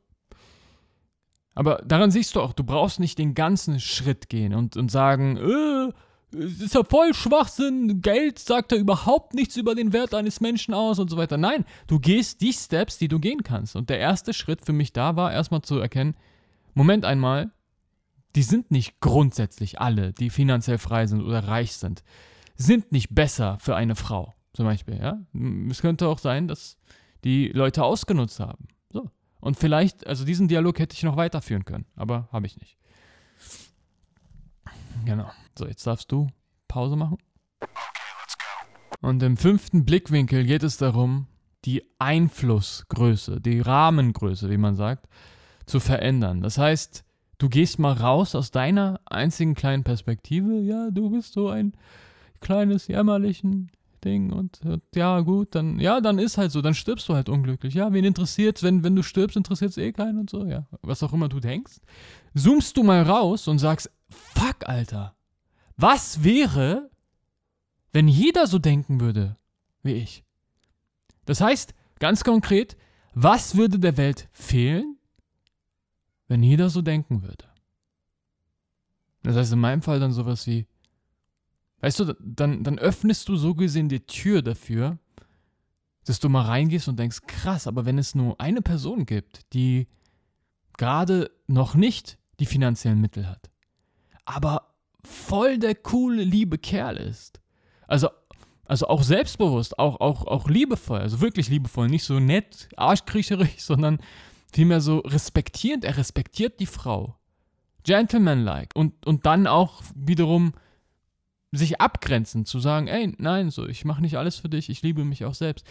Aber 1.54 1.82
daran 1.84 2.10
siehst 2.10 2.34
du 2.34 2.40
auch, 2.40 2.52
du 2.52 2.64
brauchst 2.64 3.00
nicht 3.00 3.18
den 3.18 3.34
ganzen 3.34 3.78
Schritt 3.80 4.28
gehen 4.28 4.54
und, 4.54 4.76
und 4.76 4.90
sagen, 4.90 5.36
äh, 5.36 5.92
es 6.36 6.60
ist 6.60 6.74
ja 6.74 6.82
voll 6.82 7.14
Schwachsinn, 7.14 8.00
Geld 8.00 8.38
sagt 8.38 8.72
ja 8.72 8.78
überhaupt 8.78 9.34
nichts 9.34 9.56
über 9.56 9.74
den 9.74 9.92
Wert 9.92 10.14
eines 10.14 10.40
Menschen 10.40 10.74
aus 10.74 10.98
und 10.98 11.08
so 11.08 11.16
weiter. 11.16 11.36
Nein, 11.36 11.64
du 11.86 12.00
gehst 12.00 12.40
die 12.40 12.52
Steps, 12.52 12.98
die 12.98 13.08
du 13.08 13.20
gehen 13.20 13.42
kannst. 13.44 13.76
Und 13.76 13.88
der 13.88 13.98
erste 13.98 14.32
Schritt 14.32 14.64
für 14.64 14.72
mich 14.72 14.92
da 14.92 15.16
war, 15.16 15.32
erstmal 15.32 15.62
zu 15.62 15.78
erkennen, 15.78 16.16
Moment 16.74 17.04
einmal, 17.04 17.52
die 18.34 18.42
sind 18.42 18.72
nicht 18.72 19.00
grundsätzlich 19.00 19.80
alle, 19.80 20.12
die 20.12 20.30
finanziell 20.30 20.78
frei 20.78 21.06
sind 21.06 21.22
oder 21.22 21.46
reich 21.46 21.74
sind, 21.74 22.02
sind 22.56 22.90
nicht 22.90 23.14
besser 23.14 23.58
für 23.60 23.76
eine 23.76 23.94
Frau, 23.94 24.34
zum 24.54 24.64
Beispiel. 24.64 24.96
Ja? 24.96 25.20
Es 25.70 25.82
könnte 25.82 26.08
auch 26.08 26.18
sein, 26.18 26.48
dass 26.48 26.76
die 27.22 27.48
Leute 27.48 27.84
ausgenutzt 27.84 28.40
haben. 28.40 28.66
Und 29.44 29.58
vielleicht, 29.58 30.06
also 30.06 30.24
diesen 30.24 30.48
Dialog 30.48 30.78
hätte 30.78 30.94
ich 30.94 31.02
noch 31.02 31.18
weiterführen 31.18 31.66
können, 31.66 31.84
aber 31.96 32.30
habe 32.32 32.46
ich 32.46 32.58
nicht. 32.58 32.78
Genau. 35.04 35.30
So, 35.58 35.66
jetzt 35.66 35.86
darfst 35.86 36.10
du 36.10 36.28
Pause 36.66 36.96
machen. 36.96 37.18
Und 39.02 39.22
im 39.22 39.36
fünften 39.36 39.84
Blickwinkel 39.84 40.44
geht 40.44 40.62
es 40.62 40.78
darum, 40.78 41.26
die 41.66 41.84
Einflussgröße, 41.98 43.42
die 43.42 43.60
Rahmengröße, 43.60 44.48
wie 44.48 44.56
man 44.56 44.76
sagt, 44.76 45.10
zu 45.66 45.78
verändern. 45.78 46.40
Das 46.40 46.56
heißt, 46.56 47.04
du 47.36 47.50
gehst 47.50 47.78
mal 47.78 47.92
raus 47.92 48.34
aus 48.34 48.50
deiner 48.50 48.98
einzigen 49.04 49.54
kleinen 49.54 49.84
Perspektive. 49.84 50.58
Ja, 50.60 50.90
du 50.90 51.10
bist 51.10 51.34
so 51.34 51.50
ein 51.50 51.74
kleines, 52.40 52.86
jämmerlichen 52.88 53.70
Ding 54.04 54.32
und, 54.32 54.60
und 54.64 54.82
ja, 54.94 55.20
gut, 55.20 55.54
dann, 55.54 55.80
ja, 55.80 56.00
dann 56.00 56.18
ist 56.18 56.38
halt 56.38 56.52
so, 56.52 56.60
dann 56.62 56.74
stirbst 56.74 57.08
du 57.08 57.14
halt 57.14 57.28
unglücklich. 57.28 57.74
Ja, 57.74 57.92
wen 57.92 58.04
interessiert 58.04 58.62
wenn, 58.62 58.84
wenn 58.84 58.94
du 58.94 59.02
stirbst, 59.02 59.36
interessiert 59.36 59.70
es 59.70 59.78
eh 59.78 59.92
keinen 59.92 60.18
und 60.18 60.30
so, 60.30 60.46
ja, 60.46 60.66
was 60.82 61.02
auch 61.02 61.12
immer 61.12 61.28
du 61.28 61.40
denkst. 61.40 61.76
Zoomst 62.34 62.76
du 62.76 62.82
mal 62.82 63.02
raus 63.02 63.48
und 63.48 63.58
sagst, 63.58 63.90
fuck, 64.08 64.68
Alter, 64.68 65.16
was 65.76 66.22
wäre, 66.22 66.90
wenn 67.92 68.08
jeder 68.08 68.46
so 68.46 68.58
denken 68.58 69.00
würde 69.00 69.36
wie 69.82 69.92
ich? 69.92 70.24
Das 71.24 71.40
heißt, 71.40 71.74
ganz 71.98 72.24
konkret, 72.24 72.76
was 73.14 73.56
würde 73.56 73.78
der 73.78 73.96
Welt 73.96 74.28
fehlen, 74.32 74.98
wenn 76.28 76.42
jeder 76.42 76.70
so 76.70 76.82
denken 76.82 77.22
würde? 77.22 77.44
Das 79.22 79.36
heißt 79.36 79.52
in 79.52 79.60
meinem 79.60 79.82
Fall 79.82 80.00
dann 80.00 80.12
sowas 80.12 80.46
wie, 80.46 80.66
weißt 81.84 82.00
du, 82.00 82.16
dann, 82.18 82.64
dann 82.64 82.78
öffnest 82.78 83.28
du 83.28 83.36
so 83.36 83.54
gesehen 83.54 83.90
die 83.90 84.06
Tür 84.06 84.40
dafür, 84.40 84.96
dass 86.06 86.18
du 86.18 86.30
mal 86.30 86.46
reingehst 86.46 86.88
und 86.88 86.98
denkst, 86.98 87.20
krass, 87.26 87.66
aber 87.66 87.84
wenn 87.84 87.98
es 87.98 88.14
nur 88.14 88.40
eine 88.40 88.62
Person 88.62 89.04
gibt, 89.04 89.52
die 89.52 89.86
gerade 90.78 91.30
noch 91.46 91.74
nicht 91.74 92.16
die 92.40 92.46
finanziellen 92.46 93.02
Mittel 93.02 93.28
hat, 93.28 93.50
aber 94.24 94.74
voll 95.04 95.58
der 95.58 95.74
coole, 95.74 96.24
liebe 96.24 96.56
Kerl 96.56 96.96
ist. 96.96 97.42
Also, 97.86 98.08
also 98.64 98.88
auch 98.88 99.02
selbstbewusst, 99.02 99.78
auch, 99.78 100.00
auch, 100.00 100.26
auch 100.26 100.48
liebevoll, 100.48 101.00
also 101.00 101.20
wirklich 101.20 101.50
liebevoll, 101.50 101.88
nicht 101.88 102.04
so 102.04 102.18
nett, 102.18 102.70
arschkriecherig, 102.78 103.62
sondern 103.62 103.98
vielmehr 104.54 104.80
so 104.80 105.00
respektierend. 105.00 105.84
Er 105.84 105.98
respektiert 105.98 106.60
die 106.60 106.66
Frau. 106.66 107.18
Gentlemanlike. 107.82 108.70
Und, 108.74 109.04
und 109.04 109.26
dann 109.26 109.46
auch 109.46 109.82
wiederum 109.94 110.54
sich 111.56 111.80
abgrenzen, 111.80 112.44
zu 112.44 112.58
sagen, 112.58 112.86
ey, 112.88 113.14
nein, 113.18 113.50
so, 113.50 113.66
ich 113.66 113.84
mache 113.84 114.02
nicht 114.02 114.16
alles 114.16 114.36
für 114.36 114.48
dich, 114.48 114.68
ich 114.68 114.82
liebe 114.82 115.04
mich 115.04 115.24
auch 115.24 115.34
selbst. 115.34 115.66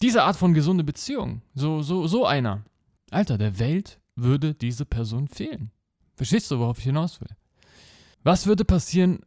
Diese 0.00 0.22
Art 0.22 0.36
von 0.36 0.54
gesunde 0.54 0.84
Beziehung, 0.84 1.42
so, 1.54 1.82
so, 1.82 2.06
so 2.06 2.26
einer. 2.26 2.64
Alter, 3.10 3.38
der 3.38 3.58
Welt 3.58 4.00
würde 4.16 4.54
diese 4.54 4.84
Person 4.84 5.28
fehlen. 5.28 5.70
Verstehst 6.16 6.50
du, 6.50 6.58
worauf 6.58 6.78
ich 6.78 6.84
hinaus 6.84 7.20
will? 7.20 7.30
Was 8.22 8.46
würde 8.46 8.64
passieren, 8.64 9.20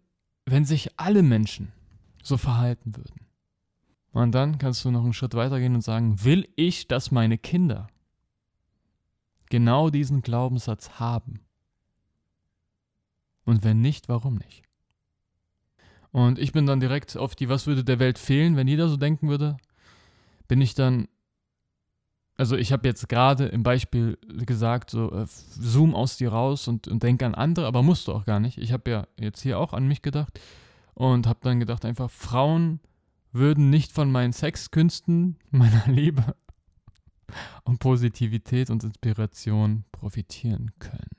wenn 0.45 0.65
sich 0.65 0.99
alle 0.99 1.23
Menschen 1.23 1.71
so 2.23 2.37
verhalten 2.37 2.95
würden? 2.95 3.25
Und 4.11 4.31
dann 4.31 4.57
kannst 4.57 4.85
du 4.85 4.91
noch 4.91 5.03
einen 5.03 5.13
Schritt 5.13 5.33
weitergehen 5.33 5.75
und 5.75 5.81
sagen, 5.81 6.23
will 6.23 6.47
ich, 6.55 6.87
dass 6.87 7.11
meine 7.11 7.37
Kinder 7.37 7.87
genau 9.49 9.89
diesen 9.89 10.21
Glaubenssatz 10.21 10.91
haben? 10.91 11.41
Und 13.43 13.63
wenn 13.63 13.81
nicht, 13.81 14.07
warum 14.07 14.35
nicht? 14.35 14.64
Und 16.15 16.39
ich 16.39 16.53
bin 16.53 16.65
dann 16.65 16.79
direkt 16.79 17.17
auf 17.17 17.35
die, 17.35 17.49
was 17.49 17.67
würde 17.67 17.83
der 17.83 17.99
Welt 17.99 18.17
fehlen, 18.17 18.55
wenn 18.55 18.69
jeder 18.69 18.87
so 18.87 18.95
denken 18.95 19.27
würde, 19.27 19.57
bin 20.47 20.61
ich 20.61 20.73
dann, 20.73 21.09
also 22.37 22.55
ich 22.55 22.71
habe 22.71 22.87
jetzt 22.87 23.09
gerade 23.09 23.47
im 23.47 23.63
Beispiel 23.63 24.17
gesagt, 24.45 24.91
so 24.91 25.11
äh, 25.11 25.25
zoom 25.27 25.93
aus 25.93 26.15
dir 26.15 26.31
raus 26.31 26.69
und, 26.69 26.87
und 26.87 27.03
denk 27.03 27.21
an 27.21 27.35
andere, 27.35 27.67
aber 27.67 27.83
musst 27.83 28.07
du 28.07 28.13
auch 28.13 28.23
gar 28.23 28.39
nicht. 28.39 28.57
Ich 28.59 28.71
habe 28.71 28.89
ja 28.89 29.07
jetzt 29.19 29.41
hier 29.41 29.59
auch 29.59 29.73
an 29.73 29.89
mich 29.89 30.03
gedacht 30.03 30.39
und 30.93 31.27
habe 31.27 31.39
dann 31.41 31.59
gedacht, 31.59 31.83
einfach 31.83 32.09
Frauen 32.09 32.79
würden 33.33 33.69
nicht 33.69 33.91
von 33.91 34.09
meinen 34.09 34.31
Sexkünsten, 34.31 35.35
meiner 35.51 35.83
Liebe 35.85 36.33
und 37.65 37.79
Positivität 37.79 38.69
und 38.69 38.85
Inspiration 38.85 39.83
profitieren 39.91 40.71
können. 40.79 41.09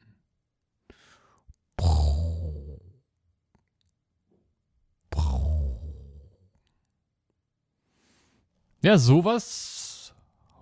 Ja, 8.83 8.99
sowas 8.99 10.15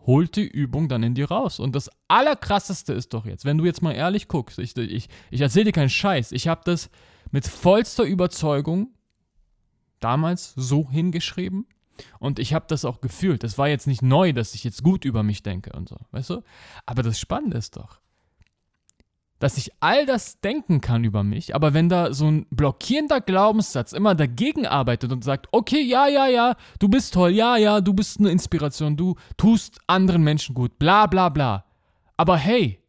holt 0.06 0.36
die 0.36 0.46
Übung 0.46 0.88
dann 0.88 1.02
in 1.02 1.14
dir 1.14 1.30
raus. 1.30 1.58
Und 1.58 1.74
das 1.74 1.90
Allerkrasseste 2.08 2.92
ist 2.92 3.14
doch 3.14 3.26
jetzt, 3.26 3.44
wenn 3.44 3.58
du 3.58 3.64
jetzt 3.64 3.82
mal 3.82 3.92
ehrlich 3.92 4.28
guckst, 4.28 4.58
ich, 4.58 4.76
ich, 4.76 5.08
ich 5.30 5.40
erzähle 5.40 5.66
dir 5.66 5.72
keinen 5.72 5.90
Scheiß, 5.90 6.32
ich 6.32 6.48
habe 6.48 6.62
das 6.64 6.90
mit 7.30 7.46
vollster 7.46 8.04
Überzeugung 8.04 8.90
damals 10.00 10.52
so 10.54 10.90
hingeschrieben 10.90 11.66
und 12.18 12.38
ich 12.38 12.52
habe 12.54 12.66
das 12.68 12.84
auch 12.84 13.00
gefühlt. 13.00 13.42
Das 13.42 13.56
war 13.58 13.68
jetzt 13.68 13.86
nicht 13.86 14.02
neu, 14.02 14.32
dass 14.32 14.54
ich 14.54 14.64
jetzt 14.64 14.82
gut 14.82 15.04
über 15.04 15.22
mich 15.22 15.42
denke 15.42 15.72
und 15.72 15.88
so, 15.88 15.96
weißt 16.10 16.30
du? 16.30 16.42
Aber 16.86 17.02
das 17.02 17.18
Spannende 17.18 17.56
ist 17.56 17.76
doch, 17.76 18.00
dass 19.44 19.58
ich 19.58 19.70
all 19.80 20.06
das 20.06 20.40
denken 20.40 20.80
kann 20.80 21.04
über 21.04 21.22
mich, 21.22 21.54
aber 21.54 21.74
wenn 21.74 21.90
da 21.90 22.14
so 22.14 22.30
ein 22.30 22.46
blockierender 22.48 23.20
Glaubenssatz 23.20 23.92
immer 23.92 24.14
dagegen 24.14 24.66
arbeitet 24.66 25.12
und 25.12 25.22
sagt, 25.22 25.48
okay, 25.52 25.82
ja, 25.82 26.08
ja, 26.08 26.26
ja, 26.26 26.56
du 26.78 26.88
bist 26.88 27.12
toll, 27.12 27.32
ja, 27.32 27.58
ja, 27.58 27.82
du 27.82 27.92
bist 27.92 28.18
eine 28.18 28.30
Inspiration, 28.30 28.96
du 28.96 29.16
tust 29.36 29.80
anderen 29.86 30.24
Menschen 30.24 30.54
gut, 30.54 30.78
bla, 30.78 31.06
bla, 31.06 31.28
bla. 31.28 31.66
Aber 32.16 32.38
hey, 32.38 32.80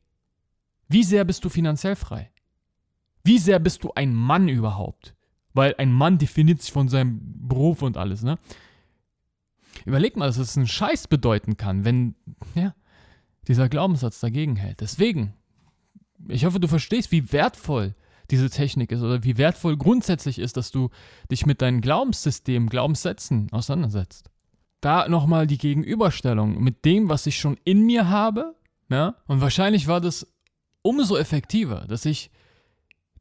wie 0.87 1.03
sehr 1.03 1.25
bist 1.25 1.43
du 1.43 1.49
finanziell 1.49 1.97
frei? 1.97 2.31
Wie 3.21 3.37
sehr 3.37 3.59
bist 3.59 3.83
du 3.83 3.91
ein 3.93 4.15
Mann 4.15 4.47
überhaupt? 4.47 5.13
Weil 5.53 5.75
ein 5.77 5.91
Mann 5.91 6.19
definiert 6.19 6.61
sich 6.61 6.71
von 6.71 6.87
seinem 6.87 7.19
Beruf 7.21 7.81
und 7.81 7.97
alles, 7.97 8.23
ne? 8.23 8.39
Überleg 9.83 10.15
mal, 10.15 10.27
dass 10.27 10.37
es 10.37 10.55
einen 10.55 10.67
Scheiß 10.67 11.09
bedeuten 11.09 11.57
kann, 11.57 11.83
wenn, 11.83 12.15
ja, 12.53 12.73
dieser 13.45 13.67
Glaubenssatz 13.67 14.21
dagegen 14.21 14.55
hält. 14.55 14.79
Deswegen, 14.79 15.33
ich 16.27 16.45
hoffe, 16.45 16.59
du 16.59 16.67
verstehst, 16.67 17.11
wie 17.11 17.31
wertvoll 17.31 17.95
diese 18.31 18.49
Technik 18.49 18.91
ist 18.91 19.01
oder 19.01 19.23
wie 19.23 19.37
wertvoll 19.37 19.77
grundsätzlich 19.77 20.39
ist, 20.39 20.57
dass 20.57 20.71
du 20.71 20.89
dich 21.31 21.45
mit 21.45 21.61
deinem 21.61 21.81
Glaubenssystem, 21.81 22.69
Glaubenssätzen 22.69 23.51
auseinandersetzt. 23.51 24.29
Da 24.81 25.07
nochmal 25.07 25.47
die 25.47 25.57
Gegenüberstellung 25.57 26.61
mit 26.61 26.85
dem, 26.85 27.09
was 27.09 27.25
ich 27.27 27.37
schon 27.37 27.57
in 27.63 27.85
mir 27.85 28.09
habe, 28.09 28.55
ja, 28.89 29.15
und 29.27 29.41
wahrscheinlich 29.41 29.87
war 29.87 30.01
das 30.01 30.27
umso 30.81 31.17
effektiver, 31.17 31.85
dass 31.87 32.05
ich 32.05 32.31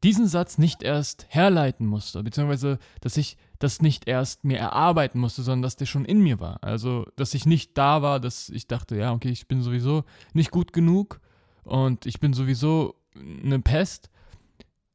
diesen 0.02 0.26
Satz 0.26 0.59
nicht 0.59 0.82
erst 0.82 1.26
herleiten 1.30 1.86
musste, 1.86 2.22
beziehungsweise 2.22 2.78
dass 3.00 3.16
ich 3.16 3.38
das 3.59 3.80
nicht 3.80 4.07
erst 4.07 4.44
mir 4.44 4.59
erarbeiten 4.59 5.18
musste, 5.18 5.42
sondern 5.42 5.62
dass 5.62 5.76
der 5.76 5.86
schon 5.86 6.05
in 6.05 6.20
mir 6.20 6.40
war. 6.40 6.62
Also, 6.62 7.07
dass 7.16 7.32
ich 7.32 7.46
nicht 7.46 7.78
da 7.78 8.02
war, 8.02 8.20
dass 8.20 8.50
ich 8.50 8.66
dachte, 8.66 8.96
ja, 8.96 9.12
okay, 9.12 9.30
ich 9.30 9.48
bin 9.48 9.62
sowieso 9.62 10.05
nicht 10.34 10.50
gut 10.50 10.74
genug 10.74 11.20
und 11.65 12.07
ich 12.07 12.21
bin 12.21 12.33
sowieso 12.33 12.95
eine 13.15 13.61
Pest, 13.61 14.11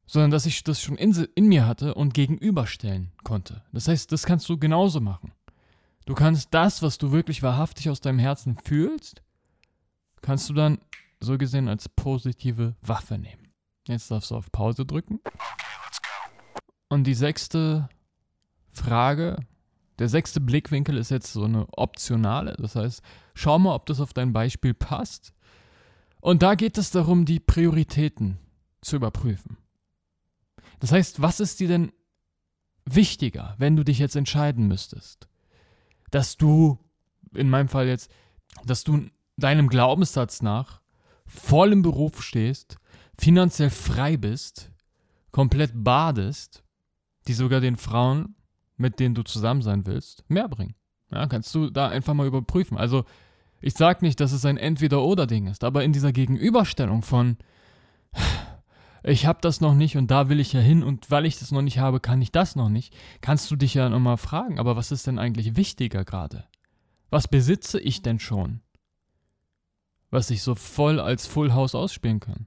sondern 0.06 0.30
dass 0.30 0.46
ich 0.46 0.64
das 0.64 0.82
schon 0.82 0.96
in, 0.96 1.12
in 1.34 1.46
mir 1.46 1.66
hatte 1.66 1.94
und 1.94 2.14
gegenüberstellen 2.14 3.12
konnte. 3.22 3.62
Das 3.72 3.88
heißt, 3.88 4.10
das 4.10 4.24
kannst 4.24 4.48
du 4.48 4.58
genauso 4.58 5.00
machen. 5.00 5.32
Du 6.06 6.14
kannst 6.14 6.48
das, 6.52 6.82
was 6.82 6.98
du 6.98 7.12
wirklich 7.12 7.42
wahrhaftig 7.42 7.88
aus 7.90 8.00
deinem 8.00 8.18
Herzen 8.18 8.56
fühlst, 8.56 9.22
kannst 10.22 10.48
du 10.48 10.54
dann 10.54 10.78
so 11.20 11.38
gesehen 11.38 11.68
als 11.68 11.88
positive 11.88 12.74
Waffe 12.82 13.18
nehmen. 13.18 13.52
Jetzt 13.86 14.10
darfst 14.10 14.30
du 14.30 14.36
auf 14.36 14.50
Pause 14.50 14.84
drücken. 14.84 15.20
Und 16.88 17.04
die 17.04 17.14
sechste 17.14 17.88
Frage, 18.72 19.36
der 20.00 20.08
sechste 20.08 20.40
Blickwinkel 20.40 20.96
ist 20.96 21.10
jetzt 21.10 21.32
so 21.32 21.44
eine 21.44 21.66
optionale. 21.72 22.56
Das 22.58 22.74
heißt, 22.74 23.02
schau 23.34 23.58
mal, 23.58 23.74
ob 23.74 23.86
das 23.86 24.00
auf 24.00 24.12
dein 24.12 24.32
Beispiel 24.32 24.74
passt. 24.74 25.34
Und 26.20 26.42
da 26.42 26.54
geht 26.54 26.78
es 26.78 26.90
darum, 26.90 27.24
die 27.24 27.40
Prioritäten 27.40 28.38
zu 28.80 28.96
überprüfen. 28.96 29.56
Das 30.80 30.92
heißt, 30.92 31.20
was 31.20 31.40
ist 31.40 31.60
dir 31.60 31.68
denn 31.68 31.92
wichtiger, 32.84 33.54
wenn 33.58 33.76
du 33.76 33.84
dich 33.84 33.98
jetzt 33.98 34.16
entscheiden 34.16 34.68
müsstest? 34.68 35.28
Dass 36.10 36.36
du, 36.36 36.78
in 37.34 37.48
meinem 37.50 37.68
Fall 37.68 37.86
jetzt, 37.86 38.10
dass 38.64 38.84
du 38.84 39.08
deinem 39.36 39.68
Glaubenssatz 39.68 40.42
nach 40.42 40.80
voll 41.26 41.72
im 41.72 41.82
Beruf 41.82 42.22
stehst, 42.22 42.76
finanziell 43.18 43.70
frei 43.70 44.16
bist, 44.16 44.70
komplett 45.30 45.72
badest, 45.74 46.64
die 47.28 47.34
sogar 47.34 47.60
den 47.60 47.76
Frauen, 47.76 48.34
mit 48.76 48.98
denen 48.98 49.14
du 49.14 49.22
zusammen 49.22 49.62
sein 49.62 49.86
willst, 49.86 50.24
mehr 50.28 50.48
bringen. 50.48 50.74
Ja, 51.10 51.26
kannst 51.26 51.54
du 51.54 51.70
da 51.70 51.88
einfach 51.88 52.14
mal 52.14 52.26
überprüfen. 52.26 52.78
Also 52.78 53.04
ich 53.60 53.74
sage 53.74 54.04
nicht, 54.04 54.20
dass 54.20 54.32
es 54.32 54.44
ein 54.44 54.56
Entweder-Oder-Ding 54.56 55.46
ist, 55.46 55.64
aber 55.64 55.84
in 55.84 55.92
dieser 55.92 56.12
Gegenüberstellung 56.12 57.02
von 57.02 57.36
ich 59.02 59.26
habe 59.26 59.38
das 59.40 59.60
noch 59.60 59.74
nicht 59.74 59.96
und 59.96 60.10
da 60.10 60.28
will 60.28 60.40
ich 60.40 60.52
ja 60.52 60.60
hin 60.60 60.82
und 60.82 61.10
weil 61.10 61.24
ich 61.24 61.38
das 61.38 61.52
noch 61.52 61.62
nicht 61.62 61.78
habe, 61.78 62.00
kann 62.00 62.20
ich 62.20 62.32
das 62.32 62.56
noch 62.56 62.68
nicht, 62.68 62.94
kannst 63.20 63.50
du 63.50 63.56
dich 63.56 63.74
ja 63.74 63.88
nochmal 63.88 64.18
fragen, 64.18 64.58
aber 64.58 64.76
was 64.76 64.92
ist 64.92 65.06
denn 65.06 65.18
eigentlich 65.18 65.56
wichtiger 65.56 66.04
gerade? 66.04 66.44
Was 67.08 67.26
besitze 67.26 67.80
ich 67.80 68.02
denn 68.02 68.18
schon? 68.18 68.60
Was 70.10 70.30
ich 70.30 70.42
so 70.42 70.54
voll 70.54 71.00
als 71.00 71.26
Full 71.26 71.52
House 71.52 71.74
ausspielen 71.74 72.20
kann. 72.20 72.46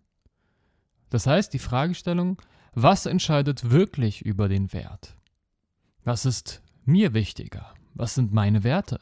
Das 1.09 1.28
heißt, 1.28 1.53
die 1.53 1.59
Fragestellung, 1.59 2.41
was 2.74 3.05
entscheidet 3.05 3.72
wirklich 3.72 4.22
über 4.24 4.47
den 4.47 4.74
Wert? 4.74 5.16
Was 6.03 6.26
ist 6.26 6.61
mir 6.86 7.14
wichtiger? 7.14 7.74
Was 7.93 8.16
sind 8.16 8.34
meine 8.34 8.64
Werte? 8.64 8.99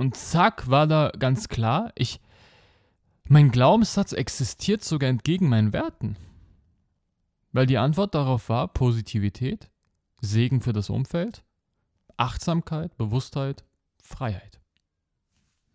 Und 0.00 0.16
zack, 0.16 0.70
war 0.70 0.86
da 0.86 1.12
ganz 1.18 1.48
klar, 1.48 1.92
ich, 1.94 2.22
mein 3.28 3.50
Glaubenssatz 3.50 4.14
existiert 4.14 4.82
sogar 4.82 5.10
entgegen 5.10 5.46
meinen 5.50 5.74
Werten. 5.74 6.16
Weil 7.52 7.66
die 7.66 7.76
Antwort 7.76 8.14
darauf 8.14 8.48
war 8.48 8.68
Positivität, 8.68 9.68
Segen 10.22 10.62
für 10.62 10.72
das 10.72 10.88
Umfeld, 10.88 11.44
Achtsamkeit, 12.16 12.96
Bewusstheit, 12.96 13.62
Freiheit. 14.02 14.58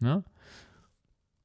Ja? 0.01 0.23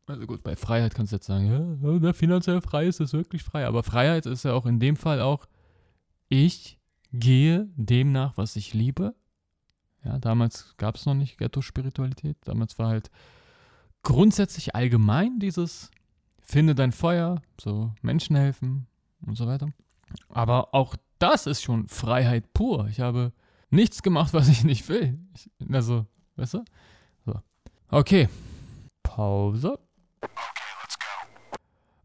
Also 0.07 0.27
gut, 0.27 0.43
bei 0.43 0.57
Freiheit 0.57 0.95
kannst 0.95 1.13
du 1.13 1.17
jetzt 1.17 1.27
sagen, 1.27 2.01
ja, 2.03 2.15
finanziell 2.15 2.63
frei 2.63 2.87
ist, 2.87 3.01
ist 3.01 3.13
wirklich 3.13 3.43
frei. 3.43 3.67
Aber 3.67 3.83
Freiheit 3.83 4.25
ist 4.25 4.47
ja 4.47 4.55
auch 4.55 4.65
in 4.65 4.81
dem 4.81 4.97
Fall 4.97 5.21
auch, 5.21 5.45
ich 6.31 6.79
gehe 7.13 7.69
dem 7.77 8.11
nach, 8.11 8.39
was 8.39 8.57
ich 8.57 8.73
liebe 8.73 9.15
ja, 10.05 10.19
damals 10.19 10.75
gab 10.77 10.97
es 10.97 11.07
noch 11.07 11.15
nicht 11.15 11.39
Ghetto-Spiritualität. 11.39 12.37
Damals 12.45 12.79
war 12.79 12.89
halt 12.89 13.11
grundsätzlich 14.03 14.75
allgemein 14.75 15.39
dieses 15.39 15.91
Finde 16.41 16.75
dein 16.75 16.93
Feuer, 16.93 17.43
so 17.61 17.93
Menschen 18.03 18.35
helfen 18.35 18.87
und 19.25 19.37
so 19.37 19.47
weiter. 19.47 19.69
Aber 20.29 20.75
auch 20.75 20.97
das 21.19 21.47
ist 21.47 21.63
schon 21.63 21.87
Freiheit 21.87 22.53
pur. 22.53 22.89
Ich 22.89 23.01
habe 23.01 23.33
nichts 23.71 24.03
gemacht, 24.03 24.33
was 24.33 24.49
ich 24.49 24.65
nicht 24.65 24.89
will. 24.89 25.19
Ich, 25.35 25.49
also, 25.73 26.07
weißt 26.37 26.55
du? 26.55 26.65
So. 27.27 27.41
Okay. 27.89 28.29
Pause. 29.03 29.79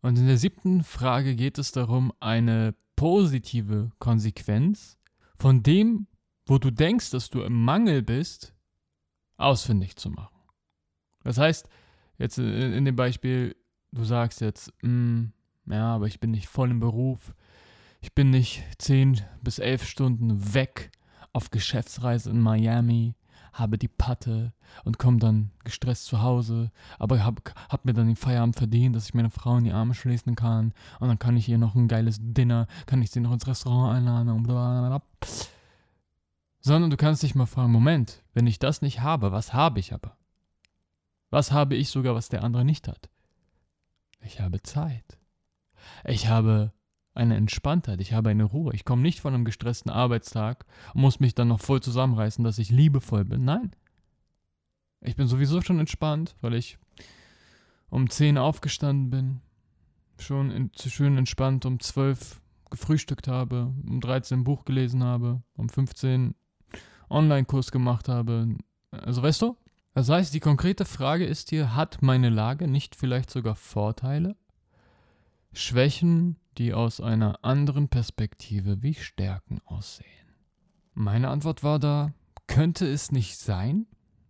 Und 0.01 0.19
in 0.19 0.27
der 0.27 0.37
siebten 0.37 0.83
Frage 0.83 1.35
geht 1.35 1.57
es 1.57 1.71
darum, 1.71 2.11
eine 2.19 2.75
positive 2.95 3.91
Konsequenz 3.99 4.97
von 5.37 5.63
dem, 5.63 6.07
wo 6.45 6.57
du 6.57 6.71
denkst, 6.71 7.11
dass 7.11 7.29
du 7.29 7.41
im 7.41 7.63
Mangel 7.63 8.01
bist, 8.01 8.53
ausfindig 9.37 9.95
zu 9.95 10.09
machen. 10.09 10.35
Das 11.23 11.37
heißt, 11.37 11.67
jetzt 12.17 12.37
in 12.37 12.85
dem 12.85 12.95
Beispiel, 12.95 13.55
du 13.91 14.03
sagst 14.03 14.41
jetzt, 14.41 14.71
mm, 14.83 15.25
ja, 15.67 15.95
aber 15.95 16.07
ich 16.07 16.19
bin 16.19 16.31
nicht 16.31 16.47
voll 16.47 16.71
im 16.71 16.79
Beruf, 16.79 17.33
Ich 18.01 18.13
bin 18.13 18.29
nicht 18.29 18.63
10 18.77 19.21
bis 19.41 19.57
11 19.57 19.83
Stunden 19.87 20.53
weg 20.53 20.91
auf 21.33 21.49
Geschäftsreise 21.49 22.29
in 22.29 22.39
Miami, 22.39 23.15
habe 23.51 23.79
die 23.79 23.87
Patte 23.87 24.53
und 24.83 24.99
komme 24.99 25.17
dann 25.17 25.49
gestresst 25.63 26.05
zu 26.05 26.21
Hause, 26.21 26.69
aber 26.99 27.23
habe 27.23 27.41
hab 27.67 27.83
mir 27.83 27.93
dann 27.93 28.05
den 28.05 28.15
Feierabend 28.15 28.57
verdient, 28.57 28.95
dass 28.95 29.07
ich 29.07 29.15
meine 29.15 29.31
Frau 29.31 29.57
in 29.57 29.63
die 29.63 29.71
Arme 29.71 29.95
schließen 29.95 30.35
kann 30.35 30.71
und 30.99 31.07
dann 31.07 31.17
kann 31.17 31.35
ich 31.35 31.49
ihr 31.49 31.57
noch 31.57 31.73
ein 31.73 31.87
geiles 31.87 32.17
Dinner, 32.21 32.67
kann 32.85 33.01
ich 33.01 33.09
sie 33.09 33.21
noch 33.21 33.33
ins 33.33 33.47
Restaurant 33.47 33.97
einladen 33.97 34.29
und 34.29 34.43
bla 34.43 35.01
Sondern 36.65 36.89
du 36.89 36.97
kannst 36.97 37.21
dich 37.21 37.35
mal 37.35 37.45
fragen, 37.45 37.71
Moment, 37.71 38.23
wenn 38.33 38.47
ich 38.47 38.57
das 38.57 38.81
nicht 38.81 39.01
habe, 39.01 39.31
was 39.31 39.53
habe 39.53 39.79
ich 39.79 39.93
aber? 39.93 40.17
Was 41.29 41.51
habe 41.51 41.75
ich 41.75 41.89
sogar, 41.89 42.15
was 42.15 42.29
der 42.29 42.43
andere 42.43 42.65
nicht 42.65 42.87
hat? 42.87 43.07
Ich 44.21 44.39
habe 44.39 44.63
Zeit. 44.63 45.19
Ich 46.05 46.27
habe 46.27 46.73
eine 47.13 47.35
Entspanntheit, 47.35 48.01
ich 48.01 48.13
habe 48.13 48.31
eine 48.31 48.45
Ruhe. 48.45 48.73
Ich 48.73 48.83
komme 48.83 49.03
nicht 49.03 49.19
von 49.19 49.35
einem 49.35 49.45
gestressten 49.45 49.91
Arbeitstag 49.91 50.65
und 50.95 51.01
muss 51.01 51.19
mich 51.19 51.35
dann 51.35 51.49
noch 51.49 51.59
voll 51.59 51.81
zusammenreißen, 51.81 52.43
dass 52.43 52.57
ich 52.57 52.71
liebevoll 52.71 53.25
bin. 53.25 53.45
Nein. 53.45 53.75
Ich 55.01 55.15
bin 55.15 55.27
sowieso 55.27 55.61
schon 55.61 55.77
entspannt, 55.77 56.35
weil 56.41 56.55
ich 56.55 56.79
um 57.89 58.09
10 58.09 58.39
aufgestanden 58.39 59.11
bin, 59.11 59.41
schon 60.17 60.49
in, 60.49 60.71
schön 60.75 61.15
entspannt 61.15 61.67
um 61.67 61.79
12 61.79 62.41
gefrühstückt 62.71 63.27
habe, 63.27 63.71
um 63.87 64.01
13 64.01 64.39
ein 64.39 64.43
Buch 64.43 64.65
gelesen 64.65 65.03
habe, 65.03 65.43
um 65.55 65.69
15 65.69 66.33
Online-Kurs 67.09 67.71
gemacht 67.71 68.09
habe. 68.09 68.55
Also 68.91 69.21
weißt 69.21 69.41
du? 69.41 69.57
Das 69.93 70.09
heißt, 70.09 70.33
die 70.33 70.41
konkrete 70.41 70.83
Frage 70.83 71.25
ist 71.25 71.49
hier, 71.49 71.75
hat 71.75 72.01
meine 72.01 72.29
Lage 72.29 72.67
nicht 72.67 72.95
vielleicht 72.95 73.29
sogar 73.29 73.55
Vorteile? 73.55 74.35
Schwächen, 75.53 76.35
die 76.57 76.73
aus 76.73 76.99
einer 76.99 77.43
anderen 77.43 77.87
Perspektive 77.87 78.83
wie 78.83 78.93
Stärken 78.93 79.61
aussehen. 79.65 80.05
Meine 80.93 81.29
Antwort 81.29 81.63
war 81.63 81.79
da, 81.79 82.13
könnte 82.47 82.85
es 82.85 83.11
nicht 83.11 83.37
sein? 83.37 83.87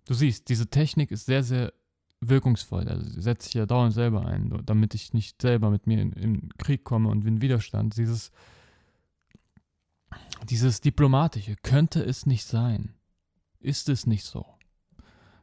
Du 0.07 0.13
siehst, 0.13 0.49
diese 0.49 0.67
Technik 0.67 1.11
ist 1.11 1.25
sehr, 1.25 1.43
sehr 1.43 1.73
wirkungsvoll. 2.21 2.87
Also 2.87 3.09
sie 3.09 3.21
setzt 3.21 3.45
sich 3.45 3.55
ja 3.55 3.65
dauernd 3.65 3.93
selber 3.93 4.25
ein, 4.25 4.61
damit 4.65 4.93
ich 4.93 5.13
nicht 5.13 5.41
selber 5.41 5.69
mit 5.69 5.87
mir 5.87 5.99
in, 6.01 6.11
in 6.13 6.49
Krieg 6.57 6.83
komme 6.83 7.09
und 7.09 7.25
in 7.25 7.41
Widerstand. 7.41 7.97
Dieses, 7.97 8.31
dieses 10.45 10.81
Diplomatische, 10.81 11.55
könnte 11.55 12.03
es 12.03 12.25
nicht 12.25 12.45
sein? 12.45 12.95
Ist 13.59 13.89
es 13.89 14.05
nicht 14.05 14.23
so? 14.23 14.45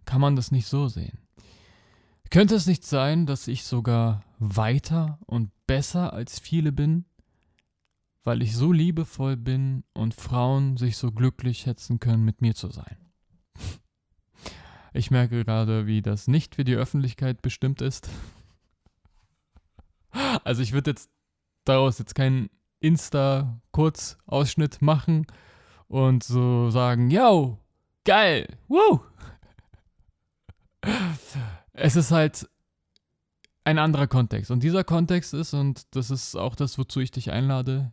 Kann 0.05 0.21
man 0.21 0.37
das 0.37 0.51
nicht 0.53 0.67
so 0.67 0.89
sehen? 0.89 1.19
Könnte 2.31 2.55
es 2.55 2.67
nicht 2.67 2.85
sein, 2.85 3.27
dass 3.27 3.47
ich 3.47 3.65
sogar 3.65 4.25
weiter 4.39 5.19
und 5.27 5.51
besser 5.67 6.13
als 6.13 6.39
viele 6.39 6.73
bin, 6.73 7.05
weil 8.25 8.43
ich 8.43 8.57
so 8.57 8.73
liebevoll 8.73 9.37
bin 9.37 9.85
und 9.93 10.15
Frauen 10.15 10.77
sich 10.77 10.97
so 10.97 11.13
glücklich 11.13 11.59
schätzen 11.59 12.01
können, 12.01 12.25
mit 12.25 12.41
mir 12.41 12.55
zu 12.55 12.71
sein? 12.71 12.97
Ich 14.95 15.11
merke 15.11 15.45
gerade, 15.45 15.87
wie 15.87 16.03
das 16.03 16.29
nicht 16.29 16.55
für 16.55 16.65
die 16.65 16.75
Öffentlichkeit 16.75 17.43
bestimmt 17.43 17.81
ist. 17.81 18.09
Also 20.45 20.63
ich 20.63 20.73
würde 20.73 20.91
jetzt 20.91 21.11
daraus 21.65 21.99
jetzt 21.99 22.15
keinen 22.15 22.51
Insta-Kurzausschnitt 22.83 24.83
machen 24.83 25.27
und 25.89 26.25
so 26.25 26.71
sagen, 26.71 27.11
yo, 27.11 27.59
geil, 28.05 28.47
woo, 28.69 29.01
es 31.73 31.97
ist 31.97 32.11
halt 32.11 32.49
ein 33.65 33.79
anderer 33.79 34.07
Kontext. 34.07 34.51
Und 34.51 34.63
dieser 34.63 34.85
Kontext 34.85 35.35
ist, 35.35 35.55
und 35.55 35.95
das 35.95 36.11
ist 36.11 36.37
auch 36.37 36.55
das, 36.55 36.79
wozu 36.79 37.01
ich 37.01 37.11
dich 37.11 37.31
einlade, 37.31 37.93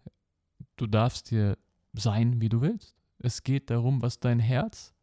du 0.78 0.88
darfst 0.88 1.32
dir 1.32 1.58
sein, 1.94 2.42
wie 2.42 2.50
du 2.50 2.62
willst. 2.62 2.96
Es 3.20 3.44
geht 3.44 3.70
darum, 3.70 4.02
was 4.02 4.20
dein 4.20 4.40
Herz 4.40 4.94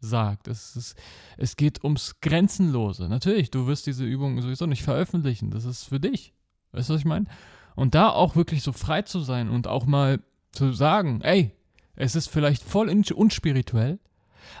sagt. 0.00 0.48
Es, 0.48 0.76
ist, 0.76 0.96
es 1.38 1.56
geht 1.56 1.84
ums 1.84 2.20
Grenzenlose. 2.20 3.08
Natürlich, 3.08 3.50
du 3.50 3.66
wirst 3.66 3.86
diese 3.86 4.04
Übung 4.04 4.40
sowieso 4.42 4.66
nicht 4.66 4.82
veröffentlichen. 4.82 5.50
Das 5.50 5.64
ist 5.64 5.84
für 5.84 6.00
dich. 6.00 6.34
Weißt 6.72 6.90
du, 6.90 6.94
was 6.94 7.00
ich 7.00 7.06
meine? 7.06 7.26
Und 7.74 7.94
da 7.94 8.10
auch 8.10 8.36
wirklich 8.36 8.62
so 8.62 8.72
frei 8.72 9.02
zu 9.02 9.20
sein 9.20 9.48
und 9.48 9.66
auch 9.66 9.86
mal 9.86 10.20
zu 10.52 10.72
sagen, 10.72 11.20
ey, 11.22 11.52
es 11.94 12.14
ist 12.14 12.28
vielleicht 12.28 12.62
voll 12.62 12.88
unspirituell, 12.88 13.98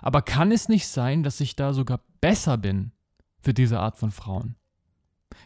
aber 0.00 0.22
kann 0.22 0.52
es 0.52 0.68
nicht 0.68 0.86
sein, 0.86 1.22
dass 1.22 1.40
ich 1.40 1.56
da 1.56 1.72
sogar 1.72 2.00
besser 2.20 2.56
bin 2.56 2.92
für 3.40 3.54
diese 3.54 3.80
Art 3.80 3.96
von 3.96 4.10
Frauen? 4.10 4.56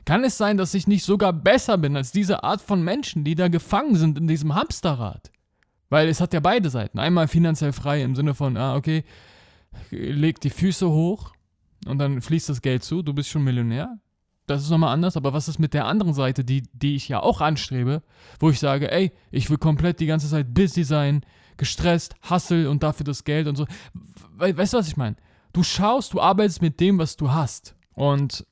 Kann 0.05 0.25
es 0.25 0.37
sein, 0.37 0.57
dass 0.57 0.75
ich 0.75 0.87
nicht 0.87 1.05
sogar 1.05 1.33
besser 1.33 1.79
bin 1.79 1.97
als 1.97 2.13
diese 2.13 2.45
Art 2.45 2.61
von 2.61 2.83
Menschen, 2.83 3.25
die 3.25 3.35
da 3.35 3.49
gefangen 3.49 3.97
sind 3.97 4.19
in 4.19 4.29
diesem 4.29 4.55
Hamsterrad? 4.55 5.31
Weil 5.89 6.09
es 6.09 6.21
hat 6.21 6.33
ja 6.33 6.41
beide 6.41 6.71
Seiten. 6.71 6.99
Einmal 6.99 7.29
finanziell 7.29 7.73
frei 7.73 8.03
im 8.03 8.17
Sinne 8.17 8.35
von, 8.35 8.57
ah, 8.57 8.77
okay, 8.77 9.05
leg 9.91 10.41
die 10.41 10.51
Füße 10.51 10.89
hoch 10.89 11.33
und 11.87 11.99
dann 11.99 12.21
fließt 12.21 12.49
das 12.49 12.63
Geld 12.63 12.83
zu, 12.83 13.03
du 13.03 13.15
bist 13.15 13.29
schon 13.29 13.45
Millionär. 13.45 13.99
Das 14.47 14.63
ist 14.63 14.71
nochmal 14.71 14.93
anders, 14.93 15.17
aber 15.17 15.33
was 15.33 15.49
ist 15.49 15.59
mit 15.59 15.75
der 15.75 15.87
anderen 15.87 16.15
Seite, 16.15 16.45
die, 16.45 16.63
die 16.73 16.95
ich 16.95 17.09
ja 17.09 17.21
auch 17.21 17.41
anstrebe, 17.41 18.03
wo 18.39 18.51
ich 18.51 18.61
sage, 18.61 18.91
ey, 18.93 19.13
ich 19.31 19.51
will 19.51 19.59
komplett 19.59 19.99
die 19.99 20.07
ganze 20.07 20.29
Zeit 20.29 20.55
busy 20.55 20.85
sein, 20.85 21.27
gestresst, 21.57 22.15
hustle 22.31 22.71
und 22.71 22.83
dafür 22.83 23.05
das 23.05 23.25
Geld 23.25 23.49
und 23.49 23.57
so. 23.57 23.67
Weißt 24.37 24.73
du, 24.73 24.79
was 24.79 24.89
ich 24.89 24.97
meine? 24.97 25.17
Du 25.53 25.63
schaust, 25.63 26.13
du 26.13 26.21
arbeitest 26.21 26.63
mit 26.63 26.81
dem, 26.81 26.99
was 26.99 27.17
du 27.17 27.33
hast. 27.33 27.75
Und 27.95 28.47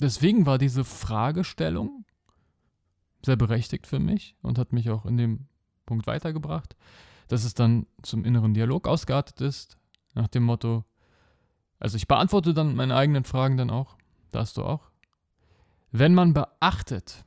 deswegen 0.00 0.46
war 0.46 0.58
diese 0.58 0.84
Fragestellung 0.84 2.04
sehr 3.24 3.36
berechtigt 3.36 3.86
für 3.86 3.98
mich 3.98 4.36
und 4.42 4.58
hat 4.58 4.72
mich 4.72 4.90
auch 4.90 5.04
in 5.04 5.16
dem 5.16 5.46
Punkt 5.86 6.06
weitergebracht, 6.06 6.74
dass 7.28 7.44
es 7.44 7.54
dann 7.54 7.86
zum 8.02 8.24
inneren 8.24 8.54
Dialog 8.54 8.88
ausgeartet 8.88 9.40
ist, 9.40 9.76
nach 10.14 10.28
dem 10.28 10.42
Motto, 10.42 10.84
also 11.78 11.96
ich 11.96 12.08
beantworte 12.08 12.54
dann 12.54 12.74
meine 12.74 12.96
eigenen 12.96 13.24
Fragen 13.24 13.56
dann 13.56 13.70
auch, 13.70 13.96
darfst 14.32 14.56
du 14.56 14.64
auch. 14.64 14.89
Wenn 15.92 16.14
man 16.14 16.34
beachtet, 16.34 17.24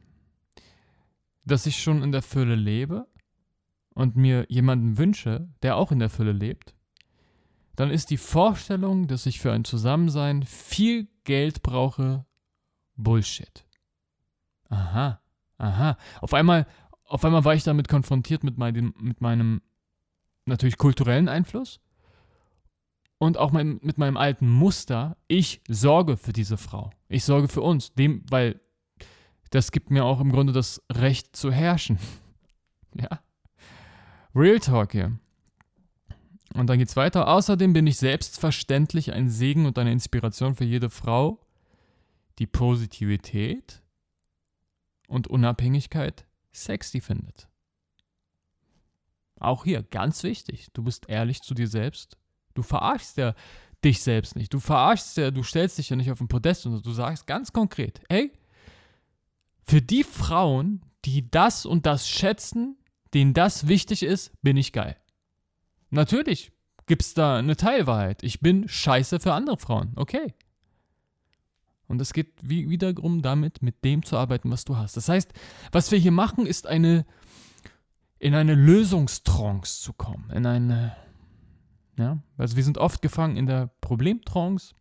dass 1.45 1.65
ich 1.65 1.81
schon 1.81 2.03
in 2.03 2.11
der 2.11 2.21
Fülle 2.21 2.55
lebe 2.55 3.07
und 3.93 4.15
mir 4.15 4.45
jemanden 4.49 4.97
wünsche, 4.97 5.49
der 5.61 5.75
auch 5.75 5.91
in 5.91 5.99
der 5.99 6.09
Fülle 6.09 6.31
lebt, 6.31 6.73
dann 7.75 7.89
ist 7.89 8.09
die 8.09 8.17
Vorstellung, 8.17 9.07
dass 9.07 9.25
ich 9.25 9.39
für 9.39 9.51
ein 9.51 9.65
Zusammensein 9.65 10.43
viel 10.43 11.07
Geld 11.23 11.63
brauche, 11.63 12.25
Bullshit. 12.95 13.65
Aha, 14.69 15.19
aha. 15.57 15.97
Auf 16.21 16.33
einmal, 16.33 16.67
auf 17.05 17.25
einmal 17.25 17.43
war 17.45 17.55
ich 17.55 17.63
damit 17.63 17.87
konfrontiert 17.87 18.43
mit 18.43 18.57
meinem, 18.57 18.93
mit 18.99 19.21
meinem 19.21 19.61
natürlich 20.45 20.77
kulturellen 20.77 21.29
Einfluss 21.29 21.79
und 23.17 23.37
auch 23.37 23.51
mein, 23.51 23.79
mit 23.81 23.97
meinem 23.97 24.17
alten 24.17 24.49
Muster. 24.49 25.17
Ich 25.27 25.61
sorge 25.67 26.17
für 26.17 26.33
diese 26.33 26.57
Frau. 26.57 26.91
Ich 27.13 27.25
sorge 27.25 27.47
für 27.47 27.61
uns, 27.61 27.93
dem, 27.93 28.23
weil 28.29 28.59
das 29.51 29.71
gibt 29.71 29.91
mir 29.91 30.03
auch 30.03 30.19
im 30.19 30.31
Grunde 30.31 30.51
das 30.51 30.81
Recht 30.91 31.35
zu 31.35 31.51
herrschen. 31.51 31.99
ja. 32.95 33.19
Real 34.33 34.59
Talk 34.59 34.93
hier. 34.93 35.19
Und 36.55 36.67
dann 36.67 36.79
geht's 36.79 36.95
weiter. 36.95 37.27
Außerdem 37.27 37.73
bin 37.73 37.85
ich 37.85 37.97
selbstverständlich 37.97 39.13
ein 39.13 39.29
Segen 39.29 39.67
und 39.67 39.77
eine 39.77 39.91
Inspiration 39.91 40.55
für 40.55 40.63
jede 40.63 40.89
Frau, 40.89 41.39
die 42.39 42.47
Positivität 42.47 43.83
und 45.07 45.27
Unabhängigkeit 45.27 46.25
sexy 46.51 46.99
findet. 46.99 47.47
Auch 49.39 49.65
hier 49.65 49.83
ganz 49.83 50.23
wichtig, 50.23 50.69
du 50.73 50.83
bist 50.83 51.09
ehrlich 51.09 51.41
zu 51.41 51.53
dir 51.53 51.67
selbst. 51.67 52.17
Du 52.55 52.63
verarschst 52.63 53.17
ja 53.17 53.35
dich 53.83 54.01
selbst 54.01 54.35
nicht. 54.35 54.53
Du 54.53 54.59
verarschst 54.59 55.17
ja, 55.17 55.31
du 55.31 55.43
stellst 55.43 55.77
dich 55.77 55.89
ja 55.89 55.95
nicht 55.95 56.11
auf 56.11 56.17
den 56.17 56.27
Podest 56.27 56.65
und 56.65 56.85
du 56.85 56.91
sagst 56.91 57.27
ganz 57.27 57.51
konkret, 57.51 58.01
hey, 58.09 58.31
für 59.65 59.81
die 59.81 60.03
Frauen, 60.03 60.81
die 61.05 61.29
das 61.29 61.65
und 61.65 61.85
das 61.85 62.07
schätzen, 62.07 62.77
denen 63.13 63.33
das 63.33 63.67
wichtig 63.67 64.03
ist, 64.03 64.31
bin 64.41 64.57
ich 64.57 64.73
geil. 64.73 64.97
Natürlich 65.89 66.51
gibt 66.85 67.03
es 67.03 67.13
da 67.13 67.37
eine 67.37 67.55
Teilwahrheit. 67.55 68.23
Ich 68.23 68.39
bin 68.39 68.67
scheiße 68.67 69.19
für 69.19 69.33
andere 69.33 69.57
Frauen. 69.57 69.93
Okay. 69.95 70.33
Und 71.87 72.01
es 72.01 72.13
geht 72.13 72.33
wie, 72.41 72.69
wiederum 72.69 73.21
damit, 73.21 73.61
mit 73.61 73.83
dem 73.83 74.03
zu 74.03 74.17
arbeiten, 74.17 74.49
was 74.49 74.65
du 74.65 74.77
hast. 74.77 74.97
Das 74.97 75.09
heißt, 75.09 75.31
was 75.71 75.91
wir 75.91 75.99
hier 75.99 76.11
machen, 76.11 76.45
ist 76.45 76.65
eine, 76.65 77.05
in 78.19 78.33
eine 78.33 78.55
Lösungstrance 78.55 79.81
zu 79.81 79.93
kommen. 79.93 80.29
In 80.31 80.45
eine, 80.45 80.95
ja, 81.97 82.17
also 82.37 82.55
wir 82.55 82.63
sind 82.63 82.77
oft 82.77 83.01
gefangen 83.01 83.37
in 83.37 83.45
der 83.45 83.67
Problemtrance. 83.81 84.73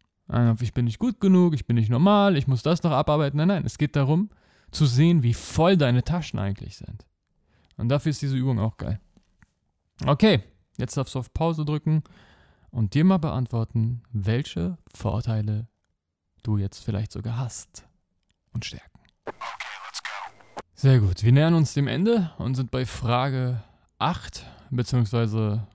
Ich 0.61 0.73
bin 0.73 0.87
nicht 0.87 0.99
gut 0.99 1.21
genug, 1.21 1.55
ich 1.55 1.67
bin 1.67 1.77
nicht 1.77 1.91
normal, 1.91 2.37
ich 2.37 2.47
muss 2.47 2.63
das 2.63 2.83
noch 2.83 2.93
abarbeiten. 2.93 3.37
Nein, 3.37 3.49
nein, 3.49 3.65
es 3.67 3.77
geht 3.77 3.97
darum, 3.97 4.31
zu 4.71 4.87
sehen, 4.87 5.23
wie 5.23 5.35
voll 5.35 5.77
deine 5.77 6.05
Taschen 6.05 6.39
eigentlich 6.39 6.77
sind. 6.77 7.05
Und 7.77 7.89
dafür 7.89 8.11
ist 8.11 8.23
diese 8.23 8.37
Übung 8.37 8.59
auch 8.59 8.79
geil. 8.79 9.01
Okay, 10.07 10.43
Jetzt 10.79 10.97
darfst 10.97 11.15
du 11.15 11.19
auf 11.19 11.33
Pause 11.33 11.65
drücken 11.65 12.03
und 12.71 12.95
dir 12.95 13.05
mal 13.05 13.19
beantworten, 13.19 14.03
welche 14.13 14.79
Vorteile 14.95 15.69
du 16.43 16.57
jetzt 16.57 16.83
vielleicht 16.83 17.13
sogar 17.13 17.39
hast 17.39 17.87
und 18.53 18.65
Stärken. 18.65 18.99
Sehr 20.75 20.99
gut. 20.99 21.23
Wir 21.23 21.33
nähern 21.33 21.55
uns 21.55 21.75
dem 21.75 21.87
Ende 21.87 22.33
und 22.39 22.55
sind 22.55 22.71
bei 22.71 22.87
Frage 22.87 23.63
8, 23.99 24.45
beziehungsweise 24.71 25.67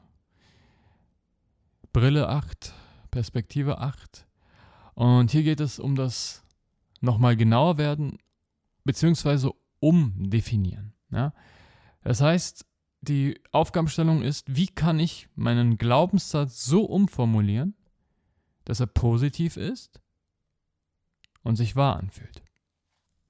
Brille 1.94 2.28
8, 2.30 2.74
Perspektive 3.12 3.80
8. 3.80 4.28
Und 4.94 5.32
hier 5.32 5.44
geht 5.44 5.60
es 5.60 5.80
um 5.80 5.96
das 5.96 6.44
nochmal 7.02 7.36
genauer 7.36 7.78
werden, 7.78 8.18
beziehungsweise 8.84 9.52
umdefinieren. 9.80 10.94
Ja? 11.12 11.34
Das 12.04 12.22
heißt, 12.22 12.66
die 13.02 13.40
Aufgabenstellung 13.52 14.22
ist, 14.22 14.56
wie 14.56 14.68
kann 14.68 15.00
ich 15.00 15.30
meinen 15.36 15.78
Glaubenssatz 15.78 16.66
so 16.66 16.86
umformulieren, 16.86 17.76
dass 18.66 18.80
er 18.80 18.88
positiv 18.88 19.56
ist 19.56 20.02
und 21.44 21.56
sich 21.56 21.76
wahr 21.76 21.98
anfühlt. 21.98 22.44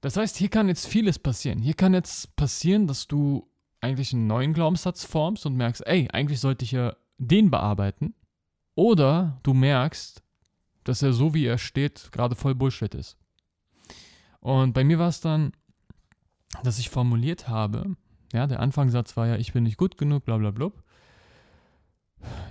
Das 0.00 0.16
heißt, 0.16 0.36
hier 0.36 0.48
kann 0.48 0.68
jetzt 0.68 0.86
vieles 0.86 1.18
passieren. 1.18 1.60
Hier 1.60 1.74
kann 1.74 1.92
jetzt 1.94 2.34
passieren, 2.36 2.86
dass 2.86 3.08
du 3.08 3.48
eigentlich 3.80 4.12
einen 4.12 4.26
neuen 4.26 4.54
Glaubenssatz 4.54 5.04
formst 5.04 5.46
und 5.46 5.56
merkst, 5.56 5.86
ey, 5.86 6.08
eigentlich 6.12 6.40
sollte 6.40 6.64
ich 6.64 6.72
ja 6.72 6.96
den 7.18 7.50
bearbeiten. 7.50 8.14
Oder 8.78 9.40
du 9.42 9.54
merkst, 9.54 10.22
dass 10.84 11.02
er 11.02 11.12
so 11.12 11.34
wie 11.34 11.46
er 11.46 11.58
steht 11.58 12.12
gerade 12.12 12.36
voll 12.36 12.54
Bullshit 12.54 12.94
ist. 12.94 13.18
Und 14.38 14.72
bei 14.72 14.84
mir 14.84 15.00
war 15.00 15.08
es 15.08 15.20
dann, 15.20 15.50
dass 16.62 16.78
ich 16.78 16.88
formuliert 16.88 17.48
habe, 17.48 17.96
ja, 18.32 18.46
der 18.46 18.60
Anfangssatz 18.60 19.16
war 19.16 19.26
ja, 19.26 19.34
ich 19.34 19.52
bin 19.52 19.64
nicht 19.64 19.78
gut 19.78 19.98
genug, 19.98 20.24
bla 20.24 20.36
bla 20.36 20.52
bla. 20.52 20.70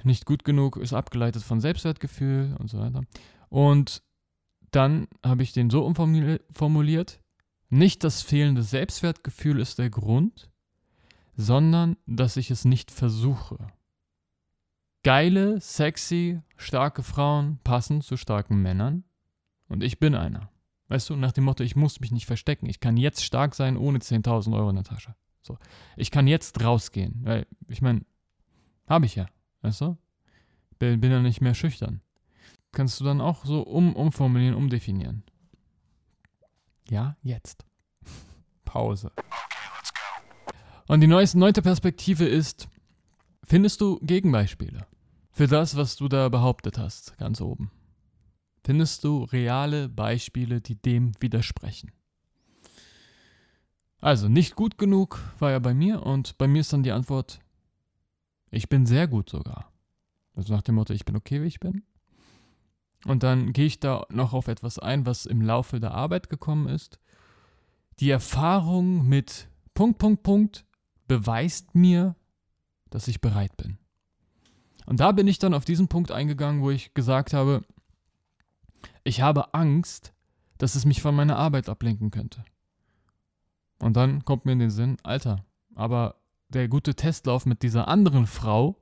Nicht 0.03 0.25
gut 0.25 0.43
genug 0.43 0.75
ist 0.75 0.91
abgeleitet 0.91 1.43
von 1.43 1.61
Selbstwertgefühl 1.61 2.57
und 2.59 2.69
so 2.69 2.77
weiter. 2.77 3.03
Und 3.47 4.03
dann 4.71 5.07
habe 5.23 5.43
ich 5.43 5.53
den 5.53 5.69
so 5.69 5.85
umformuliert, 5.85 7.21
nicht 7.69 8.03
das 8.03 8.21
fehlende 8.21 8.63
Selbstwertgefühl 8.63 9.61
ist 9.61 9.79
der 9.79 9.89
Grund, 9.89 10.51
sondern 11.37 11.95
dass 12.05 12.35
ich 12.35 12.51
es 12.51 12.65
nicht 12.65 12.91
versuche. 12.91 13.71
Geile, 15.07 15.61
sexy, 15.61 16.41
starke 16.57 17.01
Frauen 17.01 17.59
passen 17.63 18.01
zu 18.01 18.17
starken 18.17 18.61
Männern 18.61 19.05
und 19.69 19.81
ich 19.81 19.99
bin 19.99 20.15
einer. 20.15 20.51
Weißt 20.89 21.09
du, 21.09 21.15
nach 21.15 21.31
dem 21.31 21.45
Motto, 21.45 21.63
ich 21.63 21.77
muss 21.77 22.01
mich 22.01 22.11
nicht 22.11 22.25
verstecken. 22.25 22.67
Ich 22.67 22.81
kann 22.81 22.97
jetzt 22.97 23.23
stark 23.23 23.55
sein 23.55 23.77
ohne 23.77 23.99
10.000 23.99 24.53
Euro 24.53 24.69
in 24.69 24.75
der 24.75 24.83
Tasche. 24.83 25.15
So. 25.41 25.57
Ich 25.95 26.11
kann 26.11 26.27
jetzt 26.27 26.61
rausgehen, 26.61 27.21
weil 27.23 27.47
ich 27.69 27.81
meine, 27.81 28.01
habe 28.85 29.05
ich 29.05 29.15
ja. 29.15 29.27
Weißt 29.61 29.79
du? 29.79 29.97
Bin, 30.77 30.99
bin 30.99 31.09
ja 31.09 31.21
nicht 31.21 31.39
mehr 31.39 31.53
schüchtern. 31.53 32.01
Kannst 32.73 32.99
du 32.99 33.05
dann 33.05 33.21
auch 33.21 33.45
so 33.45 33.61
um, 33.61 33.95
umformulieren, 33.95 34.55
umdefinieren. 34.55 35.23
Ja, 36.89 37.15
jetzt. 37.21 37.65
Pause. 38.65 39.13
Und 40.89 40.99
die 40.99 41.07
neueste, 41.07 41.39
neunte 41.39 41.61
Perspektive 41.61 42.25
ist, 42.25 42.67
findest 43.45 43.79
du 43.79 44.01
Gegenbeispiele 44.01 44.85
für 45.37 45.45
das, 45.45 45.77
was 45.77 45.95
du 45.95 46.07
da 46.07 46.29
behauptet 46.29 46.79
hast, 46.79 47.15
ganz 47.19 47.41
oben? 47.41 47.69
Findest 48.63 49.03
du 49.03 49.23
reale 49.23 49.87
Beispiele, 49.87 50.61
die 50.61 50.81
dem 50.81 51.11
widersprechen? 51.19 51.91
Also, 53.99 54.29
nicht 54.29 54.55
gut 54.55 54.79
genug 54.79 55.19
war 55.37 55.51
ja 55.51 55.59
bei 55.59 55.75
mir 55.75 56.01
und 56.03 56.39
bei 56.39 56.47
mir 56.47 56.61
ist 56.61 56.73
dann 56.73 56.81
die 56.81 56.91
Antwort, 56.91 57.39
ich 58.49 58.67
bin 58.67 58.87
sehr 58.87 59.07
gut 59.07 59.29
sogar. 59.29 59.71
Also 60.33 60.55
nach 60.55 60.63
dem 60.63 60.73
Motto, 60.73 60.93
ich 60.93 61.05
bin 61.05 61.15
okay, 61.15 61.43
wie 61.43 61.47
ich 61.47 61.59
bin. 61.59 61.83
Und 63.05 63.21
dann 63.21 63.53
gehe 63.53 63.67
ich 63.67 63.79
da 63.79 64.07
noch 64.09 64.33
auf 64.33 64.47
etwas 64.47 64.79
ein, 64.79 65.05
was 65.05 65.27
im 65.27 65.43
Laufe 65.43 65.79
der 65.79 65.91
Arbeit 65.91 66.29
gekommen 66.31 66.67
ist. 66.67 66.99
Die 67.99 68.09
Erfahrung 68.09 69.07
mit 69.07 69.49
Punkt, 69.75 69.99
Punkt, 69.99 70.23
Punkt 70.23 70.65
beweist 71.07 71.75
mir, 71.75 72.15
dass 72.89 73.07
ich 73.07 73.21
bereit 73.21 73.55
bin. 73.55 73.77
Und 74.87 75.01
da 75.01 75.11
bin 75.11 75.27
ich 75.27 75.37
dann 75.37 75.53
auf 75.53 75.65
diesen 75.65 75.89
Punkt 75.89 76.11
eingegangen, 76.11 76.61
wo 76.61 76.71
ich 76.71 76.93
gesagt 76.93 77.33
habe, 77.33 77.63
ich 79.03 79.21
habe 79.21 79.53
Angst, 79.53 80.13
dass 80.57 80.75
es 80.75 80.85
mich 80.85 81.01
von 81.01 81.13
meiner 81.13 81.35
Arbeit 81.35 81.67
ablenken 81.67 82.09
könnte. 82.09 82.43
Und 83.79 83.97
dann 83.97 84.23
kommt 84.23 84.45
mir 84.45 84.53
in 84.53 84.59
den 84.59 84.69
Sinn, 84.69 84.97
Alter, 85.03 85.45
aber 85.75 86.15
der 86.47 86.69
gute 86.69 86.95
Testlauf 86.95 87.45
mit 87.45 87.63
dieser 87.63 87.89
anderen 87.89 88.27
Frau, 88.27 88.77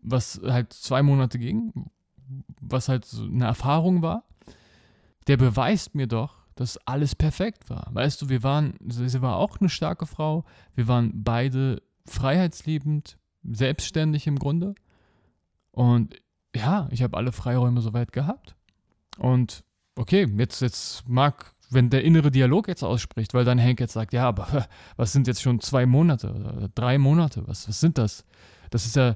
was 0.00 0.40
halt 0.42 0.72
zwei 0.72 1.02
Monate 1.02 1.38
ging, 1.38 1.90
was 2.62 2.88
halt 2.88 3.04
so 3.04 3.24
eine 3.24 3.44
Erfahrung 3.44 4.00
war, 4.00 4.24
der 5.26 5.36
beweist 5.36 5.94
mir 5.94 6.06
doch, 6.06 6.38
dass 6.54 6.78
alles 6.86 7.14
perfekt 7.14 7.68
war. 7.68 7.88
Weißt 7.92 8.22
du, 8.22 8.30
wir 8.30 8.42
waren, 8.42 8.74
sie 8.88 9.20
war 9.20 9.36
auch 9.36 9.60
eine 9.60 9.68
starke 9.68 10.06
Frau, 10.06 10.46
wir 10.74 10.88
waren 10.88 11.22
beide 11.22 11.82
freiheitsliebend, 12.06 13.18
selbstständig 13.44 14.26
im 14.26 14.38
Grunde. 14.38 14.74
Und 15.78 16.16
ja, 16.56 16.88
ich 16.90 17.04
habe 17.04 17.16
alle 17.16 17.30
Freiräume 17.30 17.80
soweit 17.82 18.12
gehabt. 18.12 18.56
Und 19.16 19.62
okay, 19.94 20.26
jetzt, 20.36 20.60
jetzt 20.60 21.08
mag, 21.08 21.54
wenn 21.70 21.88
der 21.88 22.02
innere 22.02 22.32
Dialog 22.32 22.66
jetzt 22.66 22.82
ausspricht, 22.82 23.32
weil 23.32 23.44
dann 23.44 23.62
Hank 23.62 23.78
jetzt 23.78 23.92
sagt, 23.92 24.12
ja, 24.12 24.26
aber 24.26 24.66
was 24.96 25.12
sind 25.12 25.28
jetzt 25.28 25.40
schon 25.40 25.60
zwei 25.60 25.86
Monate 25.86 26.34
oder 26.34 26.68
drei 26.74 26.98
Monate? 26.98 27.46
Was, 27.46 27.68
was 27.68 27.78
sind 27.78 27.96
das? 27.96 28.24
Das 28.70 28.86
ist 28.86 28.96
ja 28.96 29.14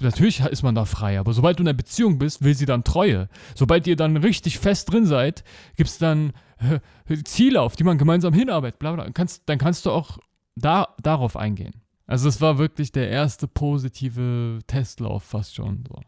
natürlich 0.00 0.40
ist 0.40 0.62
man 0.62 0.74
da 0.74 0.84
frei, 0.84 1.18
aber 1.18 1.32
sobald 1.32 1.58
du 1.58 1.62
in 1.62 1.68
einer 1.68 1.76
Beziehung 1.76 2.18
bist, 2.18 2.42
will 2.42 2.54
sie 2.54 2.66
dann 2.66 2.84
Treue. 2.84 3.30
Sobald 3.54 3.86
ihr 3.86 3.96
dann 3.96 4.18
richtig 4.18 4.58
fest 4.58 4.92
drin 4.92 5.06
seid, 5.06 5.42
gibt 5.76 5.88
es 5.88 5.96
dann 5.96 6.34
äh, 6.58 7.16
Ziele, 7.24 7.62
auf 7.62 7.76
die 7.76 7.84
man 7.84 7.96
gemeinsam 7.96 8.34
hinarbeitet, 8.34 8.78
bla 8.78 8.92
bla. 8.92 9.04
Dann 9.04 9.14
kannst, 9.14 9.48
dann 9.48 9.56
kannst 9.56 9.86
du 9.86 9.90
auch 9.90 10.18
da, 10.54 10.88
darauf 11.00 11.34
eingehen. 11.34 11.80
Also 12.08 12.30
es 12.30 12.40
war 12.40 12.56
wirklich 12.56 12.90
der 12.90 13.10
erste 13.10 13.46
positive 13.46 14.60
Testlauf 14.66 15.24
fast 15.24 15.54
schon. 15.54 15.84
So. 15.86 16.00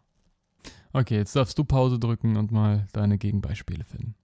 Okay, 0.94 1.16
jetzt 1.16 1.36
darfst 1.36 1.58
du 1.58 1.62
Pause 1.62 1.98
drücken 1.98 2.38
und 2.38 2.50
mal 2.50 2.88
deine 2.94 3.18
Gegenbeispiele 3.18 3.84
finden. 3.84 4.14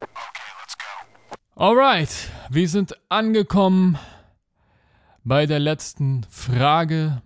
Alright, 1.55 2.31
wir 2.49 2.67
sind 2.69 2.97
angekommen 3.11 3.99
bei 5.23 5.45
der 5.45 5.59
letzten 5.59 6.25
Frage. 6.31 7.21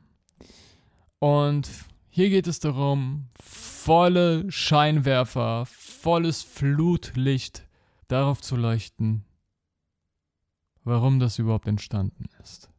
Und 1.21 1.71
hier 2.09 2.29
geht 2.29 2.49
es 2.49 2.59
darum, 2.59 3.29
volle 3.41 4.51
Scheinwerfer, 4.51 5.65
volles 5.67 6.43
Flutlicht 6.43 7.69
darauf 8.09 8.41
zu 8.41 8.57
leuchten, 8.57 9.25
warum 10.83 11.21
das 11.21 11.39
überhaupt 11.39 11.69
entstanden 11.69 12.25
ist. 12.43 12.70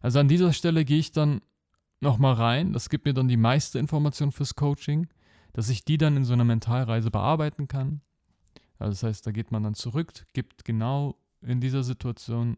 Also 0.00 0.18
an 0.18 0.28
dieser 0.28 0.52
Stelle 0.52 0.84
gehe 0.84 0.98
ich 0.98 1.12
dann 1.12 1.40
nochmal 2.00 2.34
rein. 2.34 2.72
Das 2.72 2.88
gibt 2.88 3.04
mir 3.04 3.14
dann 3.14 3.28
die 3.28 3.36
meiste 3.36 3.78
Information 3.78 4.32
fürs 4.32 4.54
Coaching, 4.56 5.08
dass 5.52 5.68
ich 5.68 5.84
die 5.84 5.98
dann 5.98 6.16
in 6.16 6.24
so 6.24 6.32
einer 6.32 6.44
Mentalreise 6.44 7.10
bearbeiten 7.10 7.68
kann. 7.68 8.00
Also 8.78 8.90
das 8.92 9.02
heißt, 9.02 9.26
da 9.26 9.30
geht 9.30 9.52
man 9.52 9.62
dann 9.62 9.74
zurück, 9.74 10.12
gibt 10.32 10.64
genau 10.64 11.16
in 11.42 11.60
dieser 11.60 11.82
Situation 11.82 12.56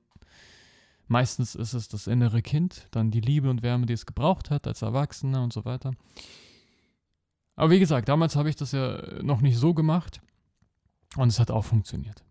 Meistens 1.13 1.55
ist 1.55 1.75
es 1.75 1.89
das 1.89 2.07
innere 2.07 2.41
Kind, 2.41 2.89
dann 2.91 3.11
die 3.11 3.21
Liebe 3.21 3.51
und 3.51 3.63
Wärme, 3.63 3.85
die 3.85 3.93
es 3.93 4.07
gebraucht 4.07 4.51
hat 4.51 4.67
als 4.67 4.81
Erwachsener 4.81 5.43
und 5.43 5.53
so 5.53 5.67
weiter. 5.67 5.93
Aber 7.55 7.71
wie 7.71 7.81
gesagt, 7.81 8.09
damals 8.09 8.35
habe 8.35 8.49
ich 8.49 8.57
das 8.57 8.73
ja 8.73 9.23
noch 9.23 9.43
nicht 9.43 9.59
so 9.59 9.75
gemacht 9.75 10.23
und 11.17 11.29
es 11.29 11.39
hat 11.39 11.51
auch 11.51 11.67
funktioniert. 11.67 12.25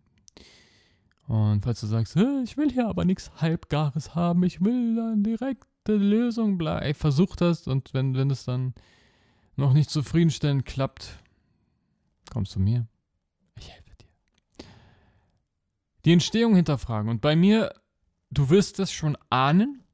Und 1.28 1.62
falls 1.62 1.80
du 1.80 1.86
sagst, 1.86 2.16
ich 2.16 2.56
will 2.56 2.70
hier 2.70 2.88
aber 2.88 3.04
nichts 3.04 3.30
Halbgares 3.40 4.14
haben, 4.14 4.42
ich 4.42 4.60
will 4.60 4.98
eine 4.98 5.22
direkte 5.22 5.94
Lösung, 5.96 6.58
bla, 6.58 6.80
ey, 6.80 6.94
versuch 6.94 7.36
das 7.36 7.66
und 7.66 7.94
wenn, 7.94 8.14
wenn 8.14 8.30
es 8.30 8.44
dann 8.44 8.74
noch 9.56 9.72
nicht 9.72 9.90
zufriedenstellend 9.90 10.64
klappt, 10.64 11.18
kommst 12.30 12.54
du 12.56 12.60
mir. 12.60 12.86
Ich 13.58 13.70
helfe 13.70 13.90
dir. 14.00 14.66
Die 16.04 16.12
Entstehung 16.12 16.56
hinterfragen. 16.56 17.08
Und 17.10 17.20
bei 17.20 17.36
mir 17.36 17.72
du 18.32 18.50
wirst 18.50 18.80
es 18.80 18.92
schon 18.92 19.16
ahnen, 19.30 19.84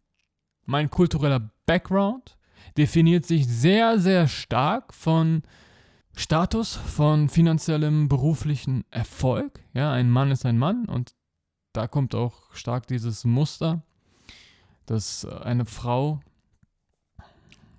mein 0.64 0.90
kultureller 0.90 1.50
Background 1.66 2.38
definiert 2.76 3.26
sich 3.26 3.46
sehr, 3.46 3.98
sehr 3.98 4.28
stark 4.28 4.94
von 4.94 5.42
Status, 6.14 6.74
von 6.74 7.28
finanziellem 7.28 8.08
beruflichen 8.08 8.84
Erfolg. 8.90 9.60
Ja, 9.72 9.92
ein 9.92 10.10
Mann 10.10 10.30
ist 10.30 10.46
ein 10.46 10.58
Mann 10.58 10.86
und 10.86 11.14
da 11.72 11.86
kommt 11.86 12.14
auch 12.14 12.54
stark 12.54 12.86
dieses 12.86 13.24
Muster, 13.24 13.82
dass 14.86 15.24
eine 15.24 15.64
Frau 15.64 16.20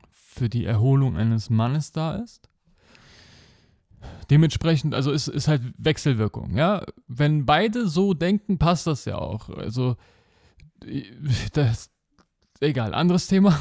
für 0.09 0.49
die 0.49 0.65
Erholung 0.65 1.17
eines 1.17 1.49
Mannes 1.49 1.91
da 1.91 2.15
ist. 2.15 2.49
Dementsprechend, 4.29 4.93
also 4.93 5.11
ist, 5.11 5.27
ist 5.27 5.47
halt 5.47 5.61
Wechselwirkung, 5.77 6.55
ja. 6.55 6.85
Wenn 7.07 7.45
beide 7.45 7.87
so 7.87 8.13
denken, 8.13 8.57
passt 8.57 8.87
das 8.87 9.05
ja 9.05 9.17
auch. 9.17 9.49
Also 9.49 9.97
das, 11.53 11.89
egal, 12.61 12.93
anderes 12.93 13.27
Thema. 13.27 13.59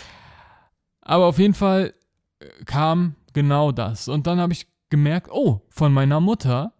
Aber 1.00 1.26
auf 1.26 1.38
jeden 1.38 1.54
Fall 1.54 1.94
äh, 2.40 2.48
kam 2.64 3.14
genau 3.32 3.70
das. 3.70 4.08
Und 4.08 4.26
dann 4.26 4.40
habe 4.40 4.52
ich 4.52 4.66
gemerkt, 4.88 5.30
oh, 5.30 5.60
von 5.68 5.92
meiner 5.92 6.20
Mutter, 6.20 6.72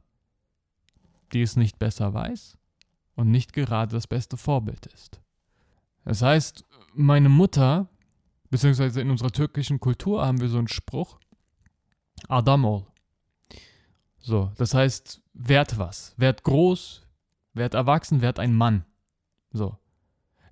die 1.33 1.43
es 1.43 1.57
nicht 1.57 1.79
besser 1.79 2.14
weiß, 2.14 2.57
und 3.14 3.31
nicht 3.31 3.53
gerade 3.53 3.93
das 3.93 4.07
beste 4.07 4.37
Vorbild 4.37 4.87
ist. 4.87 5.20
Das 6.05 6.22
heißt, 6.22 6.64
meine 6.95 7.29
Mutter, 7.29 7.89
beziehungsweise 8.51 9.01
in 9.01 9.11
unserer 9.11 9.33
türkischen 9.33 9.81
Kultur 9.81 10.24
haben 10.24 10.41
wir 10.41 10.49
so 10.49 10.59
einen 10.59 10.68
Spruch, 10.68 11.18
Adamol. 12.29 12.87
So, 14.18 14.53
das 14.57 14.74
heißt, 14.74 15.20
werd 15.35 15.79
was, 15.79 16.14
werd 16.16 16.43
groß, 16.43 17.03
werd 17.55 17.74
erwachsen, 17.74 18.22
werd 18.22 18.39
ein 18.39 18.55
Mann. 18.55 18.85
So. 19.51 19.79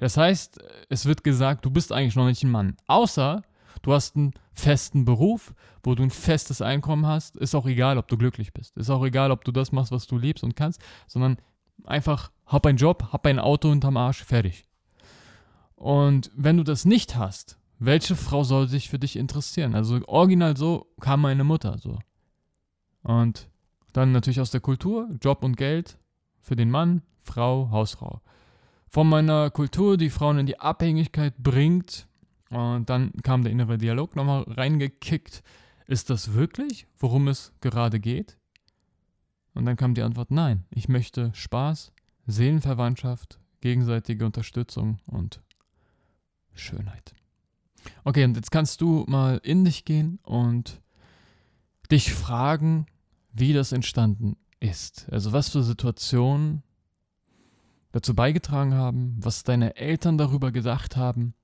Das 0.00 0.16
heißt, 0.16 0.60
es 0.88 1.06
wird 1.06 1.24
gesagt, 1.24 1.64
du 1.64 1.70
bist 1.70 1.92
eigentlich 1.92 2.16
noch 2.16 2.26
nicht 2.26 2.42
ein 2.42 2.50
Mann. 2.50 2.76
Außer 2.86 3.42
du 3.82 3.92
hast 3.92 4.16
einen 4.16 4.32
festen 4.52 5.04
Beruf, 5.04 5.54
wo 5.82 5.94
du 5.94 6.02
ein 6.02 6.10
festes 6.10 6.62
Einkommen 6.62 7.06
hast. 7.06 7.36
Ist 7.36 7.54
auch 7.54 7.66
egal, 7.66 7.98
ob 7.98 8.08
du 8.08 8.16
glücklich 8.16 8.52
bist. 8.52 8.76
Ist 8.76 8.90
auch 8.90 9.04
egal, 9.04 9.30
ob 9.30 9.44
du 9.44 9.52
das 9.52 9.72
machst, 9.72 9.92
was 9.92 10.06
du 10.06 10.16
liebst 10.16 10.44
und 10.44 10.56
kannst, 10.56 10.80
sondern 11.06 11.38
einfach 11.84 12.30
hab 12.46 12.66
einen 12.66 12.78
Job, 12.78 13.08
hab 13.12 13.26
ein 13.26 13.38
Auto 13.38 13.70
unterm 13.70 13.96
Arsch, 13.96 14.22
fertig. 14.24 14.64
Und 15.76 16.30
wenn 16.34 16.56
du 16.56 16.62
das 16.62 16.84
nicht 16.84 17.16
hast, 17.16 17.58
welche 17.78 18.16
Frau 18.16 18.44
soll 18.44 18.68
sich 18.68 18.88
für 18.88 18.98
dich 18.98 19.16
interessieren? 19.16 19.74
Also 19.74 20.00
original 20.06 20.56
so 20.56 20.86
kam 21.00 21.22
meine 21.22 21.44
Mutter 21.44 21.78
so. 21.78 21.98
Und 23.02 23.48
dann 23.92 24.12
natürlich 24.12 24.40
aus 24.40 24.50
der 24.50 24.60
Kultur, 24.60 25.08
Job 25.20 25.44
und 25.44 25.56
Geld 25.56 25.98
für 26.40 26.56
den 26.56 26.70
Mann, 26.70 27.02
Frau, 27.22 27.70
Hausfrau. 27.70 28.20
Von 28.88 29.08
meiner 29.08 29.50
Kultur, 29.50 29.96
die 29.96 30.10
Frauen 30.10 30.38
in 30.38 30.46
die 30.46 30.60
Abhängigkeit 30.60 31.34
bringt. 31.38 32.06
Und 32.50 32.90
dann 32.90 33.12
kam 33.22 33.42
der 33.42 33.52
innere 33.52 33.78
Dialog 33.78 34.16
nochmal 34.16 34.42
reingekickt. 34.42 35.42
Ist 35.86 36.10
das 36.10 36.34
wirklich, 36.34 36.86
worum 36.98 37.28
es 37.28 37.52
gerade 37.60 38.00
geht? 38.00 38.38
Und 39.54 39.66
dann 39.66 39.76
kam 39.76 39.94
die 39.94 40.02
Antwort, 40.02 40.30
nein, 40.30 40.64
ich 40.70 40.88
möchte 40.88 41.30
Spaß, 41.34 41.92
Seelenverwandtschaft, 42.26 43.38
gegenseitige 43.60 44.26
Unterstützung 44.26 44.98
und 45.06 45.40
Schönheit. 46.54 47.14
Okay, 48.04 48.24
und 48.24 48.36
jetzt 48.36 48.50
kannst 48.50 48.80
du 48.80 49.04
mal 49.08 49.40
in 49.42 49.64
dich 49.64 49.84
gehen 49.84 50.18
und 50.22 50.80
dich 51.90 52.12
fragen, 52.12 52.86
wie 53.32 53.52
das 53.52 53.72
entstanden 53.72 54.36
ist. 54.60 55.06
Also 55.10 55.32
was 55.32 55.50
für 55.50 55.62
Situationen 55.62 56.62
dazu 57.92 58.14
beigetragen 58.14 58.74
haben, 58.74 59.16
was 59.20 59.44
deine 59.44 59.76
Eltern 59.76 60.18
darüber 60.18 60.50
gedacht 60.50 60.96
haben. 60.96 61.34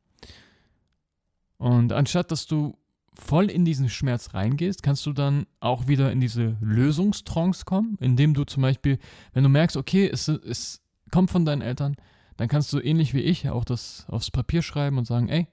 Und 1.60 1.92
anstatt 1.92 2.30
dass 2.30 2.46
du 2.46 2.74
voll 3.12 3.50
in 3.50 3.66
diesen 3.66 3.90
Schmerz 3.90 4.32
reingehst, 4.32 4.82
kannst 4.82 5.04
du 5.04 5.12
dann 5.12 5.46
auch 5.60 5.88
wieder 5.88 6.10
in 6.10 6.18
diese 6.18 6.56
Lösungstrance 6.62 7.66
kommen, 7.66 7.98
indem 8.00 8.32
du 8.32 8.44
zum 8.44 8.62
Beispiel, 8.62 8.98
wenn 9.34 9.42
du 9.42 9.50
merkst, 9.50 9.76
okay, 9.76 10.08
es, 10.10 10.26
es 10.28 10.80
kommt 11.10 11.30
von 11.30 11.44
deinen 11.44 11.60
Eltern, 11.60 11.96
dann 12.38 12.48
kannst 12.48 12.72
du 12.72 12.80
ähnlich 12.80 13.12
wie 13.12 13.20
ich 13.20 13.50
auch 13.50 13.66
das 13.66 14.06
aufs 14.08 14.30
Papier 14.30 14.62
schreiben 14.62 14.96
und 14.96 15.04
sagen, 15.04 15.28
ey, 15.28 15.48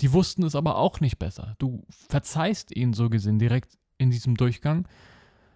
die 0.00 0.14
wussten 0.14 0.44
es 0.44 0.54
aber 0.54 0.78
auch 0.78 1.00
nicht 1.00 1.18
besser. 1.18 1.56
Du 1.58 1.84
verzeihst 2.08 2.74
ihnen 2.74 2.94
so 2.94 3.10
gesehen 3.10 3.38
direkt 3.38 3.76
in 3.98 4.10
diesem 4.10 4.34
Durchgang 4.34 4.88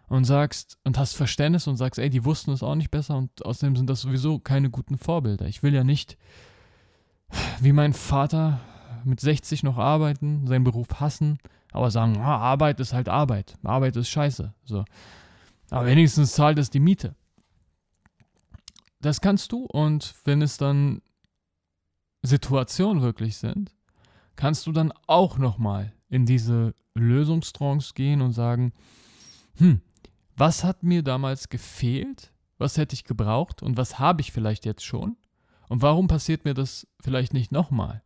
und 0.08 0.26
sagst 0.26 0.76
und 0.84 0.98
hast 0.98 1.14
Verständnis 1.14 1.66
und 1.66 1.78
sagst, 1.78 1.98
ey, 1.98 2.10
die 2.10 2.26
wussten 2.26 2.50
es 2.50 2.62
auch 2.62 2.74
nicht 2.74 2.90
besser 2.90 3.16
und 3.16 3.42
außerdem 3.42 3.74
sind 3.74 3.88
das 3.88 4.02
sowieso 4.02 4.38
keine 4.38 4.68
guten 4.68 4.98
Vorbilder. 4.98 5.46
Ich 5.46 5.62
will 5.62 5.72
ja 5.72 5.82
nicht 5.82 6.18
wie 7.60 7.72
mein 7.72 7.94
Vater 7.94 8.60
mit 9.06 9.20
60 9.20 9.62
noch 9.62 9.78
arbeiten, 9.78 10.46
seinen 10.46 10.64
Beruf 10.64 11.00
hassen, 11.00 11.38
aber 11.72 11.90
sagen, 11.90 12.18
ah, 12.18 12.38
Arbeit 12.38 12.80
ist 12.80 12.92
halt 12.92 13.08
Arbeit. 13.08 13.54
Arbeit 13.62 13.96
ist 13.96 14.08
scheiße. 14.08 14.52
So. 14.64 14.84
Aber 15.70 15.86
wenigstens 15.86 16.32
zahlt 16.32 16.58
es 16.58 16.70
die 16.70 16.80
Miete. 16.80 17.14
Das 19.00 19.20
kannst 19.20 19.52
du 19.52 19.64
und 19.64 20.14
wenn 20.24 20.42
es 20.42 20.56
dann 20.56 21.02
Situationen 22.22 23.02
wirklich 23.02 23.36
sind, 23.36 23.74
kannst 24.36 24.66
du 24.66 24.72
dann 24.72 24.92
auch 25.06 25.38
nochmal 25.38 25.92
in 26.08 26.26
diese 26.26 26.74
Lösungstrance 26.94 27.94
gehen 27.94 28.20
und 28.20 28.32
sagen, 28.32 28.72
hm, 29.56 29.80
was 30.36 30.64
hat 30.64 30.82
mir 30.82 31.02
damals 31.02 31.48
gefehlt? 31.48 32.32
Was 32.58 32.78
hätte 32.78 32.94
ich 32.94 33.04
gebraucht? 33.04 33.62
Und 33.62 33.76
was 33.76 33.98
habe 33.98 34.20
ich 34.22 34.32
vielleicht 34.32 34.64
jetzt 34.64 34.84
schon? 34.84 35.16
Und 35.68 35.82
warum 35.82 36.08
passiert 36.08 36.44
mir 36.44 36.54
das 36.54 36.86
vielleicht 37.00 37.32
nicht 37.32 37.52
nochmal? 37.52 38.02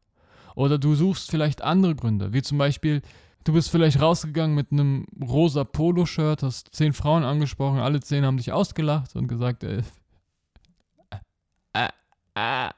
Oder 0.54 0.78
du 0.78 0.94
suchst 0.94 1.30
vielleicht 1.30 1.62
andere 1.62 1.94
Gründe, 1.94 2.32
wie 2.32 2.42
zum 2.42 2.58
Beispiel, 2.58 3.02
du 3.44 3.52
bist 3.52 3.70
vielleicht 3.70 4.00
rausgegangen 4.00 4.54
mit 4.54 4.72
einem 4.72 5.06
rosa 5.22 5.64
Poloshirt, 5.64 6.42
hast 6.42 6.74
zehn 6.74 6.92
Frauen 6.92 7.24
angesprochen, 7.24 7.78
alle 7.78 8.00
zehn 8.00 8.24
haben 8.24 8.36
dich 8.36 8.52
ausgelacht 8.52 9.16
und 9.16 9.28
gesagt, 9.28 9.64
äh, 9.64 9.82
äh, 11.72 11.88
äh. 12.34 12.70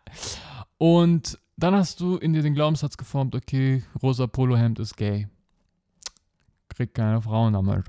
Und 0.78 1.38
dann 1.56 1.74
hast 1.74 2.00
du 2.00 2.16
in 2.16 2.32
dir 2.32 2.42
den 2.42 2.54
Glaubenssatz 2.54 2.96
geformt, 2.96 3.34
okay, 3.34 3.84
rosa 4.02 4.26
Polohemd 4.26 4.78
ist 4.78 4.96
gay. 4.96 5.28
Kriegt 6.68 6.94
keine 6.94 7.22
Frauen 7.22 7.52
damit. 7.52 7.84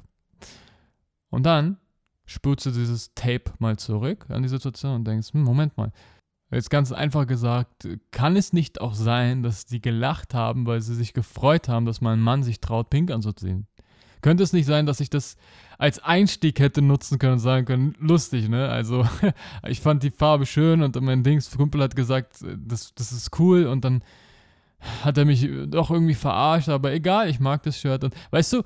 Und 1.30 1.44
dann 1.44 1.78
spürst 2.26 2.66
du 2.66 2.72
dieses 2.72 3.14
Tape 3.16 3.52
mal 3.60 3.78
zurück 3.78 4.26
an 4.30 4.44
die 4.44 4.50
Situation 4.50 4.96
und 4.96 5.06
denkst, 5.06 5.34
hm, 5.34 5.44
Moment 5.44 5.76
mal. 5.78 5.92
Jetzt 6.54 6.70
ganz 6.70 6.92
einfach 6.92 7.26
gesagt, 7.26 7.88
kann 8.12 8.36
es 8.36 8.54
nicht 8.54 8.80
auch 8.80 8.94
sein, 8.94 9.42
dass 9.42 9.66
die 9.66 9.82
gelacht 9.82 10.34
haben, 10.34 10.68
weil 10.68 10.82
sie 10.82 10.94
sich 10.94 11.14
gefreut 11.14 11.68
haben, 11.68 11.86
dass 11.86 12.02
mein 12.02 12.20
Mann 12.20 12.44
sich 12.44 12.62
traut, 12.62 12.90
pink 12.90 13.12
anzuziehen? 13.12 13.68
Könnte 14.22 14.44
es 14.44 14.54
nicht 14.54 14.66
sein, 14.66 14.86
dass 14.86 15.00
ich 15.00 15.10
das 15.10 15.36
als 15.78 16.00
Einstieg 16.00 16.60
hätte 16.60 16.82
nutzen 16.82 17.20
können 17.20 17.34
und 17.34 17.40
sagen 17.40 17.66
können, 17.66 17.96
lustig, 18.00 18.50
ne? 18.50 18.70
Also, 18.70 19.06
ich 19.68 19.82
fand 19.82 20.04
die 20.04 20.12
Farbe 20.12 20.46
schön 20.46 20.82
und 20.82 21.00
mein 21.02 21.24
Dings, 21.24 21.52
Kumpel 21.52 21.82
hat 21.82 21.96
gesagt, 21.96 22.38
das, 22.58 22.94
das 22.94 23.12
ist 23.12 23.38
cool 23.40 23.66
und 23.66 23.84
dann 23.84 24.04
hat 25.04 25.18
er 25.18 25.26
mich 25.26 25.50
doch 25.68 25.92
irgendwie 25.92 26.14
verarscht, 26.14 26.70
aber 26.70 26.94
egal, 26.94 27.30
ich 27.30 27.40
mag 27.40 27.64
das 27.64 27.80
Shirt. 27.80 28.04
Und 28.04 28.14
weißt 28.32 28.54
du, 28.54 28.64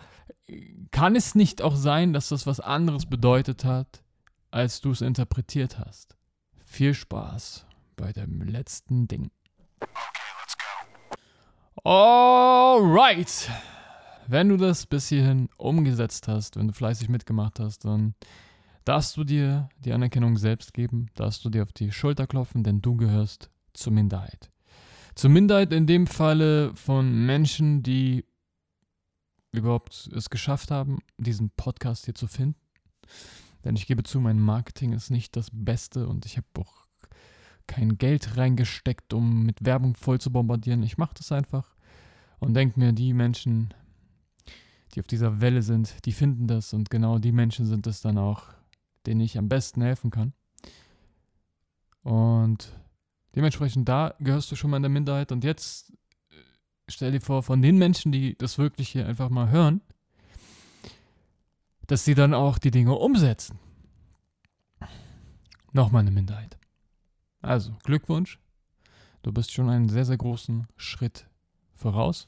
kann 0.91 1.15
es 1.15 1.35
nicht 1.35 1.61
auch 1.61 1.75
sein, 1.75 2.13
dass 2.13 2.29
das 2.29 2.47
was 2.47 2.59
anderes 2.59 3.05
bedeutet 3.05 3.65
hat, 3.65 4.03
als 4.51 4.81
du 4.81 4.91
es 4.91 5.01
interpretiert 5.01 5.79
hast? 5.79 6.15
Viel 6.65 6.93
Spaß 6.93 7.66
bei 7.97 8.13
dem 8.13 8.41
letzten 8.41 9.09
Ding. 9.09 9.29
Okay, 9.81 9.91
let's 10.41 10.55
go. 10.57 11.89
Alright. 11.89 13.51
Wenn 14.27 14.49
du 14.49 14.57
das 14.57 14.85
bis 14.85 15.09
hierhin 15.09 15.49
umgesetzt 15.57 16.29
hast, 16.29 16.55
wenn 16.55 16.67
du 16.67 16.73
fleißig 16.73 17.09
mitgemacht 17.09 17.59
hast, 17.59 17.83
dann 17.83 18.15
darfst 18.85 19.17
du 19.17 19.25
dir 19.25 19.67
die 19.79 19.91
Anerkennung 19.91 20.37
selbst 20.37 20.73
geben, 20.73 21.07
darfst 21.15 21.43
du 21.43 21.49
dir 21.49 21.63
auf 21.63 21.73
die 21.73 21.91
Schulter 21.91 22.27
klopfen, 22.27 22.63
denn 22.63 22.81
du 22.81 22.95
gehörst 22.95 23.49
zur 23.73 23.91
Minderheit. 23.91 24.49
Zur 25.15 25.29
Minderheit 25.29 25.73
in 25.73 25.87
dem 25.87 26.07
Falle 26.07 26.73
von 26.75 27.25
Menschen, 27.25 27.83
die 27.83 28.25
überhaupt 29.51 30.09
es 30.15 30.29
geschafft 30.29 30.71
haben, 30.71 30.99
diesen 31.17 31.49
Podcast 31.49 32.05
hier 32.05 32.15
zu 32.15 32.27
finden. 32.27 32.59
Denn 33.63 33.75
ich 33.75 33.87
gebe 33.87 34.03
zu, 34.03 34.19
mein 34.19 34.39
Marketing 34.39 34.93
ist 34.93 35.09
nicht 35.09 35.35
das 35.35 35.49
Beste 35.51 36.07
und 36.07 36.25
ich 36.25 36.37
habe 36.37 36.47
auch 36.59 36.86
kein 37.67 37.97
Geld 37.97 38.37
reingesteckt, 38.37 39.13
um 39.13 39.43
mit 39.43 39.65
Werbung 39.65 39.95
voll 39.95 40.19
zu 40.19 40.31
bombardieren. 40.31 40.83
Ich 40.83 40.97
mache 40.97 41.15
das 41.15 41.31
einfach 41.31 41.75
und 42.39 42.53
denke 42.53 42.79
mir, 42.79 42.93
die 42.93 43.13
Menschen, 43.13 43.73
die 44.93 44.99
auf 44.99 45.07
dieser 45.07 45.41
Welle 45.41 45.61
sind, 45.61 46.05
die 46.05 46.13
finden 46.13 46.47
das 46.47 46.73
und 46.73 46.89
genau 46.89 47.19
die 47.19 47.31
Menschen 47.31 47.65
sind 47.65 47.87
es 47.87 48.01
dann 48.01 48.17
auch, 48.17 48.43
denen 49.05 49.21
ich 49.21 49.37
am 49.37 49.49
besten 49.49 49.81
helfen 49.81 50.11
kann. 50.11 50.33
Und 52.03 52.71
dementsprechend 53.35 53.89
da 53.89 54.15
gehörst 54.19 54.51
du 54.51 54.55
schon 54.55 54.71
mal 54.71 54.77
in 54.77 54.83
der 54.83 54.89
Minderheit 54.89 55.31
und 55.31 55.43
jetzt 55.43 55.91
äh, 56.29 56.35
stell 56.87 57.11
dir 57.11 57.21
vor, 57.21 57.43
von 57.43 57.61
den 57.61 57.77
Menschen, 57.77 58.11
die 58.11 58.37
das 58.37 58.57
wirklich 58.57 58.89
hier 58.89 59.05
einfach 59.05 59.29
mal 59.29 59.49
hören, 59.49 59.81
dass 61.87 62.05
sie 62.05 62.15
dann 62.15 62.33
auch 62.33 62.57
die 62.57 62.71
Dinge 62.71 62.93
umsetzen. 62.93 63.59
Nochmal 65.73 66.01
eine 66.01 66.11
Minderheit. 66.11 66.57
Also, 67.41 67.75
Glückwunsch. 67.83 68.39
Du 69.23 69.31
bist 69.31 69.51
schon 69.51 69.69
einen 69.69 69.89
sehr, 69.89 70.05
sehr 70.05 70.17
großen 70.17 70.67
Schritt 70.77 71.27
voraus 71.75 72.27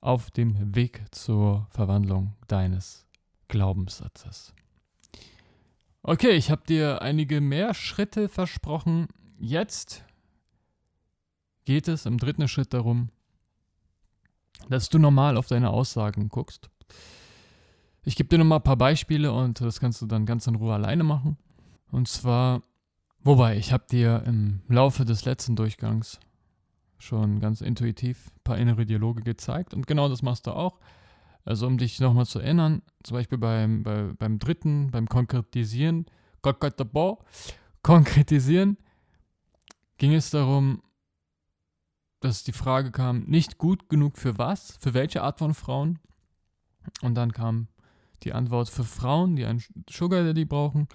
auf 0.00 0.30
dem 0.30 0.74
Weg 0.74 1.02
zur 1.10 1.66
Verwandlung 1.70 2.34
deines 2.46 3.06
Glaubenssatzes. 3.48 4.54
Okay, 6.02 6.30
ich 6.30 6.50
habe 6.50 6.62
dir 6.66 7.02
einige 7.02 7.40
mehr 7.40 7.74
Schritte 7.74 8.28
versprochen. 8.28 9.08
Jetzt 9.38 10.04
geht 11.64 11.88
es 11.88 12.06
im 12.06 12.18
dritten 12.18 12.48
Schritt 12.48 12.72
darum, 12.72 13.10
dass 14.68 14.88
du 14.88 14.98
normal 14.98 15.36
auf 15.36 15.46
deine 15.46 15.70
Aussagen 15.70 16.28
guckst. 16.28 16.70
Ich 18.04 18.16
gebe 18.16 18.28
dir 18.28 18.38
nochmal 18.38 18.60
ein 18.60 18.64
paar 18.64 18.76
Beispiele 18.76 19.32
und 19.32 19.60
das 19.60 19.80
kannst 19.80 20.00
du 20.00 20.06
dann 20.06 20.24
ganz 20.24 20.46
in 20.46 20.54
Ruhe 20.54 20.74
alleine 20.74 21.04
machen. 21.04 21.36
Und 21.90 22.08
zwar, 22.08 22.62
wobei, 23.22 23.56
ich 23.56 23.72
habe 23.72 23.84
dir 23.90 24.22
im 24.26 24.62
Laufe 24.68 25.04
des 25.04 25.24
letzten 25.24 25.56
Durchgangs 25.56 26.20
schon 26.98 27.40
ganz 27.40 27.60
intuitiv 27.60 28.28
ein 28.28 28.40
paar 28.44 28.58
innere 28.58 28.84
Dialoge 28.84 29.22
gezeigt. 29.22 29.74
Und 29.74 29.86
genau 29.86 30.08
das 30.08 30.22
machst 30.22 30.46
du 30.46 30.52
auch. 30.52 30.78
Also 31.44 31.66
um 31.66 31.78
dich 31.78 32.00
nochmal 32.00 32.26
zu 32.26 32.40
erinnern, 32.40 32.82
zum 33.02 33.16
Beispiel 33.16 33.38
beim, 33.38 33.82
bei, 33.82 34.12
beim 34.18 34.38
dritten, 34.38 34.90
beim 34.90 35.08
Konkretisieren, 35.08 36.06
konkretisieren, 37.82 38.76
ging 39.96 40.12
es 40.14 40.30
darum, 40.30 40.82
dass 42.20 42.44
die 42.44 42.52
Frage 42.52 42.90
kam, 42.90 43.24
nicht 43.24 43.58
gut 43.58 43.88
genug 43.88 44.18
für 44.18 44.36
was, 44.38 44.76
für 44.80 44.92
welche 44.92 45.22
Art 45.22 45.38
von 45.38 45.54
Frauen. 45.54 46.00
Und 47.00 47.14
dann 47.14 47.32
kam 47.32 47.68
die 48.24 48.32
Antwort 48.32 48.68
für 48.68 48.84
Frauen, 48.84 49.36
die 49.36 49.44
einen 49.44 49.62
Sugar 49.88 50.24
Daddy 50.24 50.44
brauchen 50.44 50.88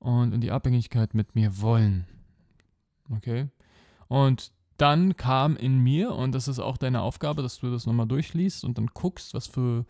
und 0.00 0.32
in 0.32 0.40
die 0.40 0.50
Abhängigkeit 0.50 1.14
mit 1.14 1.34
mir 1.34 1.60
wollen. 1.60 2.06
Okay? 3.10 3.48
Und 4.08 4.52
dann 4.76 5.16
kam 5.16 5.56
in 5.56 5.78
mir, 5.78 6.14
und 6.14 6.32
das 6.32 6.48
ist 6.48 6.58
auch 6.58 6.78
deine 6.78 7.02
Aufgabe, 7.02 7.42
dass 7.42 7.58
du 7.58 7.70
das 7.70 7.86
nochmal 7.86 8.08
durchliest 8.08 8.64
und 8.64 8.78
dann 8.78 8.88
guckst, 8.88 9.34
was 9.34 9.46
für 9.46 9.84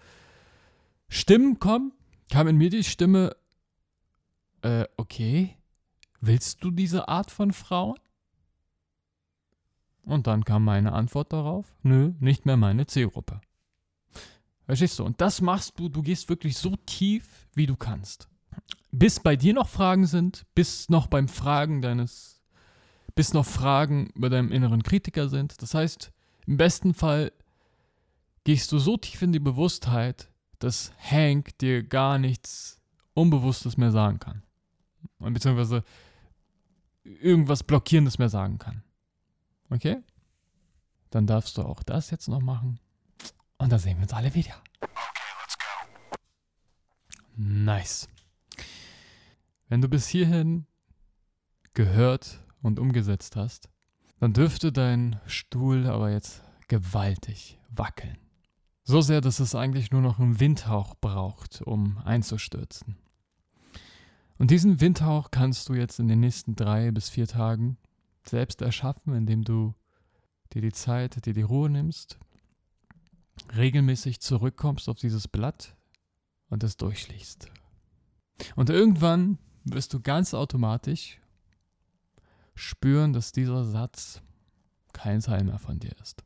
Stimmen 1.08 1.58
kommen, 1.58 1.92
kam 2.30 2.48
in 2.48 2.56
mir 2.56 2.70
die 2.70 2.84
Stimme, 2.84 3.36
äh, 4.62 4.84
okay, 4.96 5.56
willst 6.20 6.62
du 6.64 6.70
diese 6.70 7.08
Art 7.08 7.30
von 7.30 7.52
Frauen? 7.52 7.98
Und 10.02 10.26
dann 10.26 10.44
kam 10.44 10.64
meine 10.64 10.92
Antwort 10.92 11.32
darauf, 11.32 11.72
nö, 11.82 12.12
nicht 12.18 12.44
mehr 12.44 12.56
meine 12.56 12.86
Zielgruppe. 12.86 13.40
Verstehst 14.64 14.98
du? 14.98 15.04
Und 15.04 15.20
das 15.20 15.40
machst 15.40 15.78
du, 15.78 15.88
du 15.88 16.02
gehst 16.02 16.28
wirklich 16.28 16.56
so 16.56 16.74
tief, 16.86 17.48
wie 17.54 17.66
du 17.66 17.76
kannst. 17.76 18.28
Bis 18.92 19.20
bei 19.20 19.36
dir 19.36 19.54
noch 19.54 19.68
Fragen 19.68 20.06
sind, 20.06 20.44
bis 20.54 20.88
noch 20.88 21.06
beim 21.06 21.28
Fragen 21.28 21.80
deines, 21.80 22.42
bis 23.14 23.32
noch 23.32 23.46
Fragen 23.46 24.10
bei 24.14 24.28
deinem 24.28 24.50
inneren 24.50 24.82
Kritiker 24.82 25.28
sind. 25.28 25.62
Das 25.62 25.74
heißt, 25.74 26.12
im 26.46 26.56
besten 26.56 26.94
Fall 26.94 27.32
gehst 28.44 28.72
du 28.72 28.78
so 28.78 28.96
tief 28.96 29.22
in 29.22 29.32
die 29.32 29.38
Bewusstheit, 29.38 30.28
dass 30.58 30.92
Hank 30.98 31.56
dir 31.58 31.82
gar 31.82 32.18
nichts 32.18 32.80
Unbewusstes 33.14 33.76
mehr 33.76 33.90
sagen 33.92 34.18
kann. 34.18 34.42
Beziehungsweise 35.18 35.84
irgendwas 37.04 37.62
Blockierendes 37.62 38.18
mehr 38.18 38.28
sagen 38.28 38.58
kann. 38.58 38.82
Okay? 39.70 39.98
Dann 41.10 41.26
darfst 41.26 41.56
du 41.58 41.62
auch 41.62 41.82
das 41.82 42.10
jetzt 42.10 42.28
noch 42.28 42.40
machen. 42.40 42.78
Und 43.58 43.70
dann 43.70 43.78
sehen 43.78 43.98
wir 43.98 44.02
uns 44.02 44.12
alle 44.12 44.34
wieder. 44.34 44.54
Nice. 47.36 48.08
Wenn 49.70 49.80
du 49.80 49.88
bis 49.88 50.08
hierhin 50.08 50.66
gehört 51.74 52.44
und 52.60 52.80
umgesetzt 52.80 53.36
hast, 53.36 53.70
dann 54.18 54.32
dürfte 54.32 54.72
dein 54.72 55.20
Stuhl 55.26 55.86
aber 55.86 56.10
jetzt 56.10 56.42
gewaltig 56.66 57.60
wackeln. 57.70 58.18
So 58.82 59.00
sehr, 59.00 59.20
dass 59.20 59.38
es 59.38 59.54
eigentlich 59.54 59.92
nur 59.92 60.02
noch 60.02 60.18
einen 60.18 60.40
Windhauch 60.40 60.96
braucht, 60.96 61.62
um 61.62 61.98
einzustürzen. 61.98 62.96
Und 64.38 64.50
diesen 64.50 64.80
Windhauch 64.80 65.30
kannst 65.30 65.68
du 65.68 65.74
jetzt 65.74 66.00
in 66.00 66.08
den 66.08 66.18
nächsten 66.18 66.56
drei 66.56 66.90
bis 66.90 67.08
vier 67.08 67.28
Tagen 67.28 67.78
selbst 68.26 68.62
erschaffen, 68.62 69.14
indem 69.14 69.44
du 69.44 69.76
dir 70.52 70.62
die 70.62 70.72
Zeit, 70.72 71.24
dir 71.26 71.32
die 71.32 71.42
Ruhe 71.42 71.70
nimmst, 71.70 72.18
regelmäßig 73.56 74.18
zurückkommst 74.18 74.88
auf 74.88 74.98
dieses 74.98 75.28
Blatt 75.28 75.76
und 76.48 76.64
es 76.64 76.76
durchliest. 76.76 77.46
Und 78.56 78.68
irgendwann 78.68 79.38
wirst 79.64 79.92
du 79.94 80.00
ganz 80.00 80.34
automatisch 80.34 81.18
spüren, 82.54 83.12
dass 83.12 83.32
dieser 83.32 83.64
Satz 83.64 84.22
kein 84.92 85.20
Teil 85.20 85.44
mehr 85.44 85.58
von 85.58 85.78
dir 85.78 85.92
ist. 86.02 86.22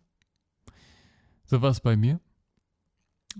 So 1.45 1.63
war 1.63 1.71
es 1.71 1.81
bei 1.81 1.97
mir. 1.97 2.21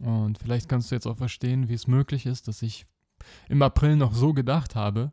Und 0.01 0.39
vielleicht 0.39 0.69
kannst 0.69 0.91
du 0.91 0.95
jetzt 0.95 1.07
auch 1.07 1.17
verstehen, 1.17 1.69
wie 1.69 1.75
es 1.75 1.87
möglich 1.87 2.27
ist, 2.27 2.49
dass 2.49 2.63
ich 2.63 2.87
im 3.49 3.63
April 3.63 3.97
noch 3.97 4.13
so 4.13 4.33
gedacht 4.33 4.75
habe 4.75 5.13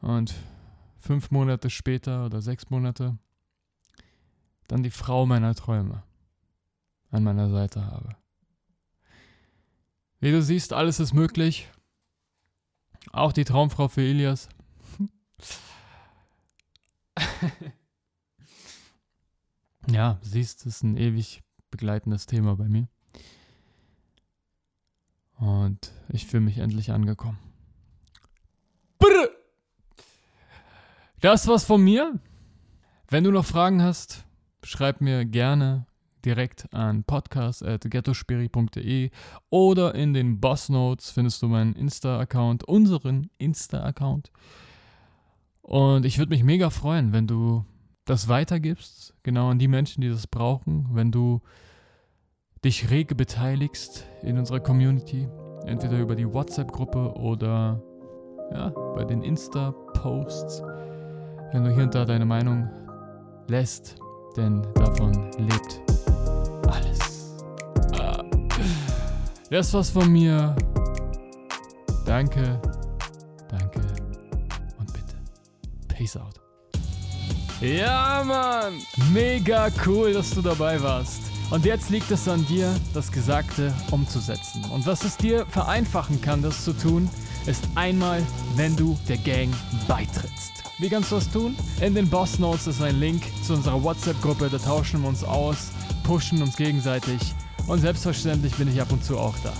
und 0.00 0.34
fünf 0.98 1.30
Monate 1.30 1.70
später 1.70 2.26
oder 2.26 2.42
sechs 2.42 2.70
Monate 2.70 3.18
dann 4.66 4.82
die 4.82 4.90
Frau 4.90 5.26
meiner 5.26 5.54
Träume 5.54 6.02
an 7.10 7.24
meiner 7.24 7.48
Seite 7.48 7.86
habe. 7.86 8.16
Wie 10.20 10.32
du 10.32 10.42
siehst, 10.42 10.72
alles 10.72 11.00
ist 11.00 11.14
möglich. 11.14 11.68
Auch 13.12 13.32
die 13.32 13.44
Traumfrau 13.44 13.88
für 13.88 14.02
Elias. 14.02 14.48
ja, 19.88 20.18
siehst, 20.22 20.66
das 20.66 20.76
ist 20.76 20.82
ein 20.82 20.96
ewig 20.96 21.42
begleitendes 21.70 22.26
Thema 22.26 22.56
bei 22.56 22.68
mir. 22.68 22.88
Und 25.36 25.92
ich 26.08 26.26
fühle 26.26 26.42
mich 26.42 26.58
endlich 26.58 26.90
angekommen. 26.90 27.38
Das 31.20 31.48
war's 31.48 31.64
von 31.64 31.82
mir. 31.82 32.20
Wenn 33.08 33.24
du 33.24 33.32
noch 33.32 33.44
Fragen 33.44 33.82
hast, 33.82 34.24
schreib 34.62 35.00
mir 35.00 35.24
gerne 35.24 35.86
direkt 36.24 36.72
an 36.72 37.04
podcast.gettospiri.de 37.04 39.10
oder 39.50 39.94
in 39.94 40.14
den 40.14 40.40
Boss 40.40 40.68
Notes 40.68 41.10
findest 41.10 41.42
du 41.42 41.48
meinen 41.48 41.74
Insta-Account, 41.74 42.64
unseren 42.64 43.30
Insta-Account. 43.38 44.30
Und 45.62 46.06
ich 46.06 46.18
würde 46.18 46.30
mich 46.30 46.44
mega 46.44 46.70
freuen, 46.70 47.12
wenn 47.12 47.26
du 47.26 47.64
das 48.04 48.28
weitergibst, 48.28 49.14
genau 49.22 49.50
an 49.50 49.58
die 49.58 49.68
Menschen, 49.68 50.00
die 50.00 50.08
das 50.08 50.26
brauchen, 50.26 50.88
wenn 50.92 51.12
du 51.12 51.40
dich 52.64 52.90
rege 52.90 53.14
beteiligst 53.14 54.06
in 54.22 54.38
unserer 54.38 54.60
Community, 54.60 55.28
entweder 55.66 55.98
über 55.98 56.16
die 56.16 56.32
WhatsApp-Gruppe 56.32 57.12
oder 57.14 57.82
ja, 58.52 58.70
bei 58.70 59.04
den 59.04 59.22
Insta-Posts 59.22 60.62
wenn 61.52 61.64
du 61.64 61.70
hier 61.70 61.84
und 61.84 61.94
da 61.94 62.04
deine 62.04 62.24
Meinung 62.24 62.68
lässt, 63.48 63.96
denn 64.36 64.62
davon 64.74 65.12
lebt 65.38 65.87
alles. 66.68 66.98
Ah. 67.98 68.22
Das 69.50 69.72
war's 69.74 69.90
von 69.90 70.10
mir. 70.10 70.54
Danke, 72.04 72.60
danke 73.48 73.80
und 74.78 74.92
bitte. 74.92 75.16
Peace 75.88 76.16
out. 76.16 76.40
Ja, 77.60 78.22
Mann! 78.24 78.74
Mega 79.12 79.68
cool, 79.84 80.12
dass 80.12 80.30
du 80.30 80.42
dabei 80.42 80.80
warst. 80.80 81.22
Und 81.50 81.64
jetzt 81.64 81.90
liegt 81.90 82.10
es 82.10 82.28
an 82.28 82.46
dir, 82.46 82.72
das 82.94 83.10
Gesagte 83.10 83.72
umzusetzen. 83.90 84.64
Und 84.70 84.86
was 84.86 85.02
es 85.02 85.16
dir 85.16 85.46
vereinfachen 85.46 86.20
kann, 86.20 86.42
das 86.42 86.64
zu 86.64 86.72
tun, 86.72 87.08
ist 87.46 87.64
einmal, 87.74 88.22
wenn 88.54 88.76
du 88.76 88.96
der 89.08 89.16
Gang 89.16 89.52
beitrittst. 89.88 90.52
Wie 90.78 90.88
kannst 90.88 91.10
du 91.10 91.16
das 91.16 91.30
tun? 91.30 91.56
In 91.80 91.94
den 91.94 92.08
Boss 92.08 92.38
Notes 92.38 92.66
ist 92.68 92.82
ein 92.82 93.00
Link 93.00 93.22
zu 93.44 93.54
unserer 93.54 93.82
WhatsApp-Gruppe, 93.82 94.50
da 94.50 94.58
tauschen 94.58 95.02
wir 95.02 95.08
uns 95.08 95.24
aus, 95.24 95.70
pushen 96.08 96.40
uns 96.40 96.56
gegenseitig 96.56 97.20
und 97.66 97.80
selbstverständlich 97.80 98.54
bin 98.54 98.66
ich 98.66 98.80
ab 98.80 98.90
und 98.90 99.04
zu 99.04 99.18
auch 99.18 99.36
da. 99.44 99.52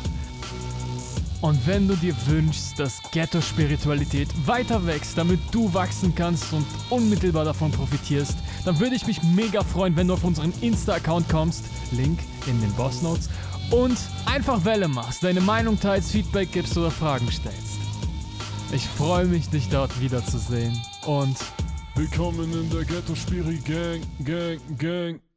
Und 1.42 1.66
wenn 1.66 1.86
du 1.86 1.94
dir 1.94 2.14
wünschst, 2.26 2.78
dass 2.78 3.02
Ghetto-Spiritualität 3.12 4.28
weiter 4.46 4.86
wächst, 4.86 5.18
damit 5.18 5.40
du 5.52 5.72
wachsen 5.74 6.14
kannst 6.14 6.50
und 6.54 6.64
unmittelbar 6.88 7.44
davon 7.44 7.70
profitierst, 7.70 8.34
dann 8.64 8.80
würde 8.80 8.96
ich 8.96 9.06
mich 9.06 9.22
mega 9.22 9.62
freuen, 9.62 9.94
wenn 9.94 10.08
du 10.08 10.14
auf 10.14 10.24
unseren 10.24 10.54
Insta-Account 10.62 11.28
kommst, 11.28 11.66
Link 11.92 12.18
in 12.46 12.58
den 12.62 12.72
Boss 12.72 13.02
Notes, 13.02 13.28
und 13.70 13.98
einfach 14.24 14.64
Welle 14.64 14.88
machst, 14.88 15.22
deine 15.22 15.42
Meinung 15.42 15.78
teilst, 15.78 16.12
Feedback 16.12 16.50
gibst 16.50 16.78
oder 16.78 16.90
Fragen 16.90 17.30
stellst. 17.30 17.76
Ich 18.72 18.86
freue 18.86 19.26
mich, 19.26 19.50
dich 19.50 19.68
dort 19.68 20.00
wiederzusehen. 20.00 20.80
Und 21.04 21.36
willkommen 21.94 22.50
in 22.54 22.70
der 22.70 22.86
Ghetto 22.86 23.14
Spiri 23.14 23.58
Gang, 23.66 24.00
Gang, 24.24 24.78
Gang. 24.78 25.27